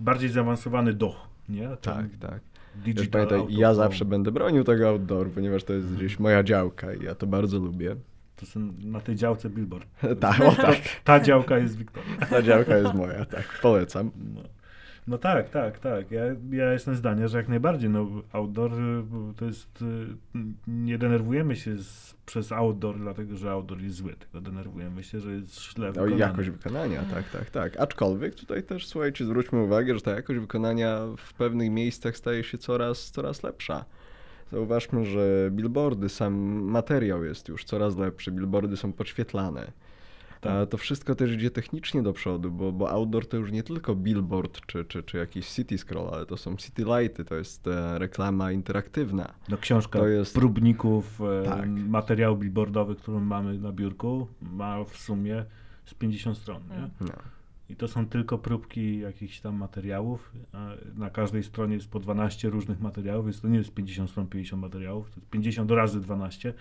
bardziej 0.00 0.28
zaawansowany 0.30 0.92
duch, 0.92 1.16
nie? 1.48 1.68
Ten 1.68 1.76
Tak, 1.80 2.06
tak. 2.20 2.40
Digital 2.84 3.26
pamiętaj, 3.26 3.54
ja 3.58 3.74
zawsze 3.74 4.04
będę 4.04 4.32
bronił 4.32 4.64
tego 4.64 4.88
outdooru, 4.88 5.30
ponieważ 5.30 5.64
to 5.64 5.72
jest 5.72 5.94
gdzieś 5.94 6.18
moja 6.18 6.42
działka 6.42 6.94
i 6.94 7.04
ja 7.04 7.14
to 7.14 7.26
bardzo 7.26 7.58
lubię. 7.58 7.96
To 8.36 8.46
są 8.46 8.60
na 8.78 9.00
tej 9.00 9.16
działce 9.16 9.50
billboard. 9.50 9.86
Tak, 10.20 10.40
o 10.40 10.52
tak. 10.52 10.76
Ta 11.04 11.20
działka 11.20 11.58
jest 11.58 11.76
Wiktoria. 11.76 12.16
Ta 12.30 12.42
działka 12.42 12.76
jest 12.76 12.94
moja, 12.94 13.24
tak, 13.24 13.58
polecam. 13.62 14.10
No. 14.34 14.40
no 15.06 15.18
tak, 15.18 15.50
tak, 15.50 15.78
tak. 15.78 16.10
Ja, 16.10 16.22
ja 16.50 16.72
jestem 16.72 16.96
zdania, 16.96 17.28
że 17.28 17.38
jak 17.38 17.48
najbardziej. 17.48 17.90
No, 17.90 18.06
outdoor 18.32 18.72
y, 18.72 19.34
to 19.36 19.44
jest. 19.44 19.82
y, 19.82 20.38
Nie 20.66 20.98
denerwujemy 20.98 21.56
się 21.56 21.78
z, 21.78 22.14
przez 22.26 22.52
outdoor, 22.52 22.98
dlatego 22.98 23.36
że 23.36 23.50
outdoor 23.50 23.80
jest 23.80 23.96
zły, 23.96 24.14
tylko 24.16 24.40
denerwujemy 24.40 25.02
się, 25.04 25.20
że 25.20 25.32
jest 25.32 25.60
źle 25.62 25.92
wykonany. 25.92 26.16
jakość 26.16 26.50
wykonania, 26.50 27.02
tak, 27.14 27.28
tak, 27.30 27.50
tak. 27.50 27.76
Aczkolwiek 27.80 28.34
tutaj 28.34 28.62
też, 28.62 28.86
słuchajcie, 28.86 29.24
zwróćmy 29.24 29.62
uwagę, 29.62 29.94
że 29.94 30.00
ta 30.00 30.10
jakość 30.10 30.40
wykonania 30.40 31.00
w 31.18 31.34
pewnych 31.34 31.70
miejscach 31.70 32.16
staje 32.16 32.44
się 32.44 32.58
coraz, 32.58 33.10
coraz 33.10 33.42
lepsza. 33.42 33.84
Zauważmy, 34.52 35.04
że 35.04 35.48
billboardy, 35.52 36.08
sam 36.08 36.34
materiał 36.62 37.24
jest 37.24 37.48
już 37.48 37.64
coraz 37.64 37.96
lepszy, 37.96 38.32
billboardy 38.32 38.76
są 38.76 38.92
podświetlane. 38.92 39.72
Tak. 40.40 40.52
A 40.52 40.66
to 40.66 40.76
wszystko 40.76 41.14
też 41.14 41.32
idzie 41.32 41.50
technicznie 41.50 42.02
do 42.02 42.12
przodu, 42.12 42.50
bo, 42.50 42.72
bo 42.72 42.90
outdoor 42.90 43.26
to 43.28 43.36
już 43.36 43.52
nie 43.52 43.62
tylko 43.62 43.94
billboard 43.94 44.60
czy, 44.66 44.84
czy, 44.84 45.02
czy 45.02 45.18
jakiś 45.18 45.48
city 45.48 45.78
scroll, 45.78 46.08
ale 46.14 46.26
to 46.26 46.36
są 46.36 46.56
city 46.56 46.84
lighty, 46.84 47.24
to 47.24 47.34
jest 47.34 47.66
e, 47.66 47.98
reklama 47.98 48.52
interaktywna. 48.52 49.34
No, 49.48 49.56
książka 49.58 49.98
To 49.98 50.08
jest- 50.08 50.34
próbników, 50.34 51.20
e, 51.20 51.42
Tak. 51.44 51.68
materiału 51.68 52.36
billboardowy, 52.36 52.94
którą 52.96 53.20
mamy 53.20 53.58
na 53.58 53.72
biurku, 53.72 54.26
ma 54.42 54.84
w 54.84 54.96
sumie 54.96 55.44
z 55.84 55.94
50 55.94 56.38
stron. 56.38 56.62
Nie? 56.70 56.90
No. 57.00 57.12
I 57.70 57.76
to 57.76 57.88
są 57.88 58.06
tylko 58.06 58.38
próbki 58.38 58.98
jakichś 58.98 59.40
tam 59.40 59.56
materiałów. 59.56 60.32
Na 60.96 61.10
każdej 61.10 61.42
stronie 61.42 61.74
jest 61.74 61.90
po 61.90 62.00
12 62.00 62.50
różnych 62.50 62.80
materiałów, 62.80 63.26
więc 63.26 63.40
to 63.40 63.48
nie 63.48 63.58
jest 63.58 63.74
50 63.74 64.10
stron, 64.10 64.26
50 64.26 64.62
materiałów, 64.62 65.10
to 65.10 65.16
jest 65.16 65.30
50 65.30 65.70
razy 65.70 66.00
12 66.00 66.54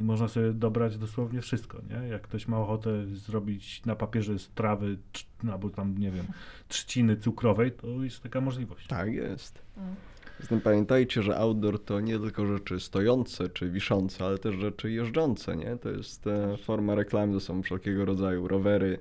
i 0.00 0.02
można 0.02 0.28
sobie 0.28 0.52
dobrać 0.52 0.98
dosłownie 0.98 1.40
wszystko, 1.40 1.78
nie? 1.90 2.08
Jak 2.08 2.22
ktoś 2.22 2.48
ma 2.48 2.58
ochotę 2.58 3.06
zrobić 3.06 3.84
na 3.86 3.96
papierze 3.96 4.38
z 4.38 4.48
trawy, 4.48 4.98
albo 5.52 5.70
tam, 5.70 5.98
nie 5.98 6.10
wiem, 6.10 6.26
trzciny 6.68 7.16
cukrowej, 7.16 7.72
to 7.72 7.86
jest 7.86 8.22
taka 8.22 8.40
możliwość. 8.40 8.86
Tak 8.86 9.12
jest. 9.12 9.62
Mm. 9.76 9.94
Zatem 10.40 10.60
pamiętajcie, 10.60 11.22
że 11.22 11.36
outdoor 11.36 11.84
to 11.84 12.00
nie 12.00 12.18
tylko 12.18 12.46
rzeczy 12.46 12.80
stojące 12.80 13.48
czy 13.48 13.70
wiszące, 13.70 14.24
ale 14.24 14.38
też 14.38 14.54
rzeczy 14.56 14.90
jeżdżące, 14.90 15.56
nie? 15.56 15.76
To 15.76 15.90
jest 15.90 16.26
e, 16.26 16.56
forma 16.56 16.94
reklamy, 16.94 17.32
to 17.32 17.40
są 17.40 17.62
wszelkiego 17.62 18.04
rodzaju 18.04 18.48
rowery. 18.48 18.98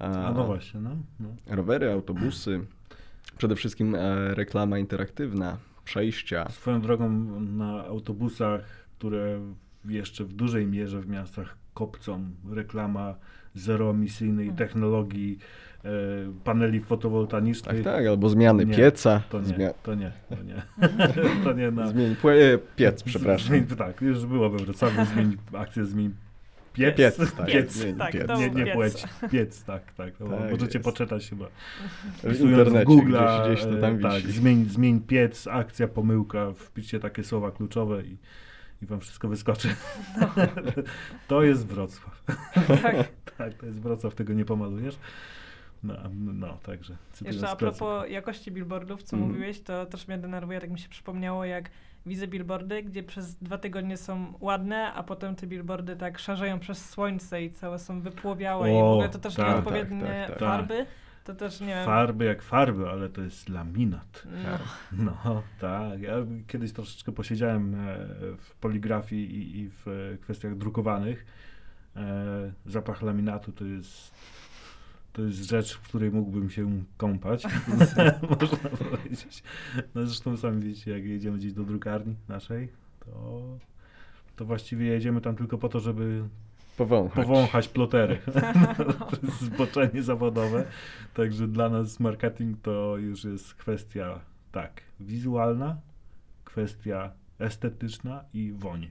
A 0.00 0.32
no 0.32 0.44
właśnie, 0.46 0.80
no. 0.80 0.90
no. 1.20 1.28
Rowery, 1.46 1.92
autobusy, 1.92 2.60
przede 3.38 3.56
wszystkim 3.56 3.94
e, 3.94 4.34
reklama 4.34 4.78
interaktywna, 4.78 5.56
przejścia. 5.84 6.48
Swoją 6.50 6.80
drogą 6.80 7.10
na 7.40 7.84
autobusach, 7.84 8.60
które 8.98 9.40
jeszcze 9.84 10.24
w 10.24 10.32
dużej 10.32 10.66
mierze 10.66 11.00
w 11.00 11.08
miastach 11.08 11.56
kopcą 11.74 12.20
reklama 12.50 13.14
zeroemisyjnej 13.54 14.48
Mhm. 14.48 14.56
technologii, 14.68 15.38
e, 15.84 15.88
paneli 16.44 16.80
Tak, 16.80 16.88
fotowoltaicznych. 16.88 17.84
tak, 17.84 18.06
albo 18.06 18.28
zmiany 18.28 18.66
Nie, 18.66 18.74
pieca. 18.76 19.22
To 19.30 19.40
nie, 19.40 19.46
Zmia- 19.46 19.74
to 19.82 19.94
nie, 19.94 20.12
to 20.28 20.36
nie. 20.42 20.62
to 21.44 21.52
nie 21.52 21.70
na... 21.70 21.86
Zmień 21.86 22.16
piec, 22.76 23.02
przepraszam. 23.02 23.48
Zmień, 23.48 23.66
tak, 23.66 24.00
już 24.02 24.26
było 24.26 24.50
we 24.50 24.58
Wrocławiu, 24.58 25.04
zmień 25.04 25.36
akcję, 25.52 25.84
zmień 25.84 26.14
piec. 26.78 26.96
Piec, 26.96 27.32
tak. 27.36 27.46
piec. 27.46 27.72
Zmień 27.72 27.96
tak, 27.96 28.12
piec. 28.12 28.28
Nie, 28.38 28.50
nie 28.50 28.64
piec. 28.64 28.74
płeć, 28.74 29.04
piec, 29.30 29.64
tak, 29.64 29.92
tak. 29.92 30.20
No, 30.20 30.26
Tak 30.28 30.50
możecie 30.50 30.78
jest. 30.78 30.84
poczytać 30.84 31.30
chyba. 31.30 31.46
W 32.22 32.40
internecie 32.40 32.86
Google'a, 32.86 33.44
gdzieś, 33.46 33.60
gdzieś 33.64 33.74
to 33.74 33.80
tam 33.80 33.96
e, 33.96 33.98
tak, 33.98 34.22
wisi. 34.22 34.32
zmień, 34.32 34.64
zmień 34.64 35.00
piec, 35.00 35.46
akcja, 35.46 35.88
pomyłka, 35.88 36.52
wpiszcie 36.52 37.00
takie 37.00 37.24
słowa 37.24 37.50
kluczowe 37.50 38.02
i, 38.02 38.18
i 38.82 38.86
wam 38.86 39.00
wszystko 39.00 39.28
wyskoczy. 39.28 39.68
to 41.28 41.42
jest 41.42 41.66
Wrocław. 41.66 42.22
Tak. 42.82 43.08
tak, 43.38 43.54
to 43.54 43.66
jest 43.66 43.80
Wrocław, 43.80 44.14
tego 44.14 44.32
nie 44.32 44.44
pomalujesz. 44.44 44.98
No, 45.82 45.94
no 46.14 46.58
także. 46.62 46.96
Jeszcze 47.24 47.48
a 47.48 47.56
propos 47.56 48.10
jakości 48.10 48.50
billboardów, 48.50 49.02
co 49.02 49.16
Mhm. 49.16 49.32
mówiłeś, 49.32 49.60
to 49.60 49.86
też 49.86 50.08
mnie 50.08 50.18
denerwuje, 50.18 50.60
tak 50.60 50.70
mi 50.70 50.78
się 50.78 50.88
przypomniało, 50.88 51.44
jak 51.44 51.70
widzę 52.08 52.26
billboardy, 52.28 52.82
gdzie 52.82 53.02
przez 53.02 53.36
dwa 53.36 53.58
tygodnie 53.58 53.96
są 53.96 54.32
ładne, 54.40 54.92
a 54.92 55.02
potem 55.02 55.36
te 55.36 55.46
billboardy 55.46 55.96
tak 55.96 56.18
szarzeją 56.18 56.58
przez 56.58 56.90
słońce 56.90 57.42
i 57.42 57.50
całe 57.50 57.78
są 57.78 58.00
wypłowiałe 58.00 58.70
i 58.70 58.72
w 58.72 58.76
O, 58.76 58.92
ogóle 58.92 59.08
to 59.08 59.18
też 59.18 59.34
tak, 59.34 59.46
nieodpowiednie 59.48 60.00
tak, 60.00 60.28
tak, 60.28 60.38
tak. 60.38 60.48
farby. 60.48 60.86
To 61.24 61.34
też 61.34 61.60
nie. 61.60 61.84
Farby 61.84 62.24
jak 62.24 62.42
farby, 62.42 62.88
ale 62.88 63.08
to 63.08 63.20
jest 63.20 63.48
laminat. 63.48 64.22
No, 64.92 65.04
No, 65.04 65.42
tak. 65.60 66.00
Ja 66.00 66.14
kiedyś 66.46 66.72
troszeczkę 66.72 67.12
posiedziałem 67.12 67.74
e, 67.74 67.96
w 68.38 68.54
poligrafii 68.60 69.36
i, 69.36 69.58
i 69.60 69.70
w 69.84 70.16
kwestiach 70.20 70.56
drukowanych. 70.56 71.26
E, 71.96 72.52
Zapach 72.66 73.02
laminatu 73.02 73.52
to 73.52 73.64
jest, 73.64 74.14
to 75.18 75.22
jest 75.24 75.50
rzecz, 75.50 75.74
w 75.74 75.80
której 75.80 76.10
mógłbym 76.10 76.50
się 76.50 76.82
kąpać, 76.96 77.44
można 78.40 78.68
powiedzieć. 78.68 79.42
No 79.94 80.06
zresztą 80.06 80.36
sami 80.36 80.62
wiecie, 80.62 80.90
jak 80.90 81.04
jedziemy 81.04 81.38
gdzieś 81.38 81.52
do 81.52 81.64
drukarni 81.64 82.16
naszej, 82.28 82.68
to, 83.00 83.42
to 84.36 84.44
właściwie 84.44 84.86
jedziemy 84.86 85.20
tam 85.20 85.36
tylko 85.36 85.58
po 85.58 85.68
to, 85.68 85.80
żeby 85.80 86.24
Powąchać. 86.76 87.26
powąchać 87.26 87.68
plotery. 87.68 88.18
to 89.10 89.26
jest 89.26 89.40
zboczenie 89.40 90.02
zawodowe. 90.02 90.64
Także 91.14 91.48
dla 91.48 91.68
nas 91.68 92.00
marketing 92.00 92.60
to 92.62 92.96
już 92.96 93.24
jest 93.24 93.54
kwestia 93.54 94.20
tak, 94.52 94.82
wizualna, 95.00 95.76
kwestia 96.44 97.12
estetyczna 97.38 98.24
i 98.34 98.52
woń. 98.52 98.90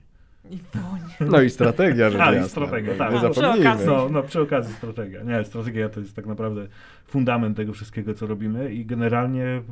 I 0.50 0.58
woń. 0.74 1.30
No 1.30 1.40
i 1.40 1.50
strategia, 1.50 2.10
że 2.10 2.24
A, 2.24 2.32
i 2.32 2.34
jasna. 2.34 2.48
strategia, 2.48 2.92
No, 2.92 2.98
tak. 2.98 3.12
Nie 3.12 3.18
A, 3.18 3.30
przy 3.30 3.48
okazji. 3.48 3.86
No, 3.86 4.08
no 4.08 4.22
przy 4.22 4.40
okazji 4.40 4.74
strategia. 4.74 5.22
Nie, 5.22 5.44
strategia 5.44 5.88
to 5.88 6.00
jest 6.00 6.16
tak 6.16 6.26
naprawdę 6.26 6.66
fundament 7.06 7.56
tego 7.56 7.72
wszystkiego, 7.72 8.14
co 8.14 8.26
robimy 8.26 8.74
i 8.74 8.86
generalnie 8.86 9.62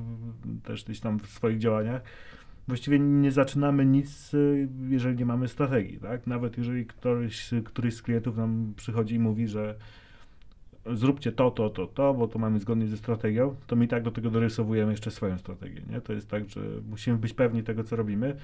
też 0.64 0.85
gdzieś 0.85 1.01
tam 1.01 1.19
w 1.21 1.27
swoich 1.27 1.59
działaniach 1.59 2.03
właściwie 2.69 2.99
nie 2.99 3.33
zaczynamy 3.33 3.87
nic, 3.87 4.33
jeżeli 4.89 5.17
nie 5.17 5.27
mamy 5.27 5.49
strategii, 5.49 5.99
tak? 5.99 6.27
Nawet 6.27 6.59
jeżeli 6.59 6.87
któryś, 6.87 7.51
któryś 7.64 7.95
z 7.95 8.03
klientów 8.03 8.37
nam 8.37 8.73
przychodzi 8.77 9.14
i 9.14 9.19
mówi, 9.19 9.49
że 9.49 9.75
zróbcie 10.93 11.33
to, 11.33 11.51
to, 11.51 11.71
to, 11.71 11.87
to, 11.87 12.14
bo 12.14 12.29
to 12.29 12.39
mamy 12.39 12.61
zgodnie 12.61 12.87
ze 12.87 12.97
strategią, 12.97 13.57
to 13.67 13.77
my 13.77 13.85
i 13.85 13.89
tak 13.89 14.03
do 14.03 14.11
tego 14.11 14.31
dorysowujemy 14.31 14.91
jeszcze 14.91 15.11
swoją 15.11 15.39
strategię, 15.39 15.83
nie? 15.91 16.01
To 16.01 16.12
jest 16.12 16.31
tak, 16.31 16.49
że 16.49 16.61
musimy 16.91 17.17
być 17.17 17.33
pewni 17.33 17.62
tego, 17.62 17.85
co 17.85 17.97
robimy, 17.97 18.37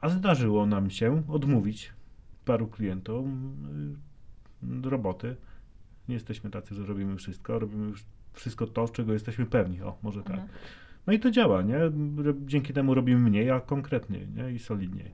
a 0.00 0.08
zdarzyło 0.08 0.66
nam 0.66 0.90
się 0.90 1.22
odmówić 1.28 1.92
paru 2.44 2.66
klientom 2.66 3.54
y, 4.86 4.90
roboty. 4.90 5.36
Nie 6.08 6.14
jesteśmy 6.14 6.50
tacy, 6.50 6.74
że 6.74 6.86
robimy 6.86 7.16
wszystko, 7.16 7.58
robimy 7.58 7.92
wszystko 8.32 8.66
to, 8.66 8.88
czego 8.88 9.12
jesteśmy 9.12 9.46
pewni. 9.46 9.82
O, 9.82 9.96
może 10.02 10.22
tak. 10.22 10.32
Mhm. 10.32 10.48
No 11.06 11.12
i 11.12 11.20
to 11.20 11.30
działa, 11.30 11.62
nie? 11.62 11.78
Dzięki 12.46 12.72
temu 12.72 12.94
robimy 12.94 13.30
mniej, 13.30 13.50
a 13.50 13.60
konkretniej, 13.60 14.28
nie? 14.36 14.52
I 14.52 14.58
solidniej. 14.58 15.10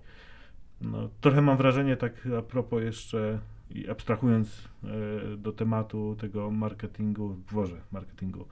No, 0.81 1.09
trochę 1.21 1.43
mam 1.43 1.57
wrażenie, 1.57 1.97
tak 1.97 2.29
a 2.39 2.43
propos 2.43 2.83
jeszcze, 2.83 3.39
i 3.71 3.91
abstrahując 3.91 4.69
e, 4.85 5.37
do 5.37 5.53
tematu 5.53 6.17
tego 6.21 6.51
marketingu, 6.51 7.37
Boże, 7.53 7.77
marketingu, 7.93 8.47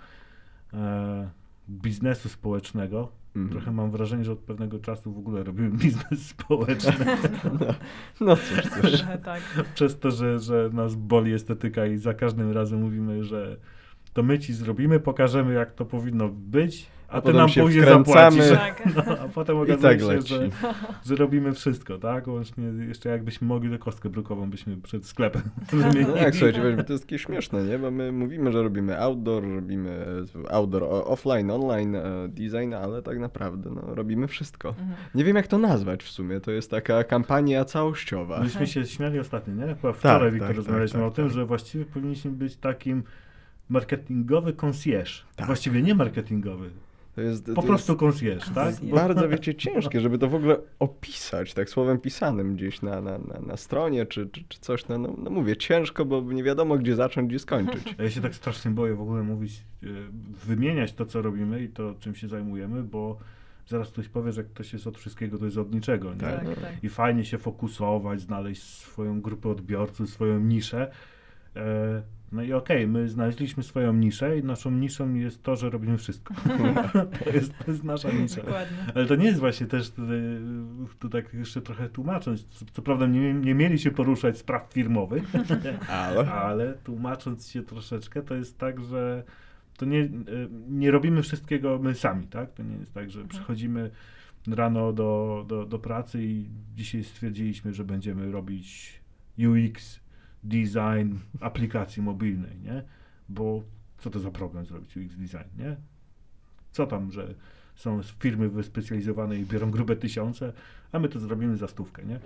e, 0.73 1.31
biznesu 1.69 2.29
społecznego, 2.29 3.13
Mhm. 3.37 3.53
trochę 3.53 3.73
mam 3.73 3.91
wrażenie, 3.91 4.25
że 4.25 4.33
od 4.33 4.39
pewnego 4.39 4.79
czasu 4.79 5.13
w 5.13 5.19
ogóle 5.19 5.45
robimy 5.45 5.71
biznes 5.71 6.27
społeczny. 6.37 7.07
No 8.21 8.37
cóż, 8.37 8.63
cóż. 8.63 8.93
Trochę 8.93 9.19
tak. 9.33 9.43
Przez 9.75 9.99
to, 9.99 10.11
że, 10.11 10.39
że 10.39 10.71
nas 10.73 10.95
boli 10.95 11.33
estetyka 11.33 11.87
i 11.87 11.97
za 11.97 12.15
każdym 12.15 12.53
razem 12.53 12.81
mówimy, 12.81 13.25
że 13.25 13.57
to 14.13 14.23
my 14.23 14.39
ci 14.39 14.53
zrobimy, 14.53 15.01
pokażemy 15.01 15.55
jak 15.55 15.73
to 15.73 15.85
powinno 15.85 16.29
być, 16.29 16.87
a, 17.09 17.21
ty 17.21 17.33
nam 17.33 17.49
się 17.49 17.63
później 17.63 17.83
wkręcamy. 17.83 18.43
zapłacisz. 18.43 18.59
Tak. 18.59 18.83
No, 19.07 19.19
a 19.19 19.29
potem 19.29 19.57
I 19.57 19.61
okazuje 19.61 19.99
tak 19.99 20.01
się, 20.01 20.23
że, 20.23 20.49
że 21.07 21.17
robimy 21.17 21.53
wszystko, 21.53 21.99
tak? 21.99 22.27
Łącznie 22.27 22.65
jeszcze 22.65 23.09
jakbyśmy 23.09 23.47
mogli, 23.47 23.71
to 23.71 23.79
kostkę 23.79 24.09
brukową 24.09 24.51
byśmy 24.51 24.77
przed 24.77 25.07
sklepem 25.07 25.43
wymienili. 25.73 26.07
No 26.07 26.17
jak, 26.17 26.35
słuchajcie, 26.35 26.61
weźmy, 26.63 26.85
to 26.85 26.93
jest 26.93 27.05
takie 27.05 27.19
śmieszne, 27.19 27.65
nie? 27.65 27.79
Bo 27.79 27.91
my 27.91 28.13
mówimy, 28.13 28.53
że 28.53 28.63
robimy 28.63 29.01
outdoor, 29.01 29.45
robimy 29.55 30.07
outdoor, 30.51 30.83
offline, 30.89 31.51
online 31.51 31.97
e, 31.97 32.29
design, 32.29 32.75
ale 32.75 33.03
tak 33.03 33.19
naprawdę 33.19 33.71
no, 33.71 33.95
robimy 33.95 34.29
wszystko. 34.29 34.69
Mhm. 34.69 34.89
Nie 35.15 35.25
wiem 35.25 35.37
jak 35.37 35.47
to 35.47 35.59
nazwać 35.59 36.03
w 36.03 36.11
sumie, 36.11 36.41
to 36.41 36.51
jest 36.51 36.71
taka 36.71 37.05
kampania 37.05 37.65
całościowa. 37.65 38.41
Myśmy 38.41 38.67
się 38.67 38.85
śmiali 38.87 39.19
ostatnio, 39.19 39.55
nie? 39.55 39.75
Chyba 39.75 39.93
wczoraj, 39.93 40.21
Tak, 40.21 40.33
Wiktor, 40.33 40.49
tak, 40.49 40.57
rozmawialiśmy 40.57 41.01
tak, 41.01 41.09
o 41.09 41.11
tym, 41.11 41.25
tak. 41.25 41.35
że 41.35 41.47
właściwie 41.47 41.85
powinniśmy 41.85 42.31
być 42.31 42.57
takim 42.57 43.03
marketingowy 43.69 44.53
concierge. 44.53 45.13
Tak. 45.37 45.47
Właściwie 45.47 45.83
nie 45.83 45.95
marketingowy, 45.95 46.71
jest, 47.23 47.47
po 47.47 47.63
to 47.63 47.63
prostu 47.63 47.93
jest 47.93 48.01
concierge, 48.01 48.45
tak? 48.55 48.65
Concierge. 48.75 48.95
bardzo, 48.95 49.29
wiecie, 49.29 49.55
ciężkie, 49.55 50.01
żeby 50.01 50.19
to 50.19 50.29
w 50.29 50.35
ogóle 50.35 50.57
opisać, 50.79 51.55
tak 51.55 51.71
słowem 51.71 51.99
pisanym 51.99 52.57
gdzieś 52.57 52.83
na, 52.83 53.01
na, 53.01 53.19
na, 53.19 53.41
na 53.41 53.57
stronie, 53.57 54.07
czy, 54.07 54.27
czy, 54.27 54.45
czy 54.49 54.61
coś, 54.61 54.89
no, 54.89 54.99
no, 54.99 55.15
no 55.19 55.31
mówię, 55.31 55.57
ciężko, 55.57 56.05
bo 56.05 56.21
nie 56.21 56.43
wiadomo 56.43 56.79
gdzie 56.79 56.95
zacząć, 56.95 57.29
gdzie 57.29 57.39
skończyć. 57.39 57.95
Ja 57.99 58.11
się 58.11 58.21
tak 58.21 58.35
strasznie 58.35 58.71
boję 58.71 58.95
w 58.95 59.01
ogóle 59.01 59.23
mówić, 59.23 59.65
e, 59.83 59.87
wymieniać 60.47 60.93
to, 60.93 61.07
co 61.07 61.23
robimy 61.23 61.63
i 61.63 61.69
to, 61.69 61.95
czym 62.01 62.15
się 62.15 62.29
zajmujemy, 62.29 62.83
bo 62.83 63.19
zaraz 63.67 63.89
ktoś 63.89 64.09
powie, 64.09 64.33
że 64.33 64.41
jak 64.41 64.51
ktoś 64.51 64.73
jest 64.73 64.87
od 64.87 64.99
wszystkiego, 64.99 65.39
to 65.39 65.45
jest 65.45 65.59
od 65.59 65.75
niczego. 65.75 66.15
Nie? 66.15 66.21
Tak, 66.21 66.45
no. 66.45 66.55
tak. 66.55 66.85
I 66.85 66.89
fajnie 66.89 67.25
się 67.25 67.39
fokusować, 67.39 68.21
znaleźć 68.21 68.63
swoją 68.63 69.21
grupę 69.21 69.49
odbiorców, 69.49 70.11
swoją 70.11 70.41
niszę. 70.41 70.91
E, 72.33 72.37
No 72.37 72.43
i 72.43 72.53
okej, 72.53 72.87
my 72.87 73.09
znaleźliśmy 73.09 73.63
swoją 73.63 73.93
niszę 73.93 74.39
i 74.39 74.45
naszą 74.45 74.71
niszą 74.71 75.15
jest 75.15 75.43
to, 75.43 75.57
że 75.57 75.71
robimy 75.71 75.99
wszystko. 75.99 76.35
to, 77.25 77.31
jest, 77.31 77.59
to 77.59 77.71
jest 77.71 77.85
nasza 77.85 78.11
nisza. 78.11 78.43
Dokładnie. 78.43 78.77
Ale 78.95 79.07
to 79.07 79.17
nie 79.17 79.27
jest 79.27 79.41
właśnie 79.41 79.67
też, 79.67 79.93
tu 80.99 81.09
tak 81.09 81.35
jeszcze 81.35 81.61
trochę 81.61 81.89
tłumacząc, 81.89 82.45
co, 82.45 82.65
co 82.73 82.83
prawda 82.83 83.07
nie, 83.07 83.35
nie 83.35 83.55
mieli 83.55 83.79
się 83.79 83.91
poruszać 83.91 84.39
spraw 84.39 84.73
firmowych, 84.73 85.25
Ale... 85.89 86.33
ale 86.33 86.75
tłumacząc 86.75 87.49
się 87.49 87.63
troszeczkę, 87.63 88.23
to 88.23 88.35
jest 88.35 88.59
tak, 88.59 88.85
że 88.85 89.25
to 89.77 89.87
nie, 89.87 90.01
y, 90.01 90.11
nie 90.69 90.91
robimy 90.91 91.23
wszystkiego 91.23 91.79
my 91.79 91.95
sami, 91.95 92.27
tak? 92.27 92.53
To 92.53 92.63
nie 92.63 92.77
jest 92.77 92.95
tak, 92.95 93.11
że 93.11 93.25
przychodzimy 93.25 93.91
rano 94.47 94.93
do, 94.93 95.45
do, 95.49 95.67
do 95.67 95.79
pracy 95.79 96.25
i 96.25 96.49
dzisiaj 96.77 97.05
stwierdziliśmy, 97.05 97.75
że 97.75 97.85
będziemy 97.85 98.33
robić 98.33 99.01
UX, 99.39 100.01
design 100.45 101.15
aplikacji 101.41 102.03
mobilnej, 102.03 102.61
nie? 102.61 102.83
Bo 103.29 103.63
co 103.99 104.11
to 104.11 104.21
za 104.21 104.31
problem 104.31 104.67
zrobić 104.67 104.97
UX 104.97 105.17
design, 105.17 105.59
nie? 105.59 105.77
Co 106.73 106.87
tam, 106.87 107.13
że 107.13 107.35
są 107.75 108.01
firmy 108.03 108.49
wyspecjalizowane 108.49 109.37
i 109.37 109.45
biorą 109.45 109.71
grube 109.71 109.97
tysiące, 109.97 110.53
a 110.93 110.99
my 110.99 111.09
to 111.09 111.19
zrobimy 111.19 111.57
za 111.57 111.69
stówkę, 111.69 112.05
nie? 112.05 112.21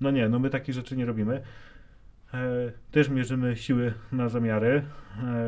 No 0.00 0.10
nie, 0.10 0.28
no 0.28 0.38
my 0.38 0.50
takich 0.50 0.74
rzeczy 0.74 0.96
nie 0.96 1.06
robimy. 1.06 1.42
E, 2.34 2.72
też 2.90 3.08
mierzymy 3.08 3.56
siły 3.56 3.94
na 4.12 4.28
zamiary. 4.28 4.84
E, 5.22 5.44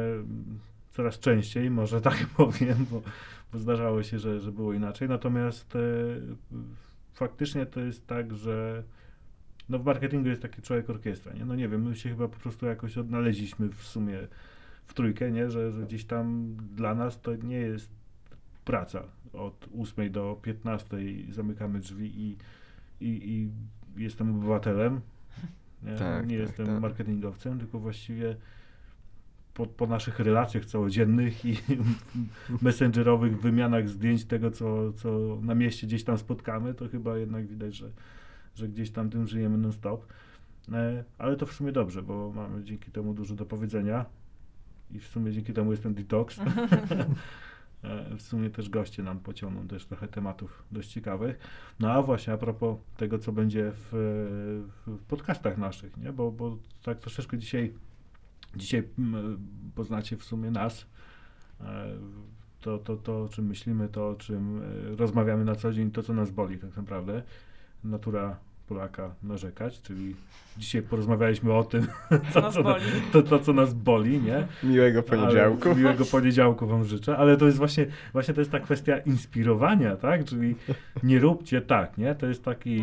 coraz 0.91 1.19
częściej, 1.19 1.71
może 1.71 2.01
tak 2.01 2.27
powiem, 2.37 2.87
bo, 2.91 3.03
bo 3.53 3.59
zdarzało 3.59 4.03
się, 4.03 4.19
że, 4.19 4.41
że 4.41 4.53
było 4.53 4.73
inaczej. 4.73 5.09
Natomiast 5.09 5.77
e, 5.77 5.79
faktycznie 7.13 7.67
to 7.67 7.81
jest 7.81 8.07
tak, 8.07 8.35
że 8.35 8.83
no 9.69 9.79
w 9.79 9.85
marketingu 9.85 10.29
jest 10.29 10.43
taki 10.43 10.63
człowiek 10.63 10.91
orkiestra, 10.91 11.33
nie? 11.33 11.45
No 11.45 11.55
nie 11.55 11.69
wiem, 11.69 11.83
my 11.83 11.97
się 11.97 12.09
chyba 12.09 12.29
po 12.29 12.39
prostu 12.39 12.67
jakoś 12.67 12.99
odnaleźliśmy 12.99 13.69
w 13.69 13.83
sumie 13.83 14.19
w 14.87 14.95
trójkę, 14.95 15.31
nie? 15.31 15.51
Że, 15.51 15.73
że 15.73 15.83
gdzieś 15.83 16.05
tam 16.05 16.57
dla 16.75 16.95
nas 16.95 17.21
to 17.21 17.37
nie 17.37 17.57
jest 17.57 17.91
praca. 18.65 19.03
Od 19.33 19.69
8 19.79 20.13
do 20.13 20.39
15 20.43 20.97
zamykamy 21.31 21.79
drzwi 21.79 22.21
i, 22.21 22.37
i, 23.01 23.31
i 23.31 23.51
jestem 24.03 24.37
obywatelem. 24.37 25.01
Nie, 25.83 25.95
Tak, 25.95 26.27
nie 26.27 26.39
tak, 26.39 26.47
jestem 26.47 26.67
tak. 26.67 26.81
marketingowcem, 26.81 27.59
tylko 27.59 27.79
właściwie 27.79 28.37
po, 29.55 29.67
po 29.67 29.87
naszych 29.87 30.19
relacjach 30.19 30.65
całodziennych 30.65 31.45
i 31.45 31.57
messengerowych 32.63 33.41
wymianach 33.41 33.89
zdjęć 33.89 34.25
tego, 34.25 34.51
co, 34.51 34.93
co 34.93 35.39
na 35.43 35.55
mieście 35.55 35.87
gdzieś 35.87 36.05
tam 36.05 36.19
spotkamy, 36.19 36.75
to 36.75 36.89
chyba 36.89 37.19
jednak 37.19 37.47
widać, 37.47 37.75
że, 37.75 37.91
że 38.57 38.69
gdzieś 38.69 38.91
tam 38.91 39.11
tym 39.11 39.27
żyjemy 39.27 39.59
non-stop. 39.59 40.07
E, 40.73 41.05
Ale 41.19 41.37
to 41.37 41.47
w 41.47 41.53
sumie 41.53 41.73
dobrze, 41.73 42.03
bo 42.03 42.33
mamy 42.35 42.65
dzięki 42.65 42.91
temu 42.91 43.15
dużo 43.15 43.35
do 43.35 43.47
powiedzenia 43.47 44.05
i 44.91 44.99
w 45.01 45.07
sumie 45.07 45.33
dzięki 45.33 45.53
temu 45.53 45.71
jest 45.71 45.83
ten 45.83 45.95
detox. 45.95 46.37
E, 47.83 48.17
W 48.17 48.23
sumie 48.23 48.51
też 48.51 48.69
goście 48.71 49.03
nam 49.03 49.19
pociągną 49.19 49.69
też 49.69 49.87
trochę 49.87 50.09
tematów 50.09 50.63
dość 50.73 50.89
ciekawych. 50.93 51.39
No 51.81 51.93
a 51.93 52.03
właśnie 52.03 52.33
a 52.33 52.37
propos 52.39 52.79
tego, 52.97 53.19
co 53.19 53.33
będzie 53.33 53.73
w, 53.75 53.89
w 54.87 54.99
podcastach 55.09 55.59
naszych, 55.59 55.97
nie? 55.97 56.13
Bo, 56.13 56.31
bo 56.33 56.59
tak 56.83 56.99
troszeczkę 56.99 57.39
dzisiaj, 57.39 57.73
dzisiaj 58.57 58.89
mm, 58.99 59.39
poznacie 59.75 60.17
w 60.17 60.25
sumie 60.25 60.51
nas. 60.51 60.87
E, 61.61 61.87
To, 62.61 62.79
to, 62.79 62.97
to, 62.97 63.23
o 63.25 63.29
czym 63.29 63.47
myślimy, 63.47 63.89
to, 63.89 64.09
o 64.09 64.15
czym 64.15 64.61
rozmawiamy 64.97 65.45
na 65.45 65.55
co 65.55 65.73
dzień, 65.73 65.91
to, 65.91 66.03
co 66.03 66.13
nas 66.15 66.31
boli 66.31 66.59
tak 66.59 66.77
naprawdę. 66.77 67.23
Natura 67.85 68.37
Polaka 68.69 69.15
narzekać, 69.23 69.81
czyli 69.81 70.17
dzisiaj 70.59 70.83
porozmawialiśmy 70.83 71.53
o 71.53 71.65
tym, 71.65 71.87
Co 72.33 72.41
nas 72.41 72.55
boli. 72.63 72.85
to, 73.13 73.23
to, 73.23 73.39
co 73.39 73.53
nas 73.53 73.75
boli, 73.75 74.21
nie? 74.21 74.47
Miłego 74.63 75.03
poniedziałku. 75.03 75.69
Ale, 75.69 75.75
miłego 75.75 76.05
poniedziałku 76.05 76.67
wam 76.67 76.85
życzę, 76.85 77.17
ale 77.17 77.37
to 77.37 77.47
jest 77.47 77.59
właśnie, 77.59 77.87
właśnie 78.13 78.35
to 78.35 78.41
jest 78.41 78.51
ta 78.51 78.61
kwestia 78.61 78.99
inspirowania, 78.99 79.97
tak? 79.97 80.25
Czyli 80.25 80.55
nie 81.03 81.19
róbcie 81.19 81.61
tak, 81.61 81.99
nie? 81.99 82.15
To 82.15 82.27
jest 82.27 82.45
taki. 82.45 82.83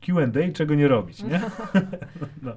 Q&A, 0.00 0.52
czego 0.52 0.74
nie 0.74 0.88
robić, 0.88 1.22
nie? 1.22 1.40
No. 2.42 2.52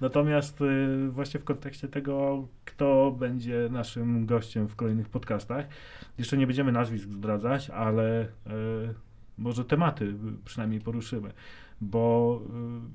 Natomiast 0.00 0.60
y, 0.60 1.08
właśnie 1.10 1.40
w 1.40 1.44
kontekście 1.44 1.88
tego, 1.88 2.48
kto 2.64 3.16
będzie 3.18 3.68
naszym 3.70 4.26
gościem 4.26 4.68
w 4.68 4.76
kolejnych 4.76 5.08
podcastach, 5.08 5.66
jeszcze 6.18 6.36
nie 6.36 6.46
będziemy 6.46 6.72
nazwisk 6.72 7.08
zdradzać, 7.08 7.70
ale 7.70 8.22
y, 8.24 8.28
może 9.38 9.64
tematy 9.64 10.04
y, 10.04 10.14
przynajmniej 10.44 10.80
poruszymy. 10.80 11.32
Bo 11.80 12.40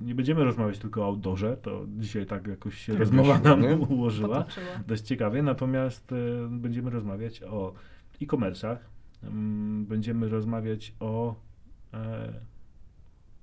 y, 0.02 0.06
nie 0.06 0.16
będziemy 0.16 0.44
rozmawiać 0.44 0.80
tylko 0.80 1.02
o 1.02 1.06
outdoorze, 1.06 1.58
to 1.58 1.86
dzisiaj 1.98 2.26
tak 2.26 2.48
jakoś 2.48 2.78
się 2.78 2.92
Tak 2.92 3.00
rozmowa 3.00 3.40
nam 3.40 3.62
nie? 3.62 3.76
ułożyła 3.96 4.38
Potoczyło. 4.38 4.66
dość 4.88 5.04
ciekawie, 5.04 5.44
natomiast 5.44 6.12
y, 6.12 6.16
będziemy 6.50 6.90
rozmawiać 6.90 7.44
o 7.44 7.74
e-commerce'ach, 8.22 8.78
ym, 9.24 9.86
będziemy 9.90 10.30
rozmawiać 10.30 10.94
o 11.00 11.36
e, 11.94 12.34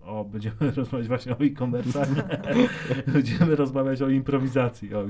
o, 0.00 0.24
będziemy 0.24 0.56
rozmawiać 0.76 1.08
właśnie 1.08 1.32
o 1.32 1.36
e-commerce'ach, 1.36 2.06
będziemy 3.12 3.56
rozmawiać 3.56 4.02
o 4.02 4.08
improwizacji. 4.08 4.94
O, 4.94 5.04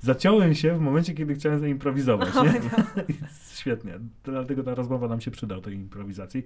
zaciąłem 0.00 0.54
się 0.54 0.76
w 0.78 0.80
momencie, 0.80 1.14
kiedy 1.14 1.34
chciałem 1.34 1.58
zaimprowizować, 1.58 2.34
nie? 2.34 2.60
Świetnie, 3.54 3.98
dlatego 4.24 4.62
ta 4.62 4.74
rozmowa 4.74 5.08
nam 5.08 5.20
się 5.20 5.30
przyda 5.30 5.56
o 5.56 5.60
tej 5.60 5.74
improwizacji. 5.74 6.44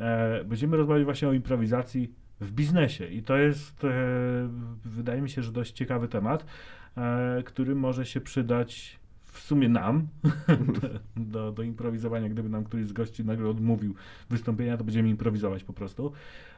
E, 0.00 0.44
będziemy 0.44 0.76
rozmawiać 0.76 1.04
właśnie 1.04 1.28
o 1.28 1.32
improwizacji 1.32 2.12
w 2.42 2.52
biznesie 2.52 3.06
i 3.06 3.22
to 3.22 3.36
jest, 3.36 3.84
e, 3.84 3.88
wydaje 4.84 5.22
mi 5.22 5.30
się, 5.30 5.42
że 5.42 5.52
dość 5.52 5.72
ciekawy 5.72 6.08
temat, 6.08 6.46
e, 6.96 7.42
który 7.42 7.74
może 7.74 8.06
się 8.06 8.20
przydać 8.20 9.00
w 9.24 9.38
sumie 9.38 9.68
nam 9.68 10.08
do, 11.16 11.52
do 11.52 11.62
improwizowania. 11.62 12.28
Gdyby 12.28 12.48
nam 12.48 12.64
któryś 12.64 12.86
z 12.86 12.92
gości 12.92 13.24
nagle 13.24 13.48
odmówił 13.48 13.94
wystąpienia, 14.30 14.76
to 14.76 14.84
będziemy 14.84 15.08
improwizować 15.08 15.64
po 15.64 15.72
prostu. 15.72 16.12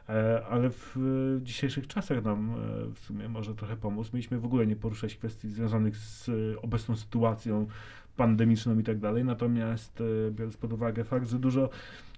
E, 0.09 0.45
ale 0.45 0.69
w 0.69 0.97
dzisiejszych 1.43 1.87
czasach 1.87 2.23
nam 2.23 2.55
w 2.93 2.99
sumie 2.99 3.29
może 3.29 3.55
trochę 3.55 3.77
pomóc. 3.77 4.13
Mieliśmy 4.13 4.39
w 4.39 4.45
ogóle 4.45 4.67
nie 4.67 4.75
poruszać 4.75 5.15
kwestii 5.15 5.49
związanych 5.49 5.97
z 5.97 6.29
obecną 6.61 6.95
sytuacją 6.95 7.67
pandemiczną 8.17 8.79
i 8.79 8.83
tak 8.83 8.99
dalej, 8.99 9.25
natomiast 9.25 10.01
e, 10.01 10.31
biorąc 10.31 10.57
pod 10.57 10.73
uwagę 10.73 11.03
fakt, 11.03 11.29
że 11.29 11.39
dużo 11.39 11.69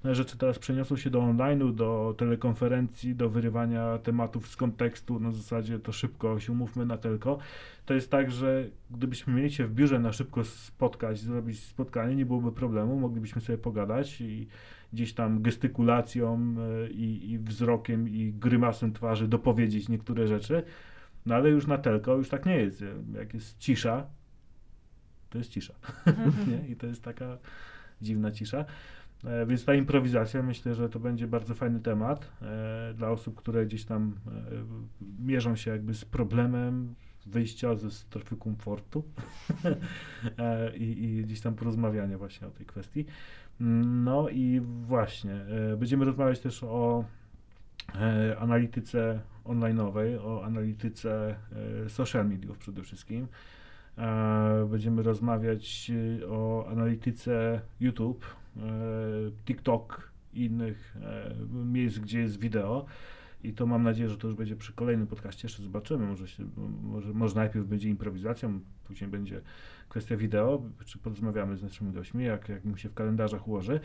rzeczy 0.04 0.38
teraz 0.38 0.60
przeniosło 0.60 0.98
się 0.98 1.10
do 1.10 1.20
online'u, 1.20 1.76
do 1.76 2.16
telekonferencji, 2.18 3.16
do 3.16 3.30
wyrywania 3.30 3.98
tematów 3.98 4.48
z 4.48 4.56
kontekstu, 4.56 5.20
na 5.20 5.32
zasadzie 5.32 5.80
to 5.80 5.92
szybko 5.92 6.40
się 6.40 6.52
umówmy 6.52 6.86
na 6.86 6.98
telko, 6.98 7.38
to 7.86 7.94
jest 7.94 8.12
tak, 8.12 8.32
że 8.32 8.70
gdybyśmy 8.92 9.34
mieli 9.34 9.52
się 9.52 9.68
w 9.68 9.74
biurze 9.74 10.00
na 10.00 10.12
szybko 10.14 10.44
spotkać, 10.44 11.20
zrobić 11.20 11.64
spotkanie, 11.64 12.16
nie 12.16 12.26
byłoby 12.26 12.52
problemu, 12.52 13.00
moglibyśmy 13.00 13.42
sobie 13.42 13.58
pogadać 13.58 14.22
i 14.22 14.48
gdzieś 14.94 15.14
tam 15.14 15.42
gestykulacją 15.42 16.56
e, 16.60 16.90
i, 16.90 17.32
i 17.32 17.40
wzrokiem 17.40 18.10
i 18.10 18.34
grymasem 18.34 18.94
twarzy 18.94 19.28
dopowiedzieć 19.28 19.90
niektóre 19.90 20.28
rzeczy, 20.28 20.64
no 21.26 21.36
ale 21.36 21.50
już 21.50 21.68
na 21.68 21.78
telko 21.78 22.16
już 22.16 22.30
tak 22.30 22.46
nie 22.46 22.58
jest. 22.58 22.84
Jak 23.14 23.34
jest 23.34 23.58
cisza, 23.58 24.08
to 25.30 25.38
jest 25.38 25.50
cisza. 25.50 25.74
nie? 26.52 26.68
I 26.68 26.76
to 26.76 26.88
jest 26.88 27.04
taka 27.04 27.38
dziwna 28.02 28.32
cisza. 28.32 28.66
E, 29.24 29.46
więc 29.46 29.66
ta 29.66 29.74
improwizacja, 29.74 30.44
myślę, 30.44 30.76
że 30.76 30.90
to 30.90 31.00
będzie 31.00 31.28
bardzo 31.28 31.56
fajny 31.56 31.80
temat 31.80 32.32
e, 32.42 32.94
dla 32.94 33.10
osób, 33.10 33.36
które 33.36 33.66
gdzieś 33.66 33.86
tam 33.86 34.16
e, 34.28 34.32
mierzą 35.20 35.56
się 35.56 35.72
jakby 35.72 35.94
z 35.94 36.06
problemem 36.06 36.96
wyjścia 37.28 37.76
ze 37.76 37.92
strefy 37.92 38.38
komfortu 38.38 39.04
e, 40.38 40.78
i, 40.78 41.04
i 41.04 41.24
gdzieś 41.24 41.42
tam 41.42 41.56
porozmawiania 41.56 42.18
właśnie 42.18 42.48
o 42.48 42.52
tej 42.52 42.66
kwestii. 42.66 43.06
No 43.60 44.30
i 44.30 44.62
właśnie, 44.64 45.34
e, 45.34 45.78
będziemy 45.78 46.06
rozmawiać 46.06 46.40
też 46.40 46.64
o 46.64 47.06
e, 47.96 48.38
analityce 48.40 49.22
online'owej, 49.46 50.20
o 50.22 50.46
analityce 50.46 51.36
social 51.88 52.30
mediów 52.30 52.58
przede 52.58 52.84
wszystkim. 52.84 53.28
E, 53.98 54.68
Będziemy 54.70 55.04
rozmawiać 55.04 55.92
e, 56.22 56.28
o 56.28 56.68
analityce 56.70 57.62
YouTube, 57.80 58.26
e, 58.58 58.62
TikTok 59.46 60.12
i 60.34 60.46
innych 60.46 60.98
miejsc, 61.52 62.00
gdzie 62.00 62.20
jest 62.20 62.40
wideo. 62.40 62.86
I 63.44 63.54
to 63.54 63.66
mam 63.66 63.84
nadzieję, 63.84 64.10
że 64.10 64.18
to 64.18 64.28
już 64.28 64.36
będzie 64.36 64.56
przy 64.56 64.74
kolejnym 64.74 65.08
podcaście, 65.08 65.46
jeszcze 65.46 65.64
zobaczymy. 65.64 66.06
Może, 66.06 66.28
się, 66.28 66.44
może, 66.84 67.14
może 67.14 67.36
najpierw 67.36 67.68
będzie 67.68 67.90
improwizacją, 67.90 68.60
później 68.84 69.10
będzie 69.10 69.42
kwestia 69.90 70.18
wideo, 70.18 70.62
czy 70.86 70.98
porozmawiamy 70.98 71.58
z 71.58 71.64
naszymi 71.64 71.92
gośćmi, 71.92 72.26
jak, 72.26 72.50
jak 72.50 72.66
mu 72.66 72.78
się 72.78 72.90
w 72.90 72.94
kalendarzach 72.94 73.48
ułoży. 73.48 73.80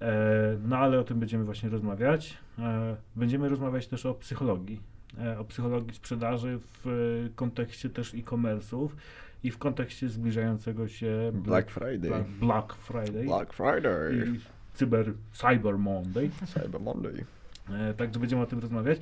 E, 0.00 0.58
no 0.62 0.76
ale 0.76 1.00
o 1.00 1.04
tym 1.04 1.20
będziemy 1.20 1.44
właśnie 1.44 1.68
rozmawiać. 1.68 2.38
E, 2.58 2.96
będziemy 3.16 3.48
rozmawiać 3.48 3.88
też 3.88 4.06
o 4.06 4.14
psychologii. 4.14 4.80
E, 5.18 5.38
o 5.38 5.44
psychologii 5.44 5.94
sprzedaży 5.94 6.58
w 6.84 7.30
kontekście 7.34 7.90
też 7.90 8.14
e-commerce'ów 8.14 8.88
i 9.46 9.50
w 9.50 9.58
kontekście 9.58 10.08
zbliżającego 10.08 10.88
się 10.88 11.30
Black 11.34 11.70
Friday. 11.70 11.98
Black, 11.98 12.28
Black 12.28 12.74
Friday. 12.74 13.24
Black 13.24 13.52
Friday. 13.52 14.26
I 14.26 14.40
Cyber 14.74 15.12
Cyber 15.32 15.78
Monday. 15.78 16.30
Cyber 16.46 16.80
Monday. 16.80 17.24
E, 17.70 17.94
Także 17.94 18.20
będziemy 18.20 18.42
o 18.42 18.46
tym 18.46 18.58
rozmawiać. 18.58 19.00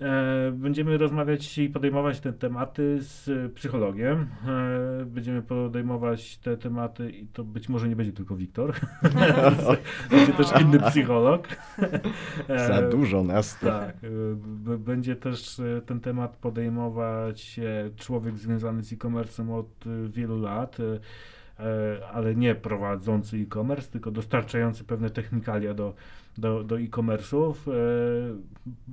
E, 0.00 0.52
Będziemy 0.52 0.98
rozmawiać 0.98 1.58
i 1.58 1.68
podejmować 1.68 2.20
te 2.20 2.32
tematy 2.32 2.96
z 3.00 3.30
psychologiem. 3.54 4.26
E, 4.48 5.04
Będziemy 5.04 5.42
podejmować 5.42 6.38
te 6.38 6.56
tematy 6.56 7.10
i 7.10 7.26
to 7.26 7.44
być 7.44 7.68
może 7.68 7.88
nie 7.88 7.96
będzie 7.96 8.12
tylko 8.12 8.36
Wiktor. 8.36 8.72
będzie 10.10 10.32
też 10.32 10.60
inny 10.60 10.78
psycholog. 10.80 11.48
E, 12.48 12.66
Za 12.68 12.82
dużo 12.82 13.22
nas. 13.24 13.58
Tak. 13.58 13.96
Będzie 14.78 15.16
też 15.16 15.60
ten 15.86 16.00
temat 16.00 16.36
podejmować 16.36 17.60
człowiek 17.96 18.38
związany 18.38 18.82
z 18.82 18.92
e-commerce'em 18.92 19.50
od 19.54 19.84
wielu 20.08 20.40
lat, 20.40 20.76
ale 22.12 22.34
nie 22.34 22.54
prowadzący 22.54 23.36
e-commerce, 23.36 23.90
tylko 23.92 24.10
dostarczający 24.10 24.84
pewne 24.84 25.10
technikalia 25.10 25.74
do, 25.74 25.94
do, 26.38 26.64
do 26.64 26.80
e-commerce'ów. 26.80 27.54
E, 27.68 27.72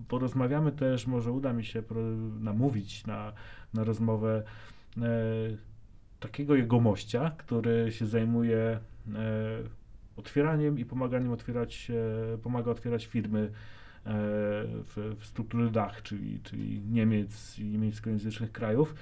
Porozmawiamy 0.07 0.72
też, 0.72 1.07
może 1.07 1.32
uda 1.32 1.53
mi 1.53 1.66
się 1.66 1.84
namówić 2.39 3.07
na, 3.07 3.34
na 3.74 3.84
rozmowę 3.84 4.43
e, 4.97 5.01
takiego 6.20 6.55
jegomościa, 6.55 7.32
który 7.38 7.91
się 7.91 8.05
zajmuje 8.05 8.57
e, 8.59 8.80
otwieraniem 10.18 10.80
i 10.80 10.86
pomaganiem 10.86 11.32
otwierać, 11.32 11.91
e, 12.34 12.38
pomaga 12.38 12.72
otwierać 12.72 13.05
firmy 13.05 13.39
e, 13.39 13.49
w, 14.66 15.16
w 15.20 15.26
strukturze 15.26 15.72
DACH, 15.72 16.01
czyli, 16.01 16.39
czyli 16.43 16.82
Niemiec 16.82 17.59
i 17.59 17.66
niemieckojęzycznych 17.66 18.51
krajów. 18.51 18.95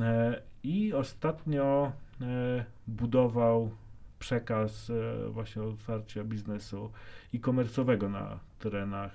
E, 0.00 0.42
I 0.62 0.92
ostatnio 0.92 1.92
e, 2.20 2.64
budował 2.86 3.70
przekaz 4.18 4.90
e, 4.90 5.28
właśnie 5.30 5.62
otwarcia 5.62 6.24
biznesu 6.24 6.90
e-commerce'owego 7.34 8.10
na 8.10 8.38
terenach 8.58 9.12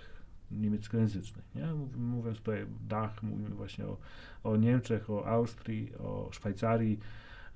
niemieckojęzycznych. 0.52 1.46
Nie? 1.56 1.66
Mów- 1.74 1.98
Mówiąc 1.98 2.38
tutaj 2.38 2.66
DACH, 2.88 3.24
mówimy 3.24 3.50
właśnie 3.50 3.86
o, 3.86 3.98
o 4.44 4.56
Niemczech, 4.58 5.10
o 5.10 5.26
Austrii, 5.28 5.96
o 5.96 6.30
Szwajcarii, 6.32 7.00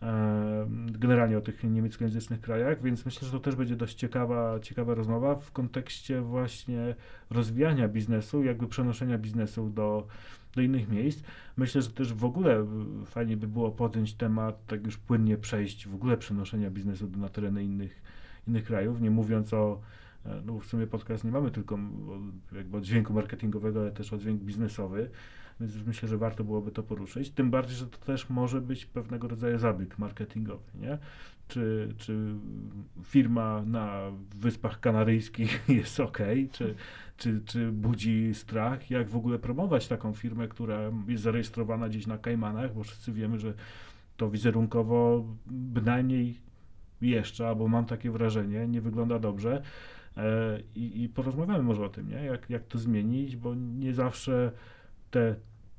e, 0.01 0.67
generalnie 0.91 1.37
o 1.37 1.41
tych 1.41 1.63
niemieckojęzycznych 1.63 2.41
krajach, 2.41 2.81
więc 2.81 3.05
myślę, 3.05 3.25
że 3.27 3.31
to 3.31 3.39
też 3.39 3.55
będzie 3.55 3.75
dość 3.75 3.95
ciekawa, 3.95 4.59
ciekawa 4.59 4.93
rozmowa 4.93 5.35
w 5.35 5.51
kontekście 5.51 6.21
właśnie 6.21 6.95
rozwijania 7.29 7.87
biznesu, 7.87 8.43
jakby 8.43 8.67
przenoszenia 8.67 9.17
biznesu 9.17 9.69
do, 9.69 10.07
do 10.55 10.61
innych 10.61 10.89
miejsc. 10.89 11.23
Myślę, 11.57 11.81
że 11.81 11.89
też 11.89 12.13
w 12.13 12.25
ogóle 12.25 12.61
y, 12.61 12.65
fajnie 13.05 13.37
by 13.37 13.47
było 13.47 13.71
podjąć 13.71 14.13
temat, 14.13 14.65
tak 14.67 14.85
już 14.85 14.97
płynnie 14.97 15.37
przejść, 15.37 15.87
w 15.87 15.95
ogóle 15.95 16.17
przenoszenia 16.17 16.71
biznesu 16.71 17.09
na 17.17 17.29
tereny 17.29 17.63
innych, 17.63 18.01
innych 18.47 18.63
krajów, 18.63 19.01
nie 19.01 19.11
mówiąc 19.11 19.53
o, 19.53 19.81
e, 20.25 20.41
no 20.45 20.59
w 20.59 20.65
sumie 20.65 20.87
podcast 20.87 21.23
nie 21.23 21.31
mamy 21.31 21.51
tylko 21.51 21.79
jakby 22.51 22.77
o 22.77 22.81
dźwięku 22.81 23.13
marketingowego, 23.13 23.79
ale 23.81 23.91
też 23.91 24.13
o 24.13 24.17
dźwięk 24.17 24.41
biznesowy, 24.41 25.09
więc 25.61 25.87
myślę, 25.87 26.09
że 26.09 26.17
warto 26.17 26.43
byłoby 26.43 26.71
to 26.71 26.83
poruszyć, 26.83 27.29
tym 27.29 27.51
bardziej, 27.51 27.75
że 27.75 27.87
to 27.87 27.97
też 27.97 28.29
może 28.29 28.61
być 28.61 28.85
pewnego 28.85 29.27
rodzaju 29.27 29.57
zabieg 29.57 29.99
marketingowy, 29.99 30.71
nie? 30.81 30.97
Czy, 31.47 31.93
czy 31.97 32.35
firma 33.03 33.63
na 33.65 34.11
Wyspach 34.35 34.79
Kanaryjskich 34.79 35.63
jest 35.69 35.99
ok, 35.99 36.17
czy, 36.51 36.75
czy, 37.17 37.41
czy 37.45 37.71
budzi 37.71 38.31
strach, 38.33 38.91
jak 38.91 39.09
w 39.09 39.15
ogóle 39.15 39.39
promować 39.39 39.87
taką 39.87 40.13
firmę, 40.13 40.47
która 40.47 40.79
jest 41.07 41.23
zarejestrowana 41.23 41.89
gdzieś 41.89 42.07
na 42.07 42.17
Kajmanach, 42.17 42.73
bo 42.73 42.83
wszyscy 42.83 43.11
wiemy, 43.11 43.39
że 43.39 43.53
to 44.17 44.29
wizerunkowo 44.29 45.25
bynajmniej 45.47 46.37
jeszcze, 47.01 47.47
albo 47.47 47.67
mam 47.67 47.85
takie 47.85 48.11
wrażenie, 48.11 48.67
nie 48.67 48.81
wygląda 48.81 49.19
dobrze. 49.19 49.61
E, 50.17 50.59
I, 50.75 51.03
I 51.03 51.09
porozmawiamy 51.09 51.63
może 51.63 51.85
o 51.85 51.89
tym, 51.89 52.09
nie? 52.09 52.25
Jak, 52.25 52.49
jak 52.49 52.63
to 52.63 52.79
zmienić, 52.79 53.35
bo 53.35 53.55
nie 53.55 53.93
zawsze 53.93 54.51
te 55.11 55.35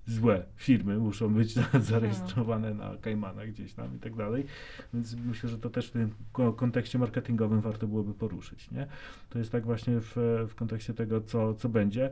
złe 0.06 0.44
firmy 0.56 0.98
muszą 0.98 1.34
być 1.34 1.54
zarejestrowane 1.90 2.74
na 2.74 2.96
Kajmanach 3.00 3.48
gdzieś 3.48 3.74
tam 3.74 3.96
i 3.96 3.98
tak 3.98 4.14
dalej. 4.16 4.44
Więc 4.94 5.16
myślę, 5.16 5.48
że 5.50 5.58
to 5.58 5.70
też 5.70 5.88
w 5.88 5.90
tym 5.90 6.14
ko- 6.32 6.52
kontekście 6.52 6.98
marketingowym 6.98 7.60
warto 7.60 7.86
byłoby 7.86 8.14
poruszyć, 8.14 8.70
nie? 8.70 8.86
To 9.30 9.38
jest 9.38 9.52
tak 9.52 9.64
właśnie 9.64 10.00
w, 10.00 10.16
w 10.48 10.54
kontekście 10.54 10.94
tego, 10.94 11.20
co, 11.20 11.54
co 11.54 11.68
będzie. 11.68 12.10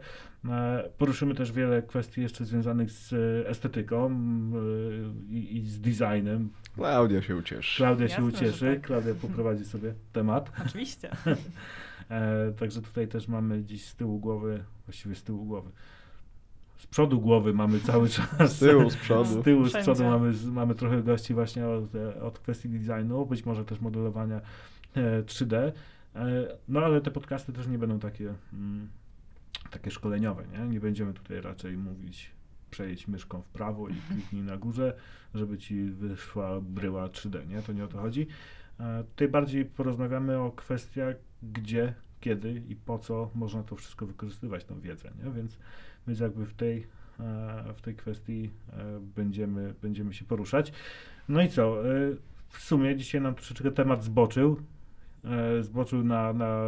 E, 0.48 0.90
Poruszymy 0.98 1.34
też 1.34 1.52
wiele 1.52 1.82
kwestii 1.82 2.20
jeszcze 2.22 2.44
związanych 2.44 2.90
z 2.90 3.12
estetyką 3.48 4.10
e, 4.10 5.32
i, 5.34 5.56
i 5.56 5.66
z 5.66 5.80
designem. 5.80 6.50
Klaudia 6.74 7.22
się 7.22 7.36
ucieszy. 7.36 7.76
Klaudia 7.76 8.08
się 8.08 8.14
Jasne, 8.14 8.30
że 8.30 8.36
ucieszy, 8.36 8.74
tak. 8.74 8.86
Klaudia 8.86 9.14
poprowadzi 9.14 9.64
sobie 9.64 9.94
temat. 10.12 10.52
Oczywiście. 10.66 11.10
E, 12.10 12.52
także 12.58 12.82
tutaj 12.82 13.08
też 13.08 13.28
mamy 13.28 13.64
dziś 13.64 13.84
z 13.84 13.96
tyłu 13.96 14.18
głowy, 14.18 14.64
właściwie 14.86 15.14
z 15.14 15.22
tyłu 15.24 15.44
głowy, 15.44 15.70
z 16.80 16.86
przodu 16.86 17.20
głowy 17.20 17.52
mamy 17.52 17.80
cały 17.80 18.08
czas. 18.18 18.56
Z 18.56 18.58
tyłu, 18.58 18.90
z 18.90 18.96
przodu. 18.96 19.40
Z 19.40 19.44
tyłu, 19.44 19.68
z 19.68 19.76
przodu 19.76 20.04
mamy, 20.04 20.32
mamy 20.52 20.74
trochę 20.74 21.02
gości 21.02 21.34
właśnie 21.34 21.68
od, 21.68 21.94
e, 21.94 22.22
od 22.22 22.38
kwestii 22.38 22.68
designu, 22.68 23.26
być 23.26 23.46
może 23.46 23.64
też 23.64 23.80
modelowania 23.80 24.40
e, 24.94 25.22
3D. 25.22 25.54
E, 25.56 25.72
no 26.68 26.80
ale 26.80 27.00
te 27.00 27.10
podcasty 27.10 27.52
też 27.52 27.66
nie 27.66 27.78
będą 27.78 27.98
takie, 27.98 28.34
mm, 28.52 28.88
takie 29.70 29.90
szkoleniowe, 29.90 30.44
nie? 30.52 30.68
Nie 30.68 30.80
będziemy 30.80 31.14
tutaj 31.14 31.40
raczej 31.40 31.76
mówić 31.76 32.30
przejedź 32.70 33.08
myszką 33.08 33.42
w 33.42 33.48
prawo 33.48 33.88
i 33.88 33.94
kliknij 33.94 34.42
na 34.42 34.56
górze, 34.56 34.96
żeby 35.34 35.58
ci 35.58 35.84
wyszła 35.84 36.60
bryła 36.60 37.08
3D, 37.08 37.48
nie? 37.48 37.62
To 37.62 37.72
nie 37.72 37.84
o 37.84 37.88
to 37.88 37.98
chodzi. 37.98 38.26
E, 38.80 39.04
Tutaj 39.04 39.28
bardziej 39.28 39.64
porozmawiamy 39.64 40.38
o 40.38 40.50
kwestiach, 40.50 41.16
gdzie, 41.42 41.94
kiedy 42.20 42.62
i 42.68 42.76
po 42.76 42.98
co 42.98 43.30
można 43.34 43.62
to 43.62 43.76
wszystko 43.76 44.06
wykorzystywać, 44.06 44.64
tą 44.64 44.80
wiedzę, 44.80 45.10
nie? 45.24 45.30
Więc, 45.30 45.58
więc 46.10 46.20
jakby 46.20 46.46
w 46.46 46.54
tej, 46.54 46.86
e, 47.20 47.72
w 47.76 47.80
tej 47.80 47.94
kwestii 47.94 48.50
e, 48.72 49.00
będziemy, 49.16 49.74
będziemy 49.82 50.14
się 50.14 50.24
poruszać. 50.24 50.72
No 51.28 51.42
i 51.42 51.48
co? 51.48 51.90
e, 51.90 51.98
W 52.48 52.58
sumie 52.58 52.96
dzisiaj 52.96 53.20
nam 53.20 53.34
troszeczkę 53.34 53.70
temat 53.70 54.04
zboczył. 54.04 54.56
E, 55.24 55.62
Zboczył 55.62 56.04
na, 56.04 56.32
na 56.32 56.62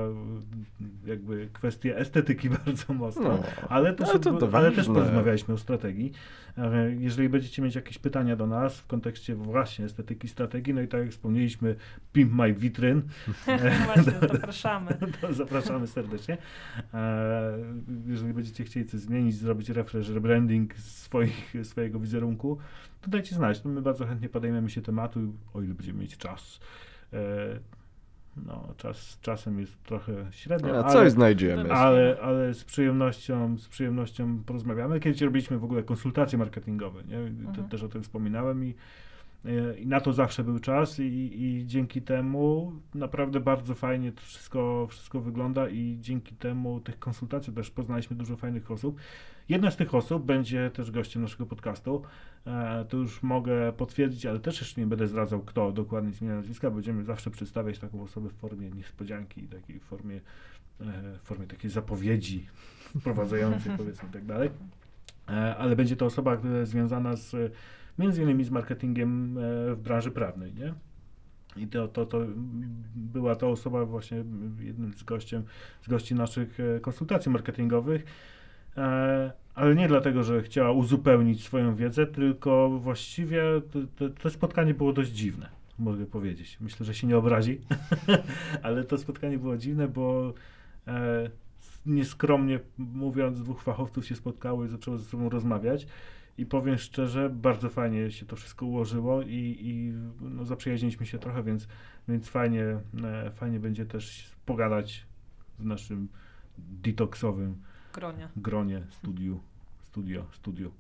jakby 1.07 1.49
kwestię 1.53 1.97
estetyki 1.99 2.51
bardzo 2.67 2.95
mocno. 2.95 3.23
No, 3.23 3.43
Ale 3.69 3.93
też, 3.95 4.09
ale 4.09 4.19
to- 4.19 4.33
to 4.33 4.59
ale 4.59 4.73
też 4.73 4.87
porozmawialiśmy 4.87 5.55
o 5.55 5.59
strategii. 5.59 6.13
E, 6.59 6.93
Jeżeli 6.99 7.29
będziecie 7.29 7.63
mieć 7.63 7.75
jakieś 7.75 7.99
pytania 7.99 8.37
do 8.37 8.47
nas 8.47 8.79
w 8.81 8.87
kontekście 8.87 9.35
właśnie 9.35 9.85
estetyki, 9.85 10.29
strategii, 10.29 10.75
no 10.75 10.81
i 10.81 10.89
tak 10.89 11.01
jak 11.01 11.11
wspomnieliśmy, 11.11 11.77
Pimp 12.13 12.33
My 12.35 12.55
Witryn, 12.55 13.03
Właśnie, 13.85 14.13
zapraszamy. 14.21 14.97
to 15.21 15.33
zapraszamy 15.33 15.87
serdecznie. 15.87 16.39
E, 16.95 17.59
Jeżeli 18.07 18.33
będziecie 18.35 18.65
chcieli 18.65 18.87
coś 18.87 19.01
zmienić, 19.01 19.35
zrobić 19.37 19.69
refresh, 19.69 20.09
rebranding 20.09 20.75
swoich, 20.77 21.55
swojego 21.63 22.01
wizerunku, 22.01 22.59
to 23.01 23.11
dajcie 23.11 23.35
znać. 23.35 23.65
No 23.65 23.71
my 23.71 23.83
bardzo 23.83 24.07
chętnie 24.07 24.29
podejmiemy 24.29 24.71
się 24.71 24.83
tematu, 24.83 25.21
o 25.55 25.63
ile 25.63 25.75
będziemy 25.75 26.01
mieć 26.01 26.17
czas. 26.17 26.61
No, 28.37 28.75
czas 28.77 29.19
czasem 29.23 29.61
jest 29.61 29.83
trochę 29.83 30.13
średnio, 30.31 30.79
A 30.79 30.85
ale, 30.85 30.93
coś 30.93 31.13
znajdziemy. 31.13 31.73
ale, 31.73 32.17
ale 32.23 32.55
z 32.55 32.65
przyjemnością, 32.65 33.59
z 33.59 33.69
przyjemnością 33.69 34.43
porozmawiamy. 34.47 35.01
Kiedyś 35.01 35.21
robiliśmy 35.21 35.59
w 35.59 35.65
ogóle 35.65 35.83
konsultacje 35.83 36.39
marketingowe, 36.39 37.05
nie? 37.05 37.19
Mhm. 37.19 37.69
też 37.69 37.83
o 37.83 37.89
tym 37.89 38.03
wspominałem 38.03 38.65
i, 38.65 38.75
e, 39.45 39.79
i 39.79 39.87
na 39.87 40.01
to 40.01 40.13
zawsze 40.13 40.45
był 40.45 40.59
czas 40.59 41.01
i, 41.01 41.43
i 41.45 41.67
dzięki 41.67 42.03
temu 42.03 42.73
naprawdę 42.95 43.41
bardzo 43.41 43.75
fajnie 43.75 44.13
to 44.13 44.21
wszystko, 44.21 44.87
wszystko 44.91 45.21
wygląda 45.21 45.69
i 45.69 45.99
dzięki 46.01 46.35
temu 46.35 46.81
tych 46.81 46.99
konsultacji 46.99 47.53
też 47.53 47.71
poznaliśmy 47.71 48.17
dużo 48.17 48.37
fajnych 48.37 48.71
osób. 48.71 49.01
Jedna 49.53 49.71
z 49.71 49.77
tych 49.77 49.95
osób 49.95 50.25
będzie 50.25 50.71
też 50.71 50.91
gościem 50.91 51.23
naszego 51.23 51.47
podcastu. 51.47 52.03
E, 52.47 52.85
to 52.89 52.97
już 52.97 53.23
mogę 53.23 53.73
potwierdzić, 53.73 54.27
ale 54.27 54.41
też 54.41 54.61
jeszcze 54.61 54.81
nie 54.81 54.87
będę 54.87 55.09
zdradzał, 55.09 55.41
kto 55.41 55.73
dokładnie 55.73 56.13
z 56.13 56.23
imienia 56.23 56.37
nazwiska. 56.37 56.71
Będziemy 56.71 57.05
zawsze 57.05 57.31
przedstawiać 57.31 57.79
taką 57.79 58.03
osobę 58.03 58.29
w 58.29 58.33
formie 58.33 58.71
niespodzianki, 58.71 59.43
takiej 59.43 59.81
formie, 59.81 60.21
e, 60.81 60.85
w 61.19 61.23
formie 61.23 61.47
takiej 61.47 61.71
zapowiedzi 61.71 62.47
wprowadzającej, 63.01 63.73
powiedzmy 63.79 64.09
i 64.09 64.13
tak 64.13 64.25
dalej. 64.25 64.51
E, 65.29 65.57
ale 65.57 65.77
będzie 65.77 65.97
to 65.97 66.07
osoba 66.07 66.39
związana 66.63 67.17
z, 67.17 67.55
między 67.99 68.23
innymi 68.23 68.45
z 68.45 68.51
marketingiem 68.51 69.39
w 69.75 69.81
branży 69.83 70.11
prawnej, 70.11 70.55
nie? 70.55 70.75
I 71.57 71.67
to, 71.67 71.89
to, 71.89 72.07
to 72.07 72.21
była 72.95 73.37
to 73.37 73.51
osoba 73.51 73.85
właśnie 73.85 74.25
jednym 74.61 74.93
z, 74.93 75.03
gościem, 75.03 75.45
z 75.83 75.89
gości 75.89 76.15
naszych 76.15 76.59
konsultacji 76.83 77.33
marketingowych, 77.33 78.05
ale 79.55 79.75
nie 79.75 79.89
dlatego, 79.89 80.23
że 80.23 80.43
chciała 80.43 80.73
uzupełnić 80.73 81.45
swoją 81.45 81.75
wiedzę, 81.75 82.07
tylko 82.07 82.79
właściwie 82.83 83.43
to, 83.71 83.79
to, 83.97 84.15
to 84.23 84.31
spotkanie 84.31 84.75
było 84.75 84.93
dość 84.93 85.11
dziwne, 85.11 85.49
mogę 85.79 86.07
powiedzieć. 86.07 86.59
Myślę, 86.61 86.87
że 86.87 86.95
się 86.95 87.07
nie 87.07 87.17
obrazi, 87.17 87.61
ale 88.63 88.85
to 88.85 88.99
spotkanie 88.99 89.39
było 89.39 89.57
dziwne, 89.57 89.89
bo 89.89 90.35
e, 90.87 91.31
nieskromnie 91.87 92.61
mówiąc, 92.79 93.41
dwóch 93.41 93.63
fachowców 93.63 94.07
się 94.07 94.17
spotkało 94.17 94.65
i 94.65 94.69
zaczęło 94.69 94.99
ze 94.99 95.05
sobą 95.05 95.29
rozmawiać. 95.29 95.87
I 96.39 96.47
powiem 96.47 96.79
szczerze, 96.79 97.31
bardzo 97.31 97.69
fajnie 97.69 98.11
się 98.11 98.27
to 98.27 98.37
wszystko 98.37 98.67
ułożyło 98.67 99.23
i, 99.23 99.57
i 99.61 99.93
no, 100.21 100.45
zaprzyjaźniliśmy 100.45 101.07
się 101.07 101.19
trochę, 101.19 101.43
więc, 101.43 101.69
więc 102.09 102.29
fajnie, 102.29 102.65
e, 103.05 103.31
fajnie 103.35 103.61
będzie 103.61 103.87
też 103.87 104.31
pogadać 104.47 105.07
w 105.59 105.65
naszym 105.65 106.09
detoksowym 106.59 107.57
Gronie. 107.93 108.29
gronie, 108.37 108.83
studiu, 108.91 109.41
studio, 109.83 110.27
studiu, 110.33 110.73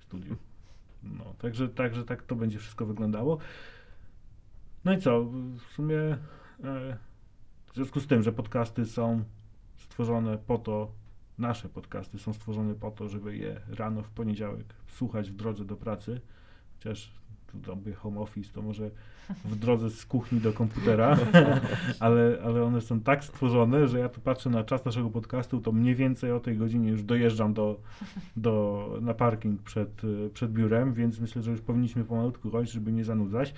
studiu. 0.00 0.36
No, 1.02 1.34
także, 1.38 1.68
także 1.68 2.04
tak 2.04 2.22
to 2.22 2.36
będzie 2.36 2.58
wszystko 2.58 2.86
wyglądało. 2.86 3.38
No 4.84 4.92
i 4.92 5.00
co, 5.00 5.24
w 5.68 5.72
sumie 5.72 5.98
e, 6.64 6.98
w 7.66 7.74
związku 7.74 8.00
z 8.00 8.06
tym, 8.06 8.22
że 8.22 8.32
podcasty 8.32 8.86
są 8.86 9.24
stworzone 9.76 10.38
po 10.38 10.58
to, 10.58 10.92
nasze 11.38 11.68
podcasty 11.68 12.18
są 12.18 12.32
stworzone 12.32 12.74
po 12.74 12.90
to, 12.90 13.08
żeby 13.08 13.36
je 13.36 13.60
rano 13.68 14.02
w 14.02 14.10
poniedziałek 14.10 14.74
słuchać 14.88 15.30
w 15.30 15.36
drodze 15.36 15.64
do 15.64 15.76
pracy, 15.76 16.20
chociaż 16.74 17.17
dobry 17.54 17.94
home 17.94 18.20
office, 18.20 18.52
to 18.52 18.62
może 18.62 18.90
w 19.44 19.56
drodze 19.56 19.90
z 19.90 20.06
kuchni 20.06 20.40
do 20.40 20.52
komputera, 20.52 21.16
ale, 22.00 22.38
ale 22.44 22.62
one 22.62 22.80
są 22.80 23.00
tak 23.00 23.24
stworzone, 23.24 23.88
że 23.88 23.98
ja 23.98 24.08
tu 24.08 24.20
patrzę 24.20 24.50
na 24.50 24.64
czas 24.64 24.84
naszego 24.84 25.10
podcastu, 25.10 25.60
to 25.60 25.72
mniej 25.72 25.94
więcej 25.94 26.32
o 26.32 26.40
tej 26.40 26.56
godzinie 26.56 26.88
już 26.88 27.02
dojeżdżam 27.02 27.54
do, 27.54 27.80
do, 28.36 28.88
na 29.00 29.14
parking 29.14 29.62
przed, 29.62 30.02
przed 30.34 30.52
biurem, 30.52 30.94
więc 30.94 31.20
myślę, 31.20 31.42
że 31.42 31.50
już 31.50 31.60
powinniśmy 31.60 32.04
pomalutku 32.04 32.50
chodzić, 32.50 32.72
żeby 32.72 32.92
nie 32.92 33.04
zanudzać. 33.04 33.54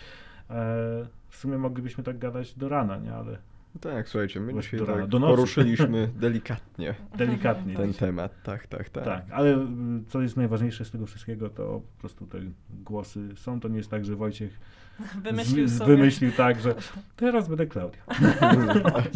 E, 0.51 1.07
w 1.29 1.37
sumie 1.37 1.59
moglibyśmy 1.59 2.05
tak 2.05 2.19
gadać 2.19 2.55
do 2.55 2.69
rana, 2.69 2.97
nie? 2.97 3.15
Ale 3.15 3.39
Tak, 3.81 4.09
słuchajcie, 4.09 4.41
my 4.41 4.55
dzisiaj 4.63 4.81
tak 4.87 5.09
poruszyliśmy 5.11 6.09
delikatnie 6.21 6.95
delikatnie. 7.19 7.77
ten 7.77 7.93
dzisiaj. 7.93 8.09
temat. 8.09 8.43
Tak, 8.43 8.67
tak, 8.67 8.89
tak. 8.91 9.05
Tak, 9.05 9.25
ale 9.31 9.57
y, 9.59 9.67
co 10.09 10.23
jest 10.23 10.37
najważniejsze 10.37 10.85
z 10.85 10.91
tego 10.91 11.07
wszystkiego, 11.07 11.51
to 11.51 11.81
po 11.97 12.01
prostu 12.01 12.27
te 12.27 12.39
głosy 12.85 13.29
są. 13.37 13.61
To 13.61 13.69
nie 13.69 13.77
jest 13.77 13.91
tak, 13.91 14.05
że 14.05 14.17
Wojciech 14.17 14.61
Wymyślił 15.25 15.69
z, 15.69 15.79
sobie. 15.79 15.97
wymyślił 15.97 16.33
tak, 16.33 16.61
że 16.61 16.75
teraz 17.17 17.49
będę 17.49 17.67
Klaudia. 17.67 18.03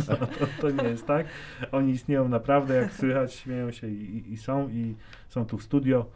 to, 0.07 0.17
to, 0.39 0.47
to 0.61 0.71
nie 0.71 0.89
jest 0.89 1.07
tak. 1.07 1.27
Oni 1.73 1.93
istnieją 1.93 2.29
naprawdę, 2.29 2.75
jak 2.75 2.93
słychać, 2.93 3.35
śmieją 3.35 3.71
się 3.73 3.89
i, 3.89 4.17
i- 4.17 4.33
i 4.33 4.37
są 4.37 4.69
i 4.69 4.95
są 5.29 5.45
tu 5.47 5.59
w 5.59 5.63
studio 5.63 6.07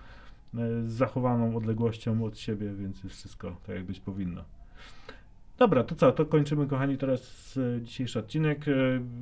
e, 0.55 0.59
z 0.89 0.93
zachowaną 0.93 1.57
odległością 1.57 2.24
od 2.24 2.39
siebie, 2.39 2.72
więc 2.74 3.05
jest 3.05 3.16
wszystko 3.16 3.57
tak, 3.66 3.76
jak 3.76 3.84
być 3.84 4.01
powinno. 4.01 4.45
Dobra, 5.59 5.84
to 5.84 5.94
co, 5.94 6.12
to 6.12 6.26
kończymy 6.26 6.66
kochani 6.66 6.98
teraz 6.98 7.54
e, 7.78 7.82
dzisiejszy 7.82 8.18
odcinek. 8.18 8.68
E, 8.68 8.72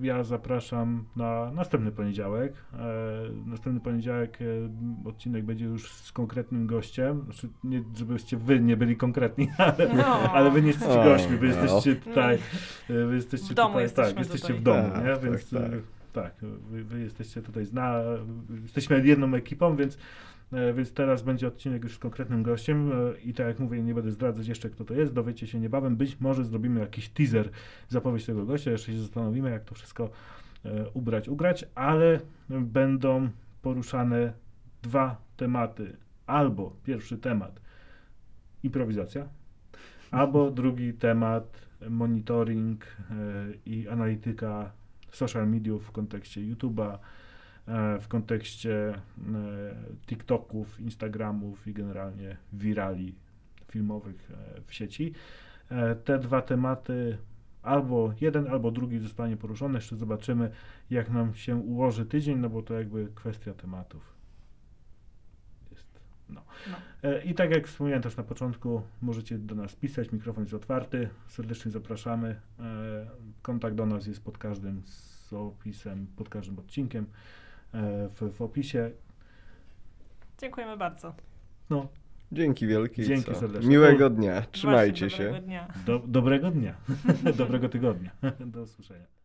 Ja 0.02 0.24
zapraszam 0.24 1.04
na 1.16 1.50
następny 1.54 1.92
poniedziałek. 1.92 2.52
E, 2.72 2.78
Następny 3.46 3.80
poniedziałek 3.80 4.38
odcinek 5.04 5.44
będzie 5.44 5.64
już 5.64 5.90
z 5.92 6.12
konkretnym 6.12 6.66
gościem. 6.66 7.24
Znaczy, 7.24 7.48
nie, 7.64 7.82
żebyście 7.96 8.36
wy 8.36 8.60
nie 8.60 8.76
byli 8.76 8.96
konkretni, 8.96 9.48
ale, 9.58 9.94
No. 9.96 10.04
ale 10.32 10.50
wy 10.50 10.60
nie 10.62 10.68
jesteście 10.68 10.94
gośćmi, 11.04 11.36
wy 11.36 11.48
no. 11.48 11.54
jesteście 11.54 11.96
tutaj, 11.96 12.34
e, 12.90 13.04
wy 13.06 13.14
jesteście 13.14 13.52
W 13.52 13.54
domu 13.54 13.68
tutaj, 13.68 13.82
jesteśmy 13.82 14.10
tak, 14.14 14.18
jesteście 14.18 14.46
tutaj. 14.54 14.60
w 14.60 14.62
domu, 14.62 14.90
Tak, 14.94 15.04
nie? 15.04 15.10
tak, 15.12 15.22
Więc 15.22 15.50
tak. 15.50 15.62
e, 15.62 15.80
tak, 16.12 16.34
wy, 16.70 16.84
wy 16.84 17.00
jesteście 17.00 17.42
tutaj 17.42 17.64
zna, 17.64 18.00
jesteśmy 18.62 19.06
jedną 19.06 19.34
ekipą, 19.34 19.76
więc 19.76 19.98
Więc 20.52 20.92
teraz 20.92 21.22
będzie 21.22 21.48
odcinek 21.48 21.84
już 21.84 21.94
z 21.94 21.98
konkretnym 21.98 22.42
gościem 22.42 22.92
e, 22.92 23.20
i 23.20 23.34
tak 23.34 23.46
jak 23.46 23.58
mówię, 23.58 23.82
nie 23.82 23.94
będę 23.94 24.10
zdradzać 24.10 24.48
jeszcze 24.48 24.70
kto 24.70 24.84
to 24.84 24.94
jest, 24.94 25.12
dowiecie 25.12 25.46
się 25.46 25.60
niebawem. 25.60 25.96
Być 25.96 26.20
może 26.20 26.44
zrobimy 26.44 26.80
jakiś 26.80 27.08
teaser, 27.08 27.50
zapowiedź 27.88 28.26
tego 28.26 28.46
gościa, 28.46 28.70
jeszcze 28.70 28.92
się 28.92 28.98
zastanowimy 28.98 29.50
jak 29.50 29.64
to 29.64 29.74
wszystko 29.74 30.10
e, 30.64 30.90
ubrać, 30.90 31.28
ugrać, 31.28 31.64
ale 31.74 32.20
będą 32.48 33.28
poruszane 33.62 34.32
dwa 34.82 35.16
tematy. 35.36 35.96
Albo 36.26 36.76
pierwszy 36.84 37.18
temat 37.18 37.60
improwizacja, 38.62 39.28
albo 40.10 40.50
drugi 40.60 40.94
temat 40.94 41.66
monitoring 41.90 42.84
e, 42.84 43.14
i 43.66 43.88
analityka 43.88 44.72
social 45.10 45.48
mediów 45.48 45.86
w 45.86 45.90
kontekście 45.92 46.40
YouTube'a, 46.40 46.94
e, 46.94 46.98
w 48.00 48.08
kontekście 48.08 48.88
e, 48.88 49.00
TikToków, 50.06 50.80
Instagramów 50.80 51.68
i 51.68 51.72
generalnie 51.72 52.36
wirali 52.52 53.14
filmowych 53.70 54.30
e, 54.30 54.60
w 54.66 54.74
sieci. 54.74 55.12
E, 55.70 55.94
Te 55.94 56.18
dwa 56.18 56.42
tematy, 56.42 57.18
albo 57.62 58.12
jeden, 58.20 58.46
albo 58.46 58.70
drugi 58.70 58.98
zostanie 58.98 59.36
poruszony. 59.36 59.74
Jeszcze 59.74 59.96
zobaczymy, 59.96 60.50
jak 60.90 61.10
nam 61.10 61.34
się 61.34 61.56
ułoży 61.56 62.06
tydzień, 62.06 62.38
no 62.38 62.50
bo 62.50 62.62
to 62.62 62.74
jakby 62.74 63.08
kwestia 63.14 63.54
tematów 63.54 64.16
jest. 65.70 66.00
No. 66.28 66.42
No. 66.70 66.76
E, 67.10 67.24
I 67.24 67.34
tak 67.34 67.50
jak 67.50 67.66
wspomniałem 67.66 68.02
też 68.02 68.16
na 68.16 68.22
początku, 68.22 68.82
możecie 69.02 69.38
do 69.38 69.54
nas 69.54 69.76
pisać, 69.76 70.12
mikrofon 70.12 70.44
jest 70.44 70.54
otwarty, 70.54 71.08
serdecznie 71.28 71.70
zapraszamy. 71.70 72.40
E, 72.60 73.06
Kontakt 73.42 73.76
do 73.76 73.86
nas 73.86 74.06
jest 74.06 74.24
pod 74.24 74.38
każdym 74.38 74.82
z 74.84 75.32
opisem, 75.32 76.06
pod 76.16 76.28
każdym 76.28 76.58
odcinkiem 76.58 77.04
e, 77.04 77.45
w, 78.08 78.32
w 78.36 78.42
opisie. 78.42 78.90
Dziękujemy 80.38 80.76
bardzo. 80.76 81.14
No, 81.70 81.88
Dzięki 82.32 82.66
wielkie. 82.66 83.04
Dzięki 83.04 83.32
co? 83.32 83.40
serdecznie. 83.40 83.68
Miłego 83.70 84.10
dnia. 84.10 84.32
Właśnie, 84.32 84.52
Trzymajcie 84.52 85.10
się. 85.10 85.24
dobrego 85.24 85.46
dnia. 85.46 85.68
do, 85.86 85.98
dobrego 85.98 86.50
dnia, 86.50 86.74
dobrego 87.38 87.68
tygodnia. 87.68 88.10
Do 88.52 88.62
usłyszenia. 88.62 89.15